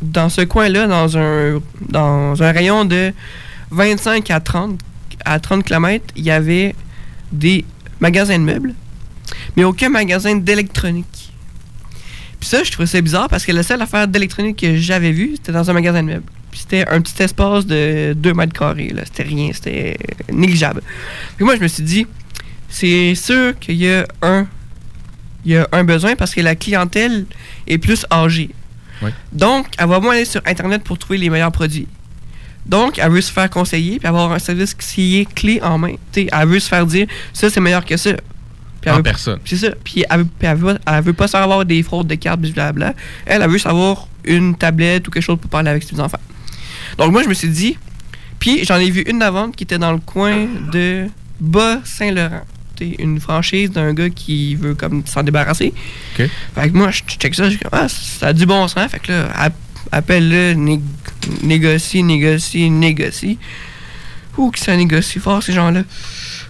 dans 0.00 0.28
ce 0.30 0.40
coin-là, 0.42 0.86
dans 0.86 1.18
un 1.18 1.60
dans 1.88 2.40
un 2.42 2.52
rayon 2.52 2.84
de 2.86 3.12
25 3.70 4.30
à 4.30 4.40
30 4.40 4.80
à 5.24 5.40
30 5.40 5.64
km, 5.64 6.04
il 6.16 6.24
y 6.24 6.30
avait 6.30 6.74
des 7.32 7.64
magasins 8.00 8.38
de 8.38 8.44
meubles, 8.44 8.74
mais 9.56 9.64
aucun 9.64 9.88
magasin 9.88 10.36
d'électronique. 10.36 11.32
Puis 12.38 12.48
ça, 12.48 12.62
je 12.62 12.70
trouvais 12.70 12.86
ça 12.86 13.00
bizarre 13.00 13.28
parce 13.28 13.44
que 13.44 13.52
la 13.52 13.62
seule 13.62 13.82
affaire 13.82 14.06
d'électronique 14.06 14.60
que 14.60 14.76
j'avais 14.76 15.10
vue, 15.10 15.32
c'était 15.34 15.52
dans 15.52 15.68
un 15.68 15.72
magasin 15.72 16.02
de 16.02 16.08
meubles. 16.08 16.30
Puis 16.50 16.60
c'était 16.60 16.88
un 16.88 17.00
petit 17.00 17.20
espace 17.22 17.66
de 17.66 18.14
2 18.16 18.34
mètres 18.34 18.52
carrés. 18.52 18.90
là. 18.90 19.02
C'était 19.04 19.24
rien, 19.24 19.50
c'était 19.52 19.98
négligeable. 20.32 20.82
Puis 21.36 21.44
moi, 21.44 21.56
je 21.56 21.60
me 21.60 21.68
suis 21.68 21.82
dit, 21.82 22.06
c'est 22.68 23.14
sûr 23.14 23.58
qu'il 23.58 23.76
y 23.76 23.90
a 23.90 24.06
un 24.22 24.46
il 25.44 25.52
y 25.52 25.56
a 25.56 25.68
un 25.72 25.84
besoin 25.84 26.14
parce 26.16 26.34
que 26.34 26.40
la 26.40 26.56
clientèle 26.56 27.24
est 27.66 27.78
plus 27.78 28.04
âgée. 28.12 28.50
Oui. 29.02 29.10
Donc, 29.32 29.66
elle 29.78 29.88
va 29.88 30.00
moins 30.00 30.14
aller 30.14 30.24
sur 30.24 30.42
Internet 30.44 30.82
pour 30.82 30.98
trouver 30.98 31.18
les 31.18 31.30
meilleurs 31.30 31.52
produits. 31.52 31.86
Donc, 32.66 32.98
elle 32.98 33.10
veut 33.10 33.20
se 33.20 33.32
faire 33.32 33.48
conseiller 33.48 33.98
puis 33.98 34.06
avoir 34.08 34.30
un 34.32 34.38
service 34.38 34.74
qui 34.74 35.20
est 35.20 35.34
clé 35.34 35.60
en 35.62 35.78
main. 35.78 35.94
T'sais, 36.12 36.28
elle 36.30 36.48
veut 36.48 36.60
se 36.60 36.68
faire 36.68 36.84
dire 36.86 37.06
ça, 37.32 37.48
c'est 37.50 37.60
meilleur 37.60 37.84
que 37.84 37.96
ça. 37.96 38.10
Puis 38.80 38.90
En 38.90 38.96
veut- 38.96 39.02
personne. 39.02 39.38
C'est 39.44 39.56
ça. 39.56 39.70
Puis 39.82 40.04
elle, 40.08 40.18
veut- 40.18 40.24
puis 40.38 40.46
elle 40.48 40.56
veut, 40.56 40.78
elle 40.86 41.02
veut 41.02 41.12
pas 41.12 41.26
savoir 41.28 41.64
des 41.64 41.82
fraudes 41.82 42.06
de 42.06 42.14
cartes, 42.14 42.40
blablabla. 42.40 42.94
Elle, 43.26 43.42
elle 43.42 43.50
veut 43.50 43.58
savoir 43.58 44.06
une 44.24 44.54
tablette 44.54 45.08
ou 45.08 45.10
quelque 45.10 45.22
chose 45.24 45.38
pour 45.40 45.50
parler 45.50 45.70
avec 45.70 45.82
ses 45.82 45.98
enfants. 45.98 46.20
Donc, 46.98 47.10
moi, 47.12 47.22
je 47.22 47.28
me 47.28 47.34
suis 47.34 47.48
dit, 47.48 47.76
puis 48.38 48.64
j'en 48.64 48.76
ai 48.76 48.90
vu 48.90 49.00
une 49.02 49.22
à 49.22 49.30
vente 49.30 49.56
qui 49.56 49.64
était 49.64 49.78
dans 49.78 49.92
le 49.92 49.98
coin 49.98 50.46
de 50.72 51.06
Bas-Saint-Laurent. 51.40 52.42
Une 52.80 53.18
franchise 53.18 53.72
d'un 53.72 53.92
gars 53.92 54.08
qui 54.08 54.54
veut 54.54 54.74
comme 54.76 55.04
s'en 55.04 55.24
débarrasser. 55.24 55.72
OK. 56.16 56.28
Fait 56.54 56.70
que 56.70 56.76
moi, 56.76 56.92
je 56.92 57.02
check 57.08 57.34
ça, 57.34 57.50
je 57.50 57.56
dis, 57.56 57.60
ah, 57.72 57.88
ça 57.88 58.28
a 58.28 58.32
du 58.32 58.46
bon 58.46 58.68
sens. 58.68 58.88
Fait 58.88 59.00
que 59.00 59.10
là, 59.10 59.28
app- 59.34 59.54
appelle-le, 59.90 60.54
né- 61.42 61.58
négocie, 61.58 62.70
négocie. 62.70 63.38
Ouh, 64.36 64.50
que 64.50 64.58
ça 64.58 64.76
négocie 64.76 65.18
fort, 65.18 65.42
ces 65.42 65.52
gens-là? 65.52 65.82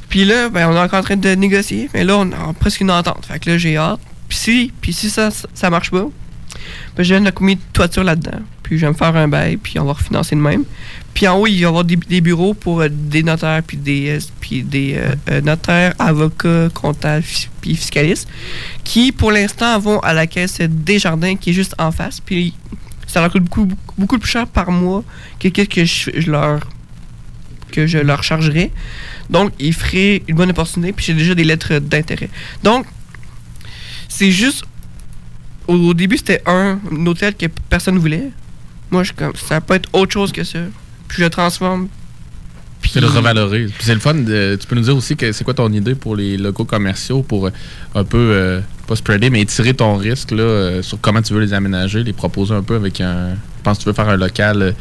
Puis 0.09 0.25
là, 0.25 0.49
ben, 0.49 0.69
on 0.69 0.75
est 0.75 0.79
encore 0.79 1.01
en 1.01 1.03
train 1.03 1.17
de 1.17 1.35
négocier, 1.35 1.89
mais 1.93 2.05
là, 2.05 2.17
on 2.19 2.31
a 2.33 2.53
presque 2.59 2.81
une 2.81 2.91
entente. 2.91 3.27
Fait 3.27 3.39
que 3.39 3.51
là, 3.51 3.59
j'ai 3.59 3.77
hâte. 3.77 4.01
Puis 4.29 4.39
si, 4.39 4.73
puis 4.81 4.93
si 4.93 5.11
ça, 5.11 5.31
ça 5.55 5.71
marche 5.71 5.91
pas, 5.91 6.07
ben, 6.97 7.03
je 7.03 7.15
viens 7.15 7.21
de 7.21 7.31
commis 7.31 7.57
de 7.57 7.61
toiture 7.73 8.05
là-dedans. 8.05 8.41
Puis 8.63 8.79
je 8.79 8.85
vais 8.85 8.93
me 8.93 8.97
faire 8.97 9.17
un 9.17 9.29
bail, 9.29 9.57
puis 9.57 9.79
on 9.79 9.85
va 9.85 9.95
refinancer 9.95 10.37
de 10.37 10.41
même. 10.41 10.65
Puis 11.15 11.27
en 11.27 11.39
haut, 11.39 11.47
il 11.47 11.55
va 11.55 11.61
y 11.61 11.65
avoir 11.65 11.85
des, 11.85 11.97
des 11.97 12.21
bureaux 12.21 12.53
pour 12.55 12.83
euh, 12.83 12.89
des 12.91 13.23
notaires, 13.23 13.63
puis 13.67 13.77
des, 13.79 14.11
euh, 14.11 14.21
puis 14.41 14.63
des 14.63 15.01
euh, 15.31 15.41
notaires, 15.41 15.95
avocats, 15.99 16.69
comptables, 16.75 17.25
puis 17.61 17.75
fiscalistes, 17.75 18.29
qui 18.85 19.13
pour 19.13 19.33
l'instant 19.33 19.79
vont 19.79 20.01
à 20.01 20.13
la 20.13 20.27
caisse 20.27 20.61
Desjardins, 20.61 21.37
qui 21.37 21.51
est 21.51 21.55
juste 21.55 21.75
en 21.79 21.93
face. 21.93 22.21
Puis 22.21 22.55
ça 23.09 23.21
leur 23.21 23.33
coûte 23.33 23.43
beaucoup, 23.43 23.69
beaucoup, 23.99 24.19
plus 24.19 24.31
cher 24.31 24.47
par 24.47 24.71
mois 24.71 25.03
que 25.41 25.49
qu'est-ce 25.49 25.69
que 25.69 25.85
je, 25.85 26.21
je 26.21 26.31
leur 26.31 26.61
que 27.73 27.87
je 27.87 27.99
leur 27.99 28.23
chargerais. 28.23 28.71
Donc, 29.29 29.53
ils 29.59 29.75
feraient 29.75 30.23
une 30.29 30.37
bonne 30.37 30.51
opportunité, 30.51 30.93
puis 30.93 31.05
j'ai 31.05 31.15
déjà 31.15 31.35
des 31.35 31.45
lettres 31.45 31.79
d'intérêt. 31.81 32.31
Donc, 32.63 32.87
c'est 34.09 34.31
juste. 34.31 34.65
Au, 35.67 35.75
au 35.75 35.95
début, 35.95 36.17
c'était 36.17 36.43
un, 36.47 36.79
un 36.91 37.07
hôtel 37.07 37.35
que 37.35 37.47
personne 37.69 37.97
ne 37.97 38.01
voulait. 38.01 38.31
Moi, 38.91 39.03
je, 39.05 39.13
comme, 39.13 39.35
ça 39.35 39.61
peut 39.61 39.75
être 39.75 39.89
autre 39.93 40.13
chose 40.13 40.33
que 40.33 40.45
ça. 40.45 40.61
Puis 41.09 41.19
je 41.19 41.25
le 41.25 41.31
transforme. 41.31 41.89
Puis 42.81 42.93
Tu 42.93 43.01
le 43.01 43.07
revalorises. 43.07 43.71
Puis 43.73 43.85
c'est 43.85 43.93
le 43.95 44.01
fun. 44.01 44.15
de- 44.15 44.57
tu 44.59 44.67
peux 44.67 44.77
nous 44.77 44.83
dire 44.83 44.97
aussi 44.97 45.15
que 45.17 45.31
c'est 45.33 45.45
quoi 45.45 45.53
ton 45.53 45.71
idée 45.73 45.95
pour 45.95 46.17
les 46.17 46.39
locaux 46.39 46.65
commerciaux 46.65 47.23
pour 47.23 47.51
un 47.95 48.05
peu, 48.05 48.17
euh, 48.19 48.61
pas 48.89 48.97
spreader, 48.97 49.31
mais 49.31 49.43
étirer 49.43 49.75
ton 49.75 49.97
risque 49.97 50.31
là, 50.33 50.43
euh, 50.43 50.83
sur 50.83 51.01
comment 51.01 51.23
tu 51.23 51.33
veux 51.35 51.41
les 51.41 51.53
aménager, 51.53 52.03
les 52.03 52.13
proposer 52.13 52.55
un 52.55 52.63
peu 52.63 52.75
avec 52.77 53.01
un. 53.01 53.31
Je 53.35 53.63
pense 53.63 53.79
que 53.79 53.83
tu 53.85 53.89
veux 53.89 53.95
faire 53.95 54.09
un 54.09 54.17
local 54.17 54.63
euh, 54.63 54.73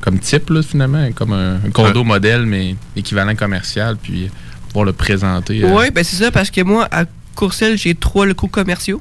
comme 0.00 0.18
type, 0.18 0.50
là, 0.50 0.62
finalement, 0.62 1.10
comme 1.12 1.32
un, 1.32 1.54
un 1.64 1.70
condo 1.72 2.02
modèle, 2.04 2.44
mais 2.44 2.74
équivalent 2.96 3.34
commercial, 3.36 3.96
puis 3.96 4.28
pouvoir 4.68 4.84
le 4.84 4.92
présenter. 4.92 5.62
euh, 5.64 5.74
Oui, 5.74 5.90
ben 5.90 6.02
c'est 6.04 6.16
ça, 6.16 6.30
parce 6.30 6.50
que 6.50 6.60
moi, 6.62 6.88
à 6.90 7.04
Courcelles, 7.36 7.78
j'ai 7.78 7.94
trois 7.94 8.26
locaux 8.26 8.48
commerciaux. 8.48 9.00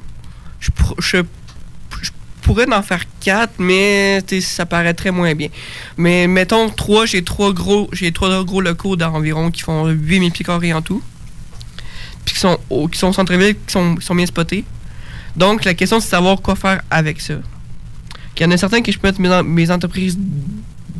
Je, 0.60 0.70
pour- 0.72 0.96
je, 1.02 1.18
je 2.02 2.12
pourrais 2.44 2.72
en 2.72 2.84
faire 2.84 3.02
quatre, 3.20 3.54
mais 3.58 4.22
ça 4.42 4.66
paraîtrait 4.68 5.12
moins 5.12 5.34
bien. 5.34 5.48
Mais 5.98 6.28
mettons 6.28 6.70
trois, 6.70 7.06
j'ai 7.08 7.24
trois 7.24 7.52
gros, 7.52 7.90
j'ai 7.94 8.12
trois 8.12 8.44
gros 8.44 8.62
locaux 8.62 8.96
d'environ 8.96 9.50
qui 9.50 9.62
font 9.64 9.88
8000 9.88 10.32
pieds 10.32 10.46
carrés 10.46 10.74
en 10.74 10.82
tout. 10.84 11.02
Qui 12.42 12.48
sont, 12.48 12.58
au- 12.72 12.88
qui 12.88 12.98
sont 12.98 13.10
au 13.10 13.14
centre-ville, 13.14 13.54
qui 13.68 13.72
sont, 13.72 13.96
qui 13.98 14.04
sont 14.04 14.16
bien 14.16 14.26
spotés. 14.26 14.64
Donc, 15.36 15.64
la 15.64 15.76
question, 15.76 16.00
c'est 16.00 16.08
de 16.08 16.10
savoir 16.10 16.42
quoi 16.42 16.56
faire 16.56 16.82
avec 16.90 17.22
ça. 17.22 17.36
Il 18.36 18.42
y 18.42 18.46
en 18.48 18.50
a 18.50 18.58
certains 18.58 18.82
que 18.82 18.92
je 18.92 18.98
peux 18.98 19.08
mettre 19.10 19.22
mes, 19.22 19.30
en- 19.32 19.44
mes 19.44 19.70
entreprises 19.70 20.18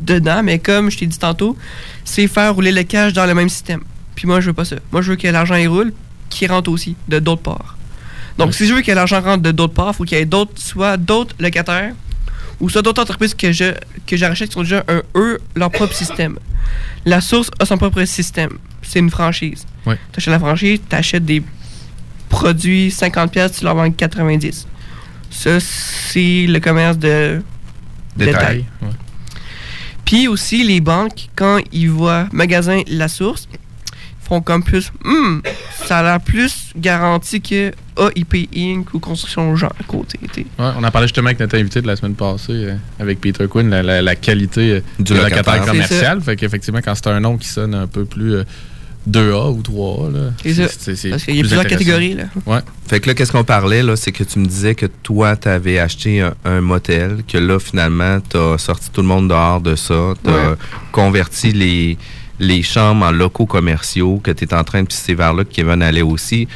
dedans, 0.02 0.44
mais 0.44 0.60
comme 0.60 0.92
je 0.92 1.00
t'ai 1.00 1.08
dit 1.08 1.18
tantôt, 1.18 1.58
c'est 2.06 2.28
faire 2.28 2.54
rouler 2.54 2.72
le 2.72 2.84
cash 2.84 3.14
dans 3.14 3.26
le 3.26 3.34
même 3.34 3.50
système. 3.50 3.82
Puis 4.14 4.28
moi, 4.28 4.40
je 4.40 4.48
veux 4.48 4.54
pas 4.54 4.66
ça. 4.66 4.76
Moi, 4.92 5.02
je 5.02 5.10
veux 5.10 5.16
que 5.16 5.28
l'argent 5.30 5.56
y 5.56 5.66
roule, 5.66 5.94
qui 6.30 6.46
rentre 6.46 6.70
aussi 6.70 6.96
de 7.08 7.18
d'autres 7.18 7.42
parts. 7.42 7.76
Donc, 8.38 8.54
si 8.54 8.68
je 8.68 8.76
veux 8.76 8.82
que 8.84 8.92
l'argent 8.92 9.20
rentre 9.20 9.42
de 9.42 9.52
d'autres 9.52 9.74
parts, 9.74 9.94
il 9.94 9.98
faut 9.98 10.04
qu'il 10.04 10.20
y 10.20 10.22
ait 10.22 10.26
d'autres, 10.26 10.54
soit 10.62 10.96
d'autres 10.98 11.36
locataires 11.40 11.94
ou 12.60 12.70
soit 12.70 12.84
d'autres 12.84 13.02
entreprises 13.02 13.34
que 13.34 13.52
je 13.52 13.74
que 14.06 14.16
je 14.16 14.26
rachète 14.26 14.50
qui 14.50 14.54
sont 14.54 14.62
déjà 14.62 14.84
un 14.88 15.02
eux 15.16 15.40
leur 15.56 15.72
propre 15.72 15.96
système. 15.96 16.38
La 17.06 17.20
source 17.20 17.50
a 17.60 17.66
son 17.66 17.78
propre 17.80 18.04
système. 18.06 18.52
C'est 18.84 19.00
une 19.00 19.10
franchise. 19.10 19.66
Ouais. 19.86 19.98
Tu 20.12 20.18
achètes 20.20 20.32
la 20.32 20.40
franchise, 20.40 20.80
tu 20.90 20.96
achètes 20.96 21.26
des 21.26 21.42
produits 22.30 22.92
50 22.92 23.32
pièces, 23.32 23.58
tu 23.60 23.64
leur 23.66 23.76
vends 23.76 23.90
90. 23.92 24.68
Ça 25.30 25.60
c'est 25.60 26.46
le 26.48 26.60
commerce 26.60 26.98
de 26.98 27.42
Détail. 28.16 28.34
détail. 28.34 28.66
ouais. 28.82 28.88
Puis 30.06 30.28
aussi, 30.28 30.64
les 30.66 30.82
banques, 30.82 31.30
quand 31.36 31.60
ils 31.72 31.90
voient 31.90 32.28
magasin 32.34 32.82
La 32.88 33.08
Source, 33.08 33.48
font 34.20 34.42
comme 34.42 34.64
plus, 34.64 34.92
Hmm, 35.04 35.40
ça 35.86 36.00
a 36.00 36.04
l'air 36.04 36.20
plus 36.22 36.72
garanti 36.76 37.42
que 37.42 37.72
AIP 37.98 38.50
Inc. 38.56 38.94
ou 38.94 39.00
Construction 39.00 39.56
Jean 39.56 39.68
à 39.80 39.84
côté. 39.88 40.20
Ouais, 40.24 40.46
on 40.58 40.84
en 40.84 40.92
parlait 40.92 41.08
justement 41.08 41.28
avec 41.28 41.40
notre 41.40 41.58
invité 41.58 41.82
de 41.82 41.88
la 41.88 41.96
semaine 41.96 42.16
passée, 42.16 42.52
euh, 42.52 42.76
avec 43.00 43.20
Peter 43.22 43.46
Quinn, 43.50 43.70
la, 43.70 43.84
la- 43.84 44.02
la 44.02 44.16
qualité 44.16 44.72
euh, 44.72 44.82
Du 45.00 45.14
locataire. 45.14 45.66
commercial. 45.66 46.22
Fait 46.22 46.36
qu'effectivement, 46.36 46.80
quand 46.84 46.96
c'est 46.96 47.08
un 47.08 47.20
nom 47.20 47.38
qui 47.38 47.48
sonne 47.48 47.74
un 47.76 47.88
peu 47.88 48.04
plus 48.06 48.36
euh, 48.36 48.44
2A 49.10 49.52
ou 49.52 49.62
3A, 49.62 50.14
là, 50.14 50.20
C'est 50.44 50.54
ça. 50.96 51.10
Parce 51.10 51.24
qu'il 51.24 51.36
y 51.36 51.40
a 51.40 51.42
plus 51.42 51.48
plusieurs 51.50 51.66
catégories, 51.66 52.14
là. 52.14 52.24
Ouais. 52.46 52.60
Fait 52.88 53.00
que 53.00 53.08
là, 53.08 53.14
qu'est-ce 53.16 53.32
qu'on 53.32 53.44
parlait, 53.44 53.82
là, 53.84 53.96
c'est 53.96 54.12
que 54.12 54.24
tu 54.24 54.38
me 54.40 54.46
disais 54.46 54.76
que 54.76 54.86
toi, 54.86 55.36
tu 55.36 55.48
avais 55.48 55.80
acheté 55.80 56.22
un, 56.22 56.34
un 56.46 56.62
motel, 56.62 57.24
que 57.28 57.38
là, 57.38 57.58
finalement, 57.60 58.20
tu 58.30 58.38
as 58.38 58.58
sorti 58.58 58.90
tout 58.92 59.02
le 59.02 59.08
monde 59.08 59.28
dehors 59.30 59.60
de 59.62 59.76
ça, 59.76 60.14
tu 60.24 60.30
as 60.30 60.34
Ouais. 60.52 60.56
converti 60.92 61.52
les, 61.52 61.98
les 62.40 62.62
chambres 62.64 63.06
en 63.06 63.12
locaux 63.12 63.46
commerciaux, 63.46 64.20
que 64.24 64.32
tu 64.32 64.46
es 64.46 64.54
en 64.54 64.64
train 64.64 64.82
de, 64.84 64.88
puis 64.88 64.98
c'est 65.00 65.14
vers 65.14 65.34
là 65.34 65.44
que 65.46 65.54
Kevin 65.54 65.82
allait 65.82 66.02
aussi, 66.02 66.48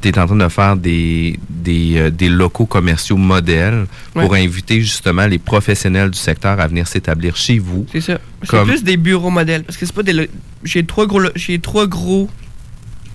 tu 0.00 0.08
es 0.08 0.18
en 0.18 0.26
train 0.26 0.36
de 0.36 0.48
faire 0.48 0.76
des, 0.76 1.38
des, 1.48 1.96
euh, 1.98 2.10
des 2.10 2.28
locaux 2.28 2.66
commerciaux 2.66 3.16
modèles 3.16 3.86
pour 4.14 4.34
inviter 4.34 4.80
justement 4.80 5.26
les 5.26 5.38
professionnels 5.38 6.10
du 6.10 6.18
secteur 6.18 6.58
à 6.60 6.66
venir 6.66 6.86
s'établir 6.88 7.36
chez 7.36 7.58
vous. 7.58 7.86
C'est 7.92 8.00
ça. 8.00 8.18
C'est 8.42 8.62
plus 8.64 8.82
des 8.84 8.96
bureaux 8.96 9.30
modèles. 9.30 9.62
Parce 9.64 9.76
que 9.76 9.84
c'est 9.86 9.94
pas 9.94 10.02
des. 10.02 10.12
lo- 10.12 10.26
J'ai 10.64 10.84
trois 10.84 11.06
gros. 11.06 11.18
lo- 11.20 11.30
J'ai 11.36 11.58
trois 11.58 11.86
gros 11.86 12.28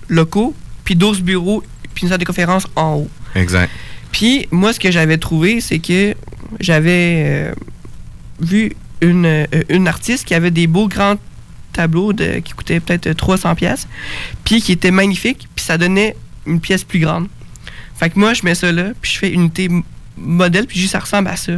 locaux, 0.07 0.53
puis 0.83 0.95
12 0.95 1.21
bureaux, 1.21 1.63
puis 1.93 2.03
une 2.03 2.09
salle 2.09 2.19
de 2.19 2.25
conférence 2.25 2.67
en 2.75 2.95
haut. 2.95 3.09
Exact. 3.35 3.71
Puis 4.11 4.47
moi, 4.51 4.71
ce 4.73 4.79
que 4.79 4.91
j'avais 4.91 5.17
trouvé, 5.17 5.61
c'est 5.61 5.79
que 5.79 6.13
j'avais 6.59 7.23
euh, 7.25 7.53
vu 8.39 8.73
une, 9.01 9.25
euh, 9.25 9.45
une 9.69 9.87
artiste 9.87 10.25
qui 10.25 10.33
avait 10.33 10.51
des 10.51 10.67
beaux 10.67 10.87
grands 10.87 11.15
tableaux 11.73 12.13
de, 12.13 12.39
qui 12.39 12.53
coûtaient 12.53 12.79
peut-être 12.79 13.11
300 13.13 13.55
pièces, 13.55 13.87
puis 14.45 14.61
qui 14.61 14.71
étaient 14.71 14.91
magnifiques, 14.91 15.47
puis 15.55 15.65
ça 15.65 15.77
donnait 15.77 16.15
une 16.45 16.59
pièce 16.59 16.83
plus 16.83 16.99
grande. 16.99 17.27
Fait 17.95 18.09
que 18.09 18.19
moi, 18.19 18.33
je 18.33 18.43
mets 18.43 18.55
ça 18.55 18.71
là, 18.71 18.89
puis 19.01 19.11
je 19.13 19.19
fais 19.19 19.31
une 19.31 19.41
unité 19.41 19.69
modèle, 20.17 20.67
puis 20.67 20.77
je 20.77 20.83
dis 20.83 20.87
ça 20.89 20.99
ressemble 20.99 21.27
à 21.29 21.35
ça. 21.35 21.53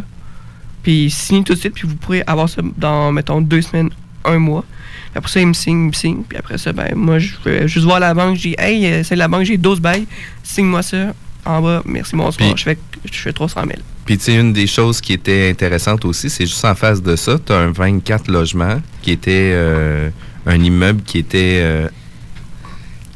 Puis 0.84 1.10
signe 1.10 1.44
tout 1.44 1.54
de 1.54 1.60
suite, 1.60 1.74
puis 1.74 1.88
vous 1.88 1.96
pourrez 1.96 2.24
avoir 2.28 2.48
ça 2.48 2.62
dans, 2.78 3.12
mettons, 3.12 3.42
deux 3.42 3.62
semaines, 3.62 3.90
un 4.24 4.38
mois. 4.40 4.64
Puis 5.12 5.18
après 5.18 5.32
ça, 5.32 5.42
il 5.42 5.48
me 5.48 5.54
signe, 5.54 5.84
il 5.86 5.88
me 5.88 5.94
signe. 5.94 6.24
Puis 6.28 6.38
après 6.38 6.58
ça, 6.58 6.72
ben, 6.74 6.94
moi, 6.96 7.20
je 7.20 7.32
vais 7.44 7.68
juste 7.68 7.86
voir 7.86 8.00
la 8.00 8.14
banque. 8.14 8.36
Je 8.38 8.42
dis, 8.50 8.56
hey, 8.58 8.86
euh, 8.86 9.04
c'est 9.04 9.16
la 9.16 9.28
banque, 9.28 9.44
j'ai 9.44 9.58
12 9.58 9.80
bails. 9.82 10.06
Signe-moi 10.44 10.84
ça 10.84 11.14
en 11.46 11.62
bas. 11.62 11.82
Merci, 11.86 12.16
bonsoir. 12.16 12.56
Je, 12.56 12.64
fais, 12.64 12.78
je 13.12 13.18
fais 13.18 13.34
300 13.34 13.62
000. 13.62 13.74
Puis, 14.06 14.18
tu 14.18 14.26
sais, 14.26 14.36
une 14.36 14.54
des 14.54 14.68
choses 14.68 15.02
qui 15.02 15.14
était 15.14 15.50
intéressante 15.50 16.06
aussi, 16.06 16.30
c'est 16.30 16.46
juste 16.46 16.64
en 16.64 16.76
face 16.76 17.02
de 17.02 17.16
ça, 17.16 17.38
tu 17.44 17.52
as 17.52 17.58
un 17.58 17.72
24 17.72 18.30
logements 18.32 18.82
qui 19.02 19.12
était 19.12 19.52
euh, 19.54 20.10
un 20.46 20.62
immeuble 20.64 21.02
qui 21.04 21.18
était. 21.18 21.60
euh, 21.62 21.90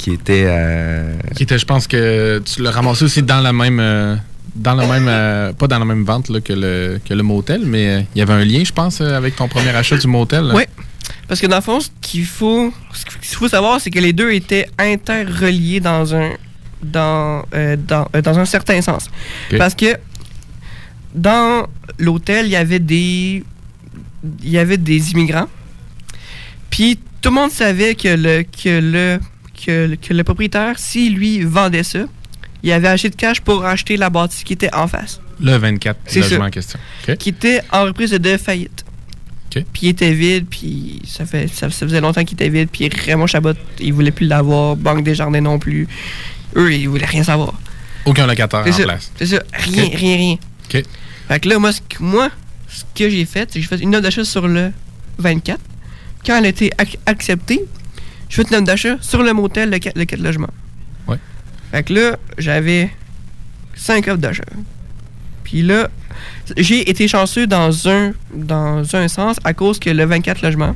qui 0.02 0.12
était. 0.14 0.46
euh, 0.48 1.16
Qui 1.36 1.44
était, 1.44 1.58
je 1.60 1.66
pense 1.66 1.86
que 1.88 2.42
tu 2.46 2.62
l'as 2.64 2.72
ramassé 2.72 3.06
aussi 3.06 3.22
dans 3.24 3.40
la 3.42 3.54
même. 3.54 3.80
euh, 3.80 4.16
dans 4.56 4.76
le 4.76 4.86
même. 4.88 5.08
euh, 5.08 5.54
pas 5.54 5.68
dans 5.68 5.80
la 5.80 5.86
même 5.86 6.04
vente 6.04 6.30
là, 6.30 6.42
que, 6.42 6.54
le, 6.54 7.00
que 7.08 7.14
le 7.14 7.24
motel, 7.24 7.62
mais 7.66 7.88
euh, 7.88 8.02
il 8.16 8.20
y 8.20 8.22
avait 8.22 8.34
un 8.34 8.44
lien, 8.44 8.64
je 8.66 8.72
pense, 8.74 9.00
euh, 9.02 9.16
avec 9.16 9.36
ton 9.36 9.48
premier 9.48 9.70
achat 9.70 9.98
du 9.98 10.08
motel. 10.08 10.44
là. 10.46 10.54
Oui. 10.56 10.64
Parce 11.28 11.40
que 11.40 11.48
dans 11.48 11.58
le 11.58 11.62
fond, 11.62 11.80
ce 11.80 11.90
qu'il 12.02 12.26
faut, 12.26 12.74
ce 12.94 13.06
qu'il 13.06 13.38
faut 13.38 13.48
savoir, 13.48 13.80
c'est 13.80 13.90
que 13.92 14.00
les 14.00 14.12
deux 14.14 14.32
étaient 14.32 14.68
interreliés 14.78 15.80
dans 15.80 16.14
un, 16.14 16.32
dans, 16.84 17.44
euh, 17.54 17.78
dans, 17.78 18.08
euh, 18.16 18.22
dans 18.22 18.38
un 18.40 18.46
certain 18.46 18.82
sens. 18.82 19.10
Parce 19.58 19.74
que 19.76 19.96
dans 21.16 21.68
l'hôtel, 22.00 22.48
il 22.48 22.52
y 22.52 22.56
avait 22.58 22.80
des, 22.80 23.44
il 24.44 24.50
y 24.50 24.58
avait 24.58 24.78
des 24.78 25.12
immigrants. 25.12 25.48
Puis 26.70 27.00
tout 27.22 27.30
le 27.30 27.36
monde 27.36 27.52
savait 27.52 27.96
que 27.96 28.10
le, 28.10 28.44
que 28.44 28.80
le, 28.82 29.20
que, 29.66 29.88
le- 29.92 29.96
que 29.96 30.14
le 30.14 30.24
propriétaire, 30.24 30.78
si 30.80 31.10
lui 31.10 31.42
vendait 31.44 31.84
ça, 31.84 32.00
il 32.64 32.72
avait 32.72 32.88
acheté 32.90 33.10
de 33.10 33.16
cash 33.16 33.42
pour 33.42 33.66
acheter 33.66 33.98
la 33.98 34.10
bâtisse 34.10 34.44
qui 34.44 34.54
était 34.54 34.74
en 34.74 34.88
face. 34.88 35.20
Le 35.40 35.56
24 35.58 35.98
C'est 36.06 36.20
logement 36.22 36.40
ça. 36.40 36.46
en 36.46 36.50
question. 36.50 36.80
Qui 37.18 37.30
était 37.30 37.62
en 37.72 37.84
reprise 37.86 38.12
de 38.12 38.38
faillite. 38.38 38.86
Puis 39.50 39.64
il 39.82 39.88
était 39.90 40.14
vide, 40.14 40.46
puis 40.50 41.02
ça, 41.06 41.26
fait, 41.26 41.48
ça, 41.50 41.70
ça 41.70 41.86
faisait 41.86 42.00
longtemps 42.00 42.24
qu'il 42.24 42.36
était 42.36 42.48
vide, 42.48 42.70
puis 42.72 42.88
Raymond 42.88 43.28
Chabot, 43.28 43.52
il 43.82 43.92
voulait 43.94 44.12
plus 44.12 44.26
l'avoir, 44.28 44.78
Banque 44.78 45.04
des 45.04 45.14
Jardins 45.16 45.42
non 45.42 45.60
plus. 45.60 45.88
Eux, 46.56 46.74
ils 46.74 46.88
voulaient 46.88 47.06
rien 47.06 47.24
savoir. 47.24 47.54
Aucun 48.06 48.26
locataire 48.28 48.62
C'est 48.64 48.70
en 48.72 48.78
ça, 48.78 48.84
place. 48.84 49.12
C'est 49.18 49.26
ça, 49.26 49.44
rien, 49.54 49.90
rien, 49.94 50.16
rien. 50.16 50.34
OK. 50.74 50.84
Fait 51.28 51.40
que 51.42 51.50
là, 51.50 51.60
moi, 51.60 51.74
ce 51.74 51.82
que, 51.82 52.02
moi, 52.02 52.30
ce 52.70 52.84
que 52.96 53.10
j'ai 53.10 53.26
fait, 53.26 53.50
c'est 53.52 53.60
que 53.60 53.64
j'ai 53.64 53.68
fait 53.76 53.84
une 53.84 53.90
note 53.90 54.04
d'achat 54.04 54.24
sur 54.24 54.48
le 54.48 54.72
24. 55.18 55.60
Quand 56.26 56.38
elle 56.38 56.46
a 56.46 56.50
été 56.50 56.70
ac- 56.78 56.98
acceptée, 57.06 57.66
j'ai 58.32 58.36
fait 58.38 58.50
une 58.50 58.56
note 58.58 58.64
d'achat 58.66 58.96
sur 59.02 59.22
le 59.22 59.34
motel, 59.34 59.70
le 59.70 59.78
4, 59.78 59.96
le 59.98 60.06
4 60.06 60.20
logements. 60.22 60.50
Ouais. 61.08 61.18
Fait 61.72 61.84
que 61.84 61.94
là, 61.94 62.18
j'avais 62.38 62.90
5 63.76 64.08
offres 64.08 64.18
d'achat. 64.18 64.44
Puis 65.44 65.62
là, 65.62 65.90
j'ai 66.58 66.90
été 66.90 67.08
chanceux 67.08 67.46
dans 67.46 67.88
un, 67.90 68.14
dans 68.34 68.96
un 68.96 69.08
sens 69.08 69.38
à 69.44 69.54
cause 69.54 69.80
que 69.80 69.90
le 69.90 70.06
24 70.06 70.42
logements, 70.42 70.76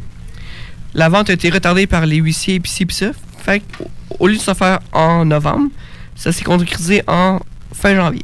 la 0.93 1.07
vente 1.09 1.29
a 1.29 1.33
été 1.33 1.49
retardée 1.49 1.87
par 1.87 2.05
les 2.05 2.17
huissiers 2.17 2.59
pis 2.59 2.69
ci 2.71 2.85
pis 2.85 2.93
ça. 2.95 3.11
Fait 3.43 3.61
que, 3.61 3.83
au- 4.19 4.27
lieu 4.27 4.35
de 4.35 4.39
se 4.41 4.53
faire 4.53 4.79
en 4.91 5.23
novembre, 5.25 5.69
ça 6.15 6.31
s'est 6.31 6.43
concrétisé 6.43 7.03
en 7.07 7.39
fin 7.73 7.95
janvier. 7.95 8.23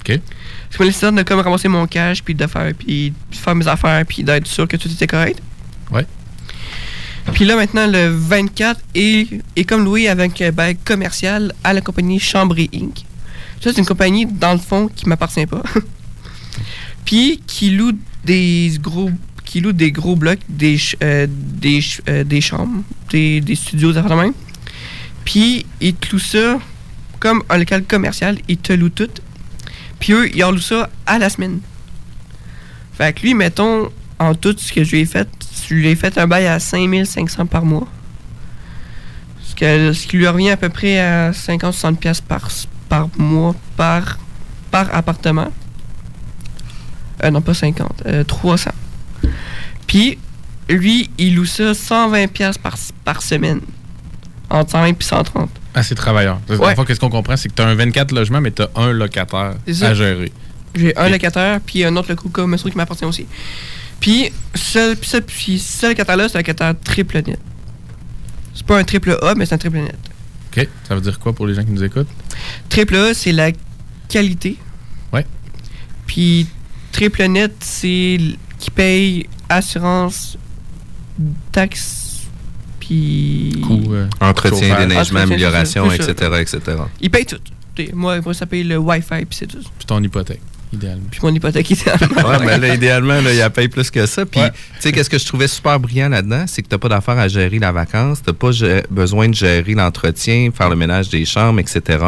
OK. 0.00 0.18
Je 0.70 0.78
me 0.80 0.86
laissais 0.86 1.10
de 1.12 1.22
comme 1.22 1.40
ramasser 1.40 1.68
mon 1.68 1.86
cash, 1.86 2.22
puis 2.22 2.34
de 2.34 2.46
faire, 2.46 2.72
puis 2.78 3.12
de 3.30 3.36
faire 3.36 3.54
mes 3.54 3.68
affaires, 3.68 4.04
puis 4.06 4.24
d'être 4.24 4.46
sûr 4.46 4.66
que 4.66 4.76
tout 4.76 4.90
était 4.90 5.06
correct. 5.06 5.38
Ouais. 5.90 6.06
Puis 7.32 7.44
là, 7.44 7.56
maintenant, 7.56 7.86
le 7.86 8.08
24 8.08 8.80
est, 8.94 9.64
comme 9.66 9.84
loué 9.84 10.08
avec 10.08 10.40
un 10.42 10.50
bail 10.50 10.76
commercial 10.76 11.52
à 11.62 11.72
la 11.72 11.80
compagnie 11.80 12.18
Chambray 12.18 12.68
Inc. 12.74 13.04
Ça, 13.60 13.72
c'est 13.72 13.78
une 13.78 13.86
compagnie, 13.86 14.26
dans 14.26 14.52
le 14.52 14.58
fond, 14.58 14.88
qui 14.88 15.08
m'appartient 15.08 15.46
pas. 15.46 15.62
puis 17.04 17.40
qui 17.46 17.70
loue 17.70 17.92
des 18.24 18.72
gros 18.80 19.10
qui 19.44 19.60
loue 19.60 19.72
des 19.72 19.92
gros 19.92 20.16
blocs, 20.16 20.38
des, 20.48 20.78
euh, 21.02 21.26
des, 21.28 21.80
euh, 22.08 22.24
des 22.24 22.40
chambres, 22.40 22.82
des, 23.10 23.42
des 23.42 23.54
studios 23.54 23.92
d'appartements. 23.92 24.32
Puis 25.26 25.66
ils 25.78 25.94
te 25.94 26.12
louent 26.12 26.18
ça 26.18 26.58
comme 27.20 27.42
un 27.50 27.58
local 27.58 27.84
commercial, 27.84 28.38
ils 28.48 28.56
te 28.56 28.72
louent 28.72 28.88
tout. 28.88 29.10
Puis 30.00 30.14
eux, 30.14 30.34
ils 30.34 30.42
en 30.42 30.52
louent 30.52 30.58
ça 30.58 30.88
à 31.04 31.18
la 31.18 31.28
semaine. 31.28 31.60
Fait 32.94 33.12
que 33.12 33.20
lui, 33.20 33.34
mettons, 33.34 33.90
en 34.18 34.34
tout 34.34 34.54
ce 34.56 34.72
que 34.72 34.84
je 34.84 34.92
lui 34.92 35.00
ai 35.00 35.06
fait, 35.06 35.28
je 35.68 35.74
lui 35.74 35.88
ai 35.88 35.96
fait 35.96 36.16
un 36.18 36.26
bail 36.26 36.46
à 36.46 36.58
5500 36.58 37.46
par 37.46 37.64
mois. 37.64 37.86
Ce, 39.42 39.54
que, 39.54 39.92
ce 39.92 40.06
qui 40.06 40.16
lui 40.16 40.26
revient 40.26 40.50
à 40.50 40.56
peu 40.56 40.68
près 40.68 40.98
à 40.98 41.30
50-60$ 41.32 41.96
piastres 41.96 42.24
par, 42.24 42.48
par 42.88 43.08
mois, 43.18 43.54
par, 43.76 44.18
par 44.70 44.94
appartement. 44.94 45.52
Euh, 47.24 47.30
non, 47.30 47.40
pas 47.40 47.54
50, 47.54 48.02
euh, 48.06 48.24
300. 48.24 48.70
Puis, 49.86 50.18
lui, 50.68 51.10
il 51.18 51.34
loue 51.36 51.44
ça 51.44 51.72
120$ 51.72 52.28
piastres 52.28 52.62
par, 52.62 52.76
par 53.04 53.22
semaine. 53.22 53.60
Entre 54.50 54.70
120 54.72 54.86
et 54.88 54.96
130. 55.00 55.50
Ah, 55.74 55.82
c'est 55.82 55.94
travailleur. 55.94 56.38
Le 56.48 56.58
Ouais. 56.58 56.74
qu'est-ce 56.86 57.00
qu'on 57.00 57.08
comprend? 57.08 57.36
C'est 57.36 57.48
que 57.48 57.54
tu 57.54 57.62
as 57.62 57.66
un 57.66 57.74
24 57.74 58.12
logements, 58.12 58.40
mais 58.40 58.50
tu 58.50 58.62
as 58.62 58.68
un 58.76 58.92
locataire 58.92 59.54
à 59.82 59.94
gérer. 59.94 60.32
J'ai 60.74 60.96
un 60.96 61.08
locataire, 61.08 61.60
puis 61.64 61.84
un 61.84 61.94
autre 61.96 62.10
loco 62.10 62.28
comme 62.28 62.56
qui 62.56 62.76
m'appartient 62.76 63.04
aussi. 63.04 63.26
Puis, 64.02 64.32
ce, 64.56 64.94
puis 64.96 65.08
ce, 65.08 65.16
puis 65.18 65.58
ce 65.60 65.86
locataire-là, 65.86 66.28
c'est 66.28 66.36
un 66.36 66.40
locataire 66.40 66.74
triple 66.82 67.22
net. 67.24 67.38
C'est 68.52 68.66
pas 68.66 68.76
un 68.76 68.82
triple 68.82 69.16
A, 69.22 69.36
mais 69.36 69.46
c'est 69.46 69.54
un 69.54 69.58
triple 69.58 69.78
net. 69.78 69.96
OK. 70.50 70.68
Ça 70.88 70.96
veut 70.96 71.00
dire 71.00 71.20
quoi 71.20 71.32
pour 71.32 71.46
les 71.46 71.54
gens 71.54 71.62
qui 71.62 71.70
nous 71.70 71.84
écoutent? 71.84 72.08
Triple 72.68 72.96
A, 72.96 73.14
c'est 73.14 73.30
la 73.30 73.52
qualité. 74.08 74.58
Ouais. 75.12 75.24
Puis 76.06 76.48
triple 76.90 77.22
net, 77.26 77.52
c'est 77.60 78.18
qui 78.58 78.70
paye 78.72 79.28
assurance, 79.48 80.36
taxes, 81.52 82.22
puis. 82.80 83.62
Coût, 83.64 83.94
euh, 83.94 84.08
Entretien, 84.20 84.80
déneigement, 84.80 85.20
amélioration, 85.20 85.90
etc., 85.92 86.14
c'est 86.44 86.56
etc. 86.56 86.78
Il 87.00 87.10
paye 87.10 87.24
tout. 87.24 87.38
Moi, 87.94 88.20
moi, 88.20 88.34
ça 88.34 88.46
paye 88.46 88.64
le 88.64 88.78
Wi-Fi, 88.78 89.24
puis 89.26 89.38
c'est 89.38 89.46
tout. 89.46 89.62
Puis 89.78 89.86
ton 89.86 90.02
hypothèque, 90.02 90.42
idéalement. 90.72 91.04
Puis 91.10 91.20
mon 91.22 91.34
hypothèque, 91.34 91.70
idéalement. 91.70 92.22
Ouais, 92.28 92.38
mais 92.44 92.58
là, 92.58 92.74
idéalement, 92.74 93.20
là, 93.20 93.32
il 93.32 93.50
paye 93.50 93.68
plus 93.68 93.90
que 93.90 94.06
ça. 94.06 94.24
Puis, 94.26 94.40
Ouais. 94.40 94.50
tu 94.50 94.56
sais, 94.80 94.92
qu'est-ce 94.92 95.10
que 95.10 95.18
je 95.18 95.26
trouvais 95.26 95.48
super 95.48 95.78
brillant 95.78 96.08
là-dedans? 96.08 96.44
C'est 96.46 96.62
que 96.62 96.68
tu 96.68 96.74
n'as 96.74 96.78
pas 96.78 96.88
d'affaire 96.88 97.18
à 97.18 97.28
gérer 97.28 97.58
la 97.58 97.72
vacance, 97.72 98.22
tu 98.22 98.30
n'as 98.30 98.34
pas 98.34 98.50
besoin 98.90 99.28
de 99.28 99.34
gérer 99.34 99.74
l'entretien, 99.74 100.50
faire 100.56 100.68
le 100.70 100.76
ménage 100.76 101.08
des 101.10 101.24
chambres, 101.24 101.60
etc. 101.60 101.98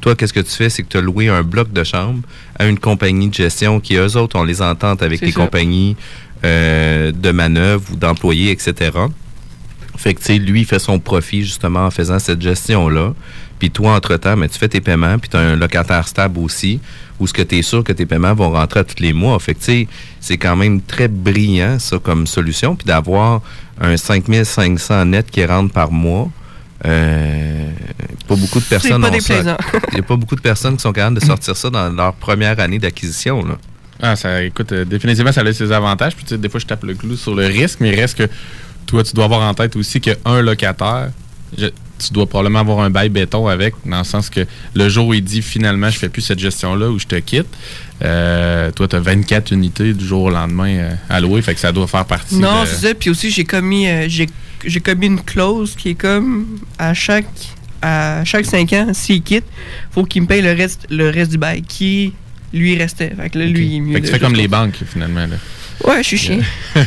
Toi, 0.00 0.14
qu'est-ce 0.14 0.32
que 0.32 0.40
tu 0.40 0.50
fais? 0.52 0.68
C'est 0.70 0.82
que 0.82 0.88
tu 0.88 0.96
as 0.98 1.00
loué 1.00 1.28
un 1.28 1.42
bloc 1.42 1.72
de 1.72 1.82
chambres 1.82 2.22
à 2.58 2.66
une 2.66 2.78
compagnie 2.78 3.28
de 3.28 3.34
gestion 3.34 3.80
qui, 3.80 3.94
eux 3.96 4.16
autres, 4.16 4.38
ont 4.38 4.44
les 4.44 4.60
ententes 4.62 5.02
avec 5.02 5.20
les 5.22 5.32
ça. 5.32 5.40
compagnies 5.40 5.96
euh, 6.44 7.10
de 7.10 7.30
manœuvre 7.30 7.84
ou 7.92 7.96
d'employés, 7.96 8.50
etc. 8.50 8.90
Fait 9.96 10.14
que, 10.14 10.20
tu 10.20 10.26
sais, 10.26 10.38
lui, 10.38 10.60
il 10.62 10.66
fait 10.66 10.78
son 10.78 10.98
profit 10.98 11.42
justement 11.42 11.86
en 11.86 11.90
faisant 11.90 12.18
cette 12.18 12.42
gestion-là. 12.42 13.14
Puis 13.58 13.70
toi, 13.70 13.94
entre-temps, 13.94 14.36
mais 14.36 14.48
tu 14.48 14.58
fais 14.58 14.68
tes 14.68 14.80
paiements, 14.80 15.18
puis 15.18 15.30
tu 15.30 15.36
as 15.36 15.40
un 15.40 15.56
locataire 15.56 16.08
stable 16.08 16.38
aussi, 16.40 16.80
où 17.20 17.26
ce 17.26 17.32
que 17.32 17.42
tu 17.42 17.58
es 17.58 17.62
sûr 17.62 17.84
que 17.84 17.92
tes 17.92 18.04
paiements 18.04 18.34
vont 18.34 18.50
rentrer 18.50 18.80
à 18.80 18.84
tous 18.84 19.00
les 19.00 19.12
mois. 19.12 19.38
Fait 19.38 19.54
que, 19.54 19.60
tu 19.60 19.64
sais, 19.64 19.88
c'est 20.20 20.36
quand 20.36 20.56
même 20.56 20.80
très 20.82 21.08
brillant, 21.08 21.78
ça, 21.78 21.98
comme 21.98 22.26
solution. 22.26 22.74
Puis 22.74 22.86
d'avoir 22.86 23.40
un 23.80 23.96
5500 23.96 25.04
net 25.06 25.30
qui 25.30 25.44
rentre 25.44 25.72
par 25.72 25.92
mois, 25.92 26.28
euh, 26.84 27.70
pas 28.28 28.36
beaucoup 28.36 28.58
de 28.58 28.64
personnes 28.64 29.00
pas 29.00 29.08
ont 29.08 29.12
ça. 29.12 29.18
déplaisant. 29.18 29.56
Il 29.92 29.94
n'y 29.94 30.00
a 30.00 30.02
pas 30.02 30.16
beaucoup 30.16 30.36
de 30.36 30.40
personnes 30.40 30.76
qui 30.76 30.82
sont 30.82 30.92
capables 30.92 31.18
de 31.18 31.24
sortir 31.24 31.56
ça 31.56 31.70
dans 31.70 31.88
leur 31.90 32.14
première 32.14 32.58
année 32.60 32.78
d'acquisition, 32.78 33.44
là. 33.44 33.56
Ah, 34.02 34.16
ça, 34.16 34.42
écoute, 34.42 34.72
euh, 34.72 34.84
définitivement, 34.84 35.32
ça 35.32 35.40
a 35.40 35.52
ses 35.52 35.70
avantages. 35.70 36.16
Puis, 36.16 36.24
tu 36.24 36.30
sais, 36.30 36.38
des 36.38 36.48
fois, 36.48 36.60
je 36.60 36.66
tape 36.66 36.82
le 36.82 36.94
clou 36.94 37.16
sur 37.16 37.34
le 37.34 37.46
risque, 37.46 37.78
mais 37.80 37.90
il 37.90 38.00
reste 38.00 38.18
que 38.18 38.28
toi, 38.86 39.02
tu 39.04 39.12
dois 39.14 39.24
avoir 39.24 39.40
en 39.42 39.54
tête 39.54 39.76
aussi 39.76 40.00
qu'un 40.00 40.40
locataire, 40.42 41.10
je- 41.56 41.66
tu 42.04 42.12
dois 42.12 42.26
probablement 42.26 42.58
avoir 42.58 42.80
un 42.80 42.90
bail 42.90 43.08
béton 43.08 43.46
avec, 43.46 43.74
dans 43.86 43.98
le 43.98 44.04
sens 44.04 44.28
que 44.28 44.44
le 44.74 44.88
jour 44.88 45.06
où 45.08 45.14
il 45.14 45.22
dit 45.22 45.40
finalement, 45.42 45.88
je 45.90 45.98
fais 45.98 46.08
plus 46.08 46.22
cette 46.22 46.40
gestion-là 46.40 46.88
ou 46.90 46.98
je 46.98 47.06
te 47.06 47.14
quitte, 47.16 47.46
euh, 48.02 48.70
toi, 48.72 48.88
tu 48.88 48.96
as 48.96 49.00
24 49.00 49.52
unités 49.52 49.94
du 49.94 50.04
jour 50.04 50.22
au 50.24 50.30
lendemain 50.30 50.68
euh, 50.76 50.94
à 51.08 51.20
louer, 51.20 51.40
fait 51.40 51.54
que 51.54 51.60
ça 51.60 51.70
doit 51.72 51.86
faire 51.86 52.04
partie 52.04 52.34
Non, 52.36 52.62
de- 52.62 52.66
c'est 52.66 52.88
ça. 52.88 52.94
Puis 52.94 53.10
aussi, 53.10 53.30
j'ai 53.30 53.44
commis, 53.44 53.86
euh, 53.86 54.06
j'ai, 54.08 54.26
j'ai 54.66 54.80
commis 54.80 55.06
une 55.06 55.20
clause 55.20 55.76
qui 55.76 55.90
est 55.90 55.94
comme 55.94 56.58
à 56.78 56.94
chaque, 56.94 57.26
à 57.80 58.24
chaque 58.24 58.46
5 58.46 58.72
ans, 58.72 58.88
s'il 58.92 59.22
quitte, 59.22 59.44
faut 59.92 60.04
qu'il 60.04 60.22
me 60.22 60.26
paye 60.26 60.42
le 60.42 60.52
reste, 60.52 60.86
le 60.90 61.10
reste 61.10 61.30
du 61.30 61.38
bail 61.38 61.62
qui 61.62 62.12
lui 62.52 62.76
restait. 62.76 63.12
Fait 63.16 63.30
que 63.30 63.38
là, 63.38 63.46
lui, 63.46 63.66
il 63.66 63.76
est 63.76 63.80
mieux 63.80 63.94
Fait 63.94 64.00
que 64.00 64.06
tu 64.06 64.12
fais 64.12 64.18
comme 64.18 64.34
les 64.34 64.48
banques, 64.48 64.82
finalement. 64.92 65.26
Là. 65.26 65.36
Ouais, 65.86 66.02
je 66.02 66.08
suis 66.08 66.18
chien. 66.18 66.38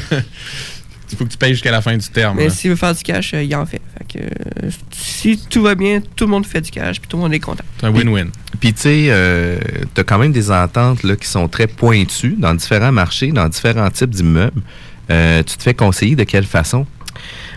Il 1.12 1.18
faut 1.18 1.26
que 1.26 1.32
tu 1.32 1.38
payes 1.38 1.54
jusqu'à 1.54 1.72
la 1.72 1.82
fin 1.82 1.96
du 1.96 2.08
terme. 2.08 2.38
Mais 2.38 2.50
s'il 2.50 2.70
veut 2.70 2.76
faire 2.76 2.94
du 2.94 3.04
cash, 3.04 3.34
euh, 3.34 3.44
il 3.44 3.56
en 3.56 3.66
fait. 3.66 3.82
Fait 3.98 4.20
que, 4.20 4.24
euh, 4.26 4.70
si 4.92 5.38
tout 5.50 5.62
va 5.62 5.76
bien, 5.76 6.02
tout 6.16 6.26
le 6.26 6.32
monde 6.32 6.46
fait 6.46 6.62
du 6.62 6.72
cash, 6.72 7.00
puis 7.00 7.08
tout 7.08 7.18
le 7.18 7.24
monde 7.24 7.34
est 7.34 7.40
content. 7.40 7.64
C'est 7.80 7.86
un 7.86 7.92
win-win. 7.92 8.30
Puis, 8.60 8.74
tu 8.74 8.82
sais, 8.82 9.06
euh, 9.10 9.58
tu 9.94 10.02
as 10.02 10.04
quand 10.04 10.18
même 10.18 10.32
des 10.32 10.52
ententes 10.52 11.04
là, 11.04 11.16
qui 11.16 11.28
sont 11.28 11.48
très 11.48 11.68
pointues 11.68 12.36
dans 12.38 12.54
différents 12.54 12.92
marchés, 12.92 13.32
dans 13.32 13.48
différents 13.48 13.90
types 13.90 14.10
d'immeubles. 14.10 14.62
Euh, 15.10 15.44
tu 15.44 15.58
te 15.58 15.64
fais 15.64 15.74
conseiller 15.74 16.16
de 16.16 16.24
quelle 16.24 16.46
façon? 16.46 16.86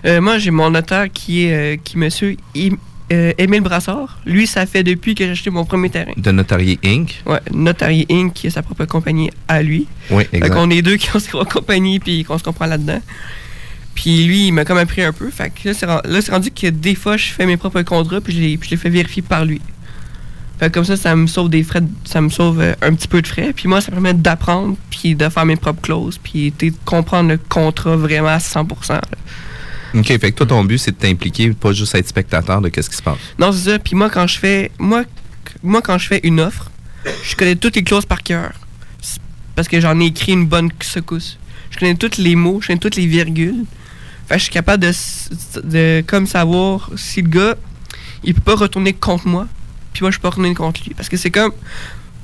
Euh, 0.05 0.21
moi, 0.21 0.39
j'ai 0.39 0.51
mon 0.51 0.71
notaire 0.71 1.11
qui 1.13 1.45
est 1.45 1.75
euh, 1.75 1.77
qui 1.83 1.99
monsieur 1.99 2.37
euh, 3.13 3.33
Émile 3.39 3.61
Brassard. 3.63 4.19
Lui, 4.25 4.47
ça 4.47 4.67
fait 4.67 4.83
depuis 4.83 5.15
que 5.15 5.25
j'ai 5.25 5.31
acheté 5.33 5.51
mon 5.51 5.65
premier 5.65 5.91
terrain. 5.91 6.13
De 6.17 6.31
Notarié 6.31 6.79
Inc. 6.85 7.23
Ouais, 7.27 7.41
Notarié 7.53 8.07
Inc., 8.11 8.33
qui 8.33 8.47
est 8.47 8.51
sa 8.51 8.63
propre 8.63 8.85
compagnie 8.85 9.31
à 9.49 9.63
lui. 9.63 9.87
Oui, 10.11 10.25
Fait 10.31 10.37
exact. 10.39 10.55
qu'on 10.55 10.71
est 10.71 10.83
deux 10.83 10.97
qui 10.97 11.15
ont 11.15 11.19
sa 11.19 11.45
compagnie 11.45 11.99
puis 12.01 12.25
qu'on 12.25 12.39
se 12.39 12.45
comprend 12.45 12.67
là-dedans. 12.67 13.01
Puis 13.95 14.25
lui, 14.25 14.47
il 14.47 14.53
m'a 14.53 14.65
comme 14.65 14.79
appris 14.79 15.03
un 15.03 15.13
peu. 15.13 15.31
Fait 15.31 15.51
que 15.51 15.69
là, 15.69 16.21
c'est 16.23 16.31
rendu 16.31 16.51
que 16.51 16.69
des 16.69 16.95
fois, 16.95 17.17
je 17.17 17.27
fais 17.33 17.47
mes 17.47 17.57
propres 17.57 17.83
contrats 17.83 18.21
puis 18.21 18.33
je 18.33 18.41
les, 18.41 18.57
puis 18.57 18.69
je 18.71 18.75
les 18.75 18.81
fais 18.81 18.91
vérifier 18.91 19.23
par 19.23 19.45
lui. 19.45 19.61
Fait 20.59 20.69
que 20.69 20.75
comme 20.75 20.85
ça, 20.85 20.97
ça 20.97 21.17
me 21.17 21.27
sauve 21.27 21.49
des 21.49 21.63
frais, 21.63 21.81
ça 22.05 22.21
me 22.21 22.29
sauve 22.29 22.61
euh, 22.61 22.75
un 22.83 22.95
petit 22.95 23.09
peu 23.09 23.23
de 23.23 23.27
frais. 23.27 23.53
Puis 23.55 23.67
moi, 23.67 23.81
ça 23.81 23.91
me 23.91 23.95
permet 23.97 24.15
d'apprendre 24.15 24.77
puis 24.91 25.15
de 25.15 25.29
faire 25.29 25.47
mes 25.47 25.57
propres 25.57 25.81
clauses 25.81 26.19
puis 26.23 26.53
de 26.59 26.71
comprendre 26.85 27.31
le 27.31 27.39
contrat 27.39 27.97
vraiment 27.97 28.29
à 28.29 28.39
100%. 28.39 28.91
là. 28.91 29.01
OK, 29.95 30.07
fait 30.07 30.19
que 30.19 30.37
toi, 30.37 30.47
ton 30.47 30.65
but, 30.65 30.79
c'est 30.79 30.93
de 30.93 30.97
t'impliquer, 30.97 31.51
pas 31.51 31.73
juste 31.73 31.95
être 31.95 32.07
spectateur 32.07 32.61
de 32.61 32.69
qu'est-ce 32.69 32.91
qui 32.91 32.97
se 32.97 33.03
passe. 33.03 33.19
Non, 33.39 33.53
c'est 33.53 33.71
ça. 33.71 33.79
Puis 33.79 33.95
moi, 33.95 34.11
quand 34.11 34.27
je 34.27 34.39
fais. 34.39 34.71
Moi, 34.79 35.05
moi, 35.63 35.83
quand 35.83 35.99
je 35.99 36.07
fais 36.07 36.21
une 36.23 36.41
offre, 36.41 36.71
je 37.25 37.35
connais 37.37 37.57
toutes 37.57 37.77
les 37.77 37.83
clauses 37.83 38.07
par 38.07 38.23
cœur. 38.23 38.53
Parce 39.57 39.69
que 39.69 39.81
j'en 39.81 39.99
ai 40.01 40.07
écrit 40.07 40.33
une 40.33 40.47
bonne 40.47 40.71
secousse. 40.81 41.39
Je 41.71 41.79
connais 41.79 41.95
tous 41.95 42.19
les 42.19 42.37
mots, 42.37 42.61
je 42.61 42.69
connais 42.69 42.79
toutes 42.79 42.97
les 42.97 43.07
virgules. 43.07 43.65
Fait 44.27 44.35
que 44.35 44.39
je 44.39 44.45
suis 44.45 44.53
capable 44.53 44.85
de, 44.85 44.93
de 45.65 46.05
comme 46.07 46.27
savoir 46.27 46.91
si 46.97 47.23
le 47.23 47.29
gars, 47.29 47.55
il 48.23 48.35
peut 48.35 48.41
pas 48.41 48.55
retourner 48.55 48.93
contre 48.93 49.27
moi, 49.27 49.47
puis 49.93 50.03
moi, 50.03 50.11
je 50.11 50.19
peux 50.19 50.23
pas 50.23 50.31
retourner 50.31 50.55
contre 50.55 50.83
lui. 50.85 50.95
Parce 50.95 51.09
que 51.09 51.17
c'est 51.17 51.31
comme. 51.31 51.53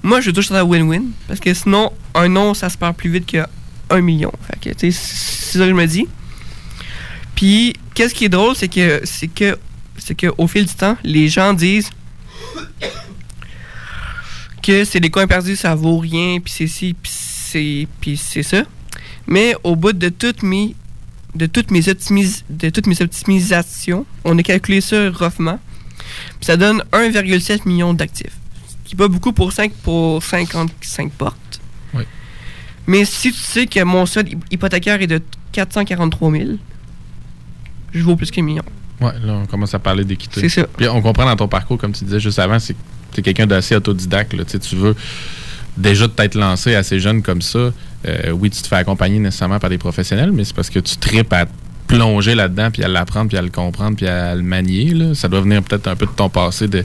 Moi, 0.02 0.20
je 0.20 0.26
veux 0.26 0.32
toujours 0.32 0.56
ça 0.56 0.64
win-win. 0.64 1.02
Parce 1.26 1.40
que 1.40 1.52
sinon, 1.52 1.92
un 2.14 2.28
non, 2.28 2.54
ça 2.54 2.68
se 2.68 2.78
perd 2.78 2.94
plus 2.94 3.10
vite 3.10 3.26
qu'un 3.26 4.00
million. 4.00 4.32
Fait 4.48 4.70
que, 4.70 4.78
c'est 4.78 4.92
ça 4.92 5.58
que 5.58 5.68
je 5.68 5.74
me 5.74 5.86
dis. 5.86 6.06
Puis, 7.36 7.74
qu'est-ce 7.94 8.14
qui 8.14 8.24
est 8.24 8.28
drôle, 8.28 8.56
c'est 8.56 8.66
que, 8.68 9.00
c'est 9.04 9.28
que, 9.28 9.56
c'est 9.98 10.14
que 10.16 10.26
au 10.38 10.48
fil 10.48 10.66
du 10.66 10.74
temps, 10.74 10.96
les 11.04 11.28
gens 11.28 11.52
disent 11.52 11.90
que 14.62 14.84
c'est 14.84 15.00
des 15.00 15.10
coins 15.10 15.26
perdus, 15.26 15.56
ça 15.56 15.74
vaut 15.74 15.98
rien, 15.98 16.38
puis 16.40 16.52
c'est 16.52 16.66
ci, 16.66 16.94
puis 17.00 17.12
c'est, 17.14 17.86
puis 18.00 18.16
c'est 18.16 18.42
ça. 18.42 18.62
Mais 19.26 19.54
au 19.64 19.76
bout 19.76 19.92
de 19.92 20.08
toutes 20.08 20.42
mes, 20.42 20.74
de 21.34 21.46
toutes 21.46 21.70
mes, 21.70 21.88
optimis- 21.88 22.42
de 22.50 22.70
toutes 22.70 22.86
mes 22.86 23.00
optimisations, 23.00 24.06
on 24.24 24.36
a 24.38 24.42
calculé 24.42 24.80
ça 24.80 25.10
roughement, 25.10 25.60
puis 25.96 26.46
ça 26.46 26.56
donne 26.56 26.82
1,7 26.92 27.66
million 27.68 27.94
d'actifs. 27.94 28.32
Ce 28.68 28.88
qui 28.88 28.94
est 28.94 28.98
pas 28.98 29.08
beaucoup 29.08 29.32
pour, 29.32 29.52
5, 29.52 29.72
pour 29.82 30.22
55 30.22 31.12
portes. 31.12 31.60
Oui. 31.94 32.04
Mais 32.86 33.04
si 33.04 33.32
tu 33.32 33.38
sais 33.38 33.66
que 33.66 33.82
mon 33.82 34.06
solde 34.06 34.28
hy- 34.28 34.38
hypothécaire 34.52 35.00
est 35.02 35.06
de 35.08 35.20
443 35.52 36.30
000, 36.32 36.44
je 37.98 38.04
vaux 38.04 38.16
plus 38.16 38.30
qu'un 38.30 38.42
million. 38.42 38.62
Ouais, 39.00 39.12
là, 39.22 39.34
on 39.34 39.46
commence 39.46 39.74
à 39.74 39.78
parler 39.78 40.04
d'équité. 40.04 40.40
C'est 40.40 40.48
ça. 40.48 40.66
Puis 40.76 40.88
on 40.88 41.02
comprend 41.02 41.26
dans 41.26 41.36
ton 41.36 41.48
parcours, 41.48 41.78
comme 41.78 41.92
tu 41.92 42.04
disais 42.04 42.20
juste 42.20 42.38
avant, 42.38 42.58
c'est 42.58 42.74
que 42.74 42.78
tu 43.12 43.20
es 43.20 43.22
quelqu'un 43.22 43.46
d'assez 43.46 43.76
autodidacte. 43.76 44.32
Là. 44.32 44.44
Tu 44.44 44.76
veux 44.76 44.94
déjà 45.76 46.08
t'être 46.08 46.34
lancé 46.34 46.74
assez 46.74 46.98
jeune 46.98 47.22
comme 47.22 47.42
ça. 47.42 47.70
Euh, 48.06 48.30
oui, 48.30 48.50
tu 48.50 48.62
te 48.62 48.68
fais 48.68 48.76
accompagner 48.76 49.18
nécessairement 49.18 49.58
par 49.58 49.70
des 49.70 49.78
professionnels, 49.78 50.32
mais 50.32 50.44
c'est 50.44 50.54
parce 50.54 50.70
que 50.70 50.78
tu 50.78 50.96
tripes 50.96 51.32
à 51.32 51.46
plonger 51.86 52.34
là-dedans, 52.34 52.70
puis 52.70 52.82
à 52.82 52.88
l'apprendre, 52.88 53.28
puis 53.28 53.38
à 53.38 53.42
le 53.42 53.50
comprendre, 53.50 53.96
puis 53.96 54.06
à 54.06 54.34
le 54.34 54.42
manier. 54.42 54.92
Là. 54.94 55.14
Ça 55.14 55.28
doit 55.28 55.40
venir 55.40 55.62
peut-être 55.62 55.86
un 55.88 55.96
peu 55.96 56.06
de 56.06 56.10
ton 56.10 56.28
passé 56.28 56.66
de, 56.66 56.84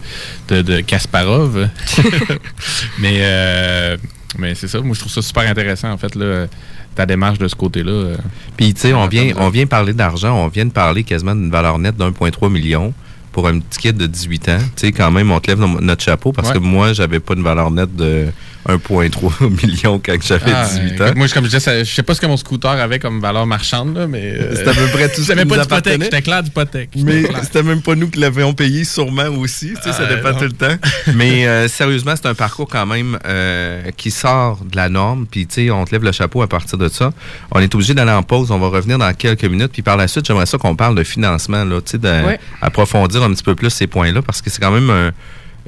de, 0.50 0.62
de 0.62 0.82
Kasparov. 0.82 1.70
mais 3.00 3.18
euh, 3.22 3.98
mais 4.38 4.56
c'est 4.56 4.68
ça. 4.68 4.80
Moi, 4.80 4.94
je 4.94 5.00
trouve 5.00 5.12
ça 5.12 5.22
super 5.22 5.50
intéressant, 5.50 5.92
en 5.92 5.98
fait, 5.98 6.16
là, 6.16 6.48
ta 6.96 7.06
démarche 7.06 7.38
de 7.40 7.48
ce 7.48 7.56
côté-là. 7.56 7.92
euh. 7.92 8.18
Puis, 8.58 8.74
tu 8.74 8.82
sais, 8.82 8.94
on 8.94 9.08
vient, 9.08 9.32
on 9.38 9.50
vient 9.50 9.66
parler 9.66 9.94
d'argent, 9.94 10.36
on 10.36 10.48
vient 10.48 10.66
de 10.66 10.72
parler 10.72 11.04
quasiment 11.04 11.36
d'une 11.36 11.50
valeur 11.52 11.80
nette 11.80 11.96
d'1,3 11.98 12.50
million 12.52 12.94
pour 13.32 13.48
un 13.48 13.60
petit 13.60 13.80
kid 13.80 13.98
de 13.98 14.08
18 14.08 14.50
ans. 14.50 14.58
Tu 14.76 14.88
sais, 14.88 14.92
quand 14.92 15.10
même, 15.10 15.32
on 15.32 15.40
te 15.40 15.48
lève 15.48 15.60
no- 15.60 15.80
notre 15.80 16.04
chapeau 16.04 16.32
parce 16.34 16.50
Ouais. 16.50 16.56
que 16.56 16.60
moi, 16.60 16.92
j'avais 16.94 17.20
pas 17.22 17.34
une 17.34 17.44
valeur 17.44 17.72
nette 17.72 17.96
de 17.96 18.28
1,3 18.68 19.50
million 19.66 20.00
quand 20.04 20.16
j'avais 20.22 20.52
Ah, 20.54 20.66
18 20.68 20.86
écoute, 20.88 21.02
ans. 21.02 21.14
Moi, 21.16 21.28
je- 21.28 21.34
comme 21.34 21.44
je 21.46 21.50
disais, 21.50 21.60
ça- 21.60 21.84
je 21.84 21.92
sais 21.92 22.04
pas 22.04 22.14
ce 22.14 22.22
que 22.22 22.26
mon 22.28 22.38
scooter 22.38 22.72
avait 22.72 23.00
comme 23.00 23.20
valeur 23.20 23.46
marchande, 23.46 23.96
là, 23.98 24.08
mais. 24.08 24.22
euh, 24.40 24.54
C'est 24.56 24.68
à 24.68 24.74
peu 24.74 24.88
près 24.88 25.10
tout 25.10 25.22
ce 25.22 25.28
J'avais 25.28 25.44
qui 25.44 25.48
pas 25.50 25.58
d'hypothèque. 25.60 26.04
J'étais 26.04 26.22
clair 26.22 26.44
d'hypothèque. 26.44 26.90
Mais 26.98 27.24
c'était 27.44 27.64
même 27.64 27.82
pas 27.82 27.96
nous 27.96 28.10
qui 28.10 28.20
l'avions 28.20 28.54
payé, 28.54 28.84
sûrement 28.84 29.28
aussi. 29.38 29.70
Tu 29.76 29.82
sais, 29.84 29.92
ça 29.94 30.04
Ah, 30.10 30.14
dépend 30.16 30.32
non. 30.32 30.38
tout 30.38 30.46
le 30.46 30.52
temps. 30.52 30.76
Mais 31.16 31.48
euh, 31.48 31.68
sérieusement, 31.68 32.14
c'est 32.16 32.28
un 32.28 32.36
parcours 32.36 32.68
quand 32.70 32.86
même 32.86 33.18
euh, 33.26 33.82
qui 33.98 34.12
sort 34.12 34.60
de 34.70 34.76
la 34.76 34.90
norme. 34.90 35.26
Puis, 35.30 35.48
tu 35.48 35.66
sais, 35.66 35.72
on 35.72 35.84
te 35.86 35.92
lève 35.92 36.04
le 36.04 36.12
chapeau 36.12 36.42
à 36.42 36.48
partir 36.48 36.78
de 36.78 36.88
ça. 36.90 37.12
On 37.52 37.60
est 37.60 37.74
obligé 37.74 37.94
d'aller 37.94 38.12
en 38.12 38.24
pause. 38.24 38.52
On 38.52 38.60
va 38.60 38.68
revenir 38.68 38.98
dans 38.98 39.14
quelques 39.14 39.46
minutes. 39.46 39.72
Puis, 39.74 39.82
par 39.82 39.98
la 39.98 40.08
suite, 40.08 40.26
j'aimerais 40.26 40.46
ça 40.46 40.58
qu'on 40.58 40.76
parle 40.76 40.96
de 40.96 41.04
financement, 41.04 41.64
là, 41.66 41.82
tu 41.82 41.92
sais, 41.92 41.98
de- 41.98 42.12
Ouais. 42.12 42.40
approfondir 42.62 43.24
un 43.24 43.34
petit 43.34 43.44
peu 43.44 43.56
plus 43.56 43.70
ces 43.70 43.88
points-là 43.88 44.22
parce 44.22 44.42
que 44.42 44.50
c'est 44.50 44.62
quand 44.62 44.72
même 44.72 44.90
un- 44.90 45.12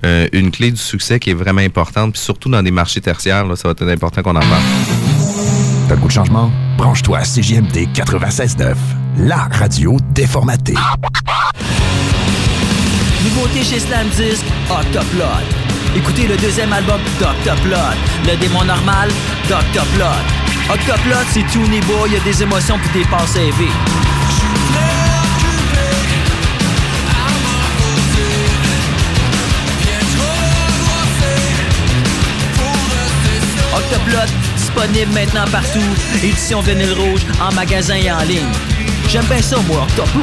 euh, 0.05 0.27
une 0.33 0.51
clé 0.51 0.71
du 0.71 0.81
succès 0.81 1.19
qui 1.19 1.31
est 1.31 1.35
vraiment 1.35 1.61
importante. 1.61 2.13
Puis, 2.13 2.21
surtout 2.21 2.49
dans 2.49 2.61
des 2.61 2.71
marchés 2.71 3.01
tertiaires, 3.01 3.45
là, 3.45 3.55
ça 3.55 3.67
va 3.67 3.71
être 3.71 3.87
important 3.87 4.21
qu'on 4.21 4.35
en 4.35 4.39
parle. 4.39 4.63
T'as 5.87 5.95
le 5.95 6.01
goût 6.01 6.07
de 6.07 6.13
changement? 6.13 6.51
Branche-toi 6.77 7.19
à 7.19 7.23
CJMD 7.23 7.87
96.9, 7.93 8.75
la 9.17 9.47
radio 9.51 9.97
déformatée. 10.11 10.75
Nouveauté 13.23 13.63
chez 13.63 13.79
Slam 13.79 14.07
Disc, 14.09 14.43
Octoplot. 14.69 15.23
Écoutez 15.95 16.27
le 16.27 16.35
deuxième 16.37 16.73
album 16.73 16.99
d'Octoplot. 17.19 17.77
Le 18.25 18.37
démon 18.37 18.63
normal, 18.63 19.09
d'Octoplot. 19.47 20.05
Octoplot, 20.69 21.23
c'est 21.31 21.45
tout 21.51 21.67
niveau, 21.69 22.05
il 22.07 22.13
y 22.13 22.15
a 22.17 22.19
des 22.21 22.41
émotions 22.41 22.77
puis 22.79 23.01
des 23.01 23.05
passes 23.09 23.35
élevées. 23.35 23.71
Octoplot, 33.75 34.31
disponible 34.55 35.11
maintenant 35.13 35.45
partout. 35.51 35.79
Édition 36.23 36.61
vinyle 36.61 36.93
rouge, 36.93 37.21
en 37.41 37.51
magasin 37.53 37.95
et 37.95 38.11
en 38.11 38.21
ligne. 38.23 38.51
J'aime 39.09 39.25
bien 39.25 39.41
ça, 39.41 39.57
moi, 39.67 39.83
Octoplot. 39.83 40.21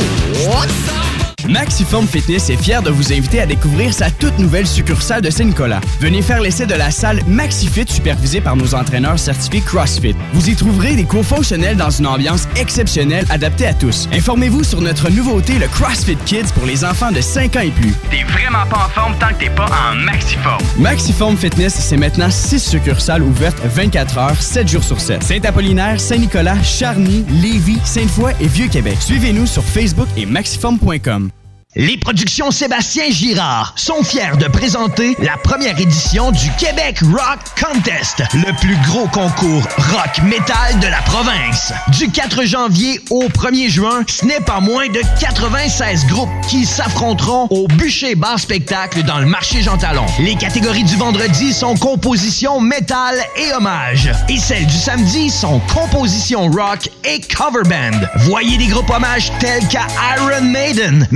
Maxiform 1.50 2.06
Fitness 2.06 2.48
est 2.48 2.56
fier 2.56 2.80
de 2.80 2.90
vous 2.90 3.12
inviter 3.12 3.40
à 3.40 3.46
découvrir 3.46 3.92
sa 3.92 4.08
toute 4.08 4.38
nouvelle 4.38 4.68
succursale 4.68 5.20
de 5.20 5.30
Saint-Nicolas. 5.30 5.80
Venez 5.98 6.22
faire 6.22 6.40
l'essai 6.40 6.64
de 6.64 6.74
la 6.74 6.92
salle 6.92 7.20
MaxiFit 7.26 7.86
supervisée 7.88 8.40
par 8.40 8.54
nos 8.54 8.72
entraîneurs 8.72 9.18
certifiés 9.18 9.60
CrossFit. 9.60 10.14
Vous 10.32 10.48
y 10.48 10.54
trouverez 10.54 10.94
des 10.94 11.04
cours 11.04 11.24
fonctionnels 11.24 11.76
dans 11.76 11.90
une 11.90 12.06
ambiance 12.06 12.46
exceptionnelle 12.54 13.24
adaptée 13.30 13.66
à 13.66 13.74
tous. 13.74 14.08
Informez-vous 14.12 14.62
sur 14.62 14.80
notre 14.80 15.10
nouveauté, 15.10 15.58
le 15.58 15.66
CrossFit 15.66 16.16
Kids 16.24 16.52
pour 16.54 16.66
les 16.66 16.84
enfants 16.84 17.10
de 17.10 17.20
5 17.20 17.56
ans 17.56 17.60
et 17.60 17.72
plus. 17.72 17.94
T'es 18.10 18.22
vraiment 18.22 18.64
pas 18.66 18.86
en 18.86 18.88
forme 18.88 19.18
tant 19.18 19.30
que 19.30 19.40
t'es 19.40 19.50
pas 19.50 19.66
en 19.66 19.96
maxiforme. 19.96 20.62
Maxiform 20.78 21.36
Fitness, 21.36 21.74
c'est 21.74 21.96
maintenant 21.96 22.30
6 22.30 22.60
succursales 22.60 23.22
ouvertes 23.22 23.58
24 23.64 24.18
heures, 24.18 24.40
7 24.40 24.68
jours 24.68 24.84
sur 24.84 25.00
7. 25.00 25.24
Saint-Apollinaire, 25.24 26.00
Saint-Nicolas, 26.00 26.62
Charny, 26.62 27.24
Lévis, 27.42 27.80
Sainte-Foy 27.84 28.34
et 28.40 28.46
Vieux-Québec. 28.46 28.98
Suivez-nous 29.00 29.46
sur 29.46 29.64
Facebook 29.64 30.08
et 30.16 30.26
maxiform.com. 30.26 31.30
Les 31.76 31.96
productions 31.96 32.50
Sébastien 32.50 33.04
Girard 33.10 33.74
sont 33.76 34.02
fiers 34.02 34.36
de 34.40 34.46
présenter 34.46 35.14
la 35.20 35.36
première 35.36 35.78
édition 35.78 36.32
du 36.32 36.50
Québec 36.58 36.98
Rock 37.00 37.38
Contest, 37.62 38.24
le 38.34 38.52
plus 38.58 38.76
gros 38.88 39.06
concours 39.06 39.62
rock 39.92 40.20
metal 40.24 40.80
de 40.80 40.88
la 40.88 41.00
province. 41.02 41.72
Du 41.96 42.10
4 42.10 42.44
janvier 42.44 43.00
au 43.10 43.28
1er 43.28 43.68
juin, 43.68 44.02
ce 44.08 44.24
n'est 44.24 44.40
pas 44.40 44.58
moins 44.58 44.88
de 44.88 45.00
96 45.20 46.06
groupes 46.06 46.28
qui 46.48 46.66
s'affronteront 46.66 47.46
au 47.50 47.68
bûcher 47.68 48.16
bar 48.16 48.40
spectacle 48.40 49.04
dans 49.04 49.20
le 49.20 49.26
marché 49.26 49.62
Jean 49.62 49.78
Talon. 49.78 50.06
Les 50.18 50.34
catégories 50.34 50.82
du 50.82 50.96
vendredi 50.96 51.52
sont 51.52 51.76
composition 51.76 52.60
métal 52.60 53.14
et 53.36 53.52
hommage, 53.52 54.10
et 54.28 54.38
celles 54.38 54.66
du 54.66 54.76
samedi 54.76 55.30
sont 55.30 55.60
composition 55.72 56.50
rock 56.50 56.90
et 57.04 57.20
cover 57.20 57.62
band. 57.62 58.00
Voyez 58.24 58.58
des 58.58 58.66
groupes 58.66 58.90
hommages 58.90 59.30
tels 59.38 59.68
qu'à 59.68 59.86
Iron 60.16 60.42
Maiden, 60.42 61.06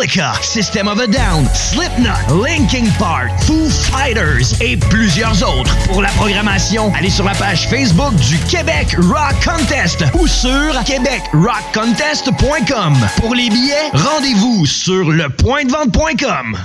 System 0.00 0.88
of 0.88 0.98
a 0.98 1.06
Down, 1.06 1.44
Slipknot, 1.54 2.32
Linkin 2.42 2.86
Park, 2.98 3.30
Foo 3.42 3.68
Fighters 3.68 4.58
et 4.62 4.78
plusieurs 4.78 5.42
autres. 5.42 5.76
Pour 5.88 6.00
la 6.00 6.08
programmation, 6.10 6.90
allez 6.94 7.10
sur 7.10 7.26
la 7.26 7.34
page 7.34 7.68
Facebook 7.68 8.14
du 8.14 8.38
Québec 8.48 8.96
Rock 8.98 9.34
Contest 9.44 10.02
ou 10.18 10.26
sur 10.26 10.72
québecrockcontest.com. 10.84 12.96
Pour 13.18 13.34
les 13.34 13.50
billets, 13.50 13.90
rendez-vous 13.92 14.64
sur 14.64 15.10
lepointdevente.com. 15.10 16.56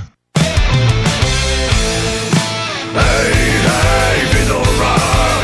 Hey, 2.96 3.45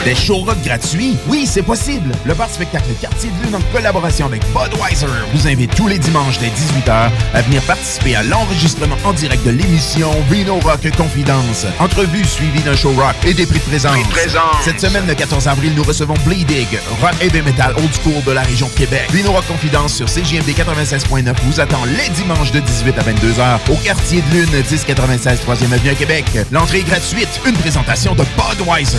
Des 0.04 0.16
show 0.16 0.38
rock 0.38 0.58
gratuits? 0.66 1.16
Oui, 1.28 1.46
c'est 1.46 1.62
possible. 1.62 2.12
Le 2.26 2.34
bar 2.34 2.50
spectacle 2.50 2.90
Quartier 3.00 3.30
de 3.30 3.46
Lune 3.46 3.56
en 3.56 3.62
collaboration 3.72 4.26
avec 4.26 4.42
Budweiser 4.48 5.06
vous 5.32 5.48
invite 5.48 5.76
tous 5.76 5.88
les 5.88 6.00
dimanches 6.00 6.40
dès 6.40 6.48
18h 6.48 7.12
à 7.36 7.42
venir 7.44 7.62
participer 7.64 8.16
à 8.16 8.24
l'enregistrement 8.24 8.96
en 9.04 9.14
direct 9.14 9.46
de 9.46 9.52
l'émission 9.52 10.10
Vino 10.32 10.56
Rock 10.62 10.90
Confidence. 10.98 11.68
Entrevue 11.80 12.26
suivie 12.26 12.62
d'un 12.62 12.76
show 12.76 12.92
rock 12.94 13.14
et 13.28 13.36
des 13.36 13.46
prix 13.46 13.60
de 13.60 13.64
présence. 13.66 13.92
Prix 13.92 14.04
de 14.04 14.10
présence. 14.10 14.64
Cette 14.64 14.82
semaine, 14.82 15.06
le 15.06 15.14
14 15.14 15.48
avril, 15.48 15.74
nous 15.76 15.84
recevons 15.84 16.16
Bleedig, 16.26 16.80
rock 17.00 17.14
heavy 17.22 17.44
metal 17.44 17.76
old 17.78 17.94
school 17.94 18.24
de 18.26 18.32
la 18.32 18.42
région 18.42 18.68
de 18.70 18.74
Québec. 18.74 19.04
Vino 19.12 19.32
Rock 19.32 19.46
Confidence 19.48 19.94
sur 19.94 20.08
CJMD 20.08 20.50
96.9 20.50 21.34
vous 21.44 21.60
attend 21.60 21.86
les 21.86 22.10
dimanches 22.16 22.52
de 22.52 22.60
18 22.60 22.98
à 22.98 23.04
22h 23.04 23.72
au 23.72 23.76
Quartier 23.76 24.24
de 24.32 24.36
Lune 24.36 24.50
1096 24.52 25.42
3e 25.48 25.74
Avenue 25.74 25.90
à 25.92 25.96
Québec. 25.96 26.26
L'entrée 26.52 26.80
est 26.80 26.90
gratuite. 26.90 27.30
Une 27.46 27.56
présentation 27.56 28.16
de 28.16 28.24
Budweiser. 28.36 28.98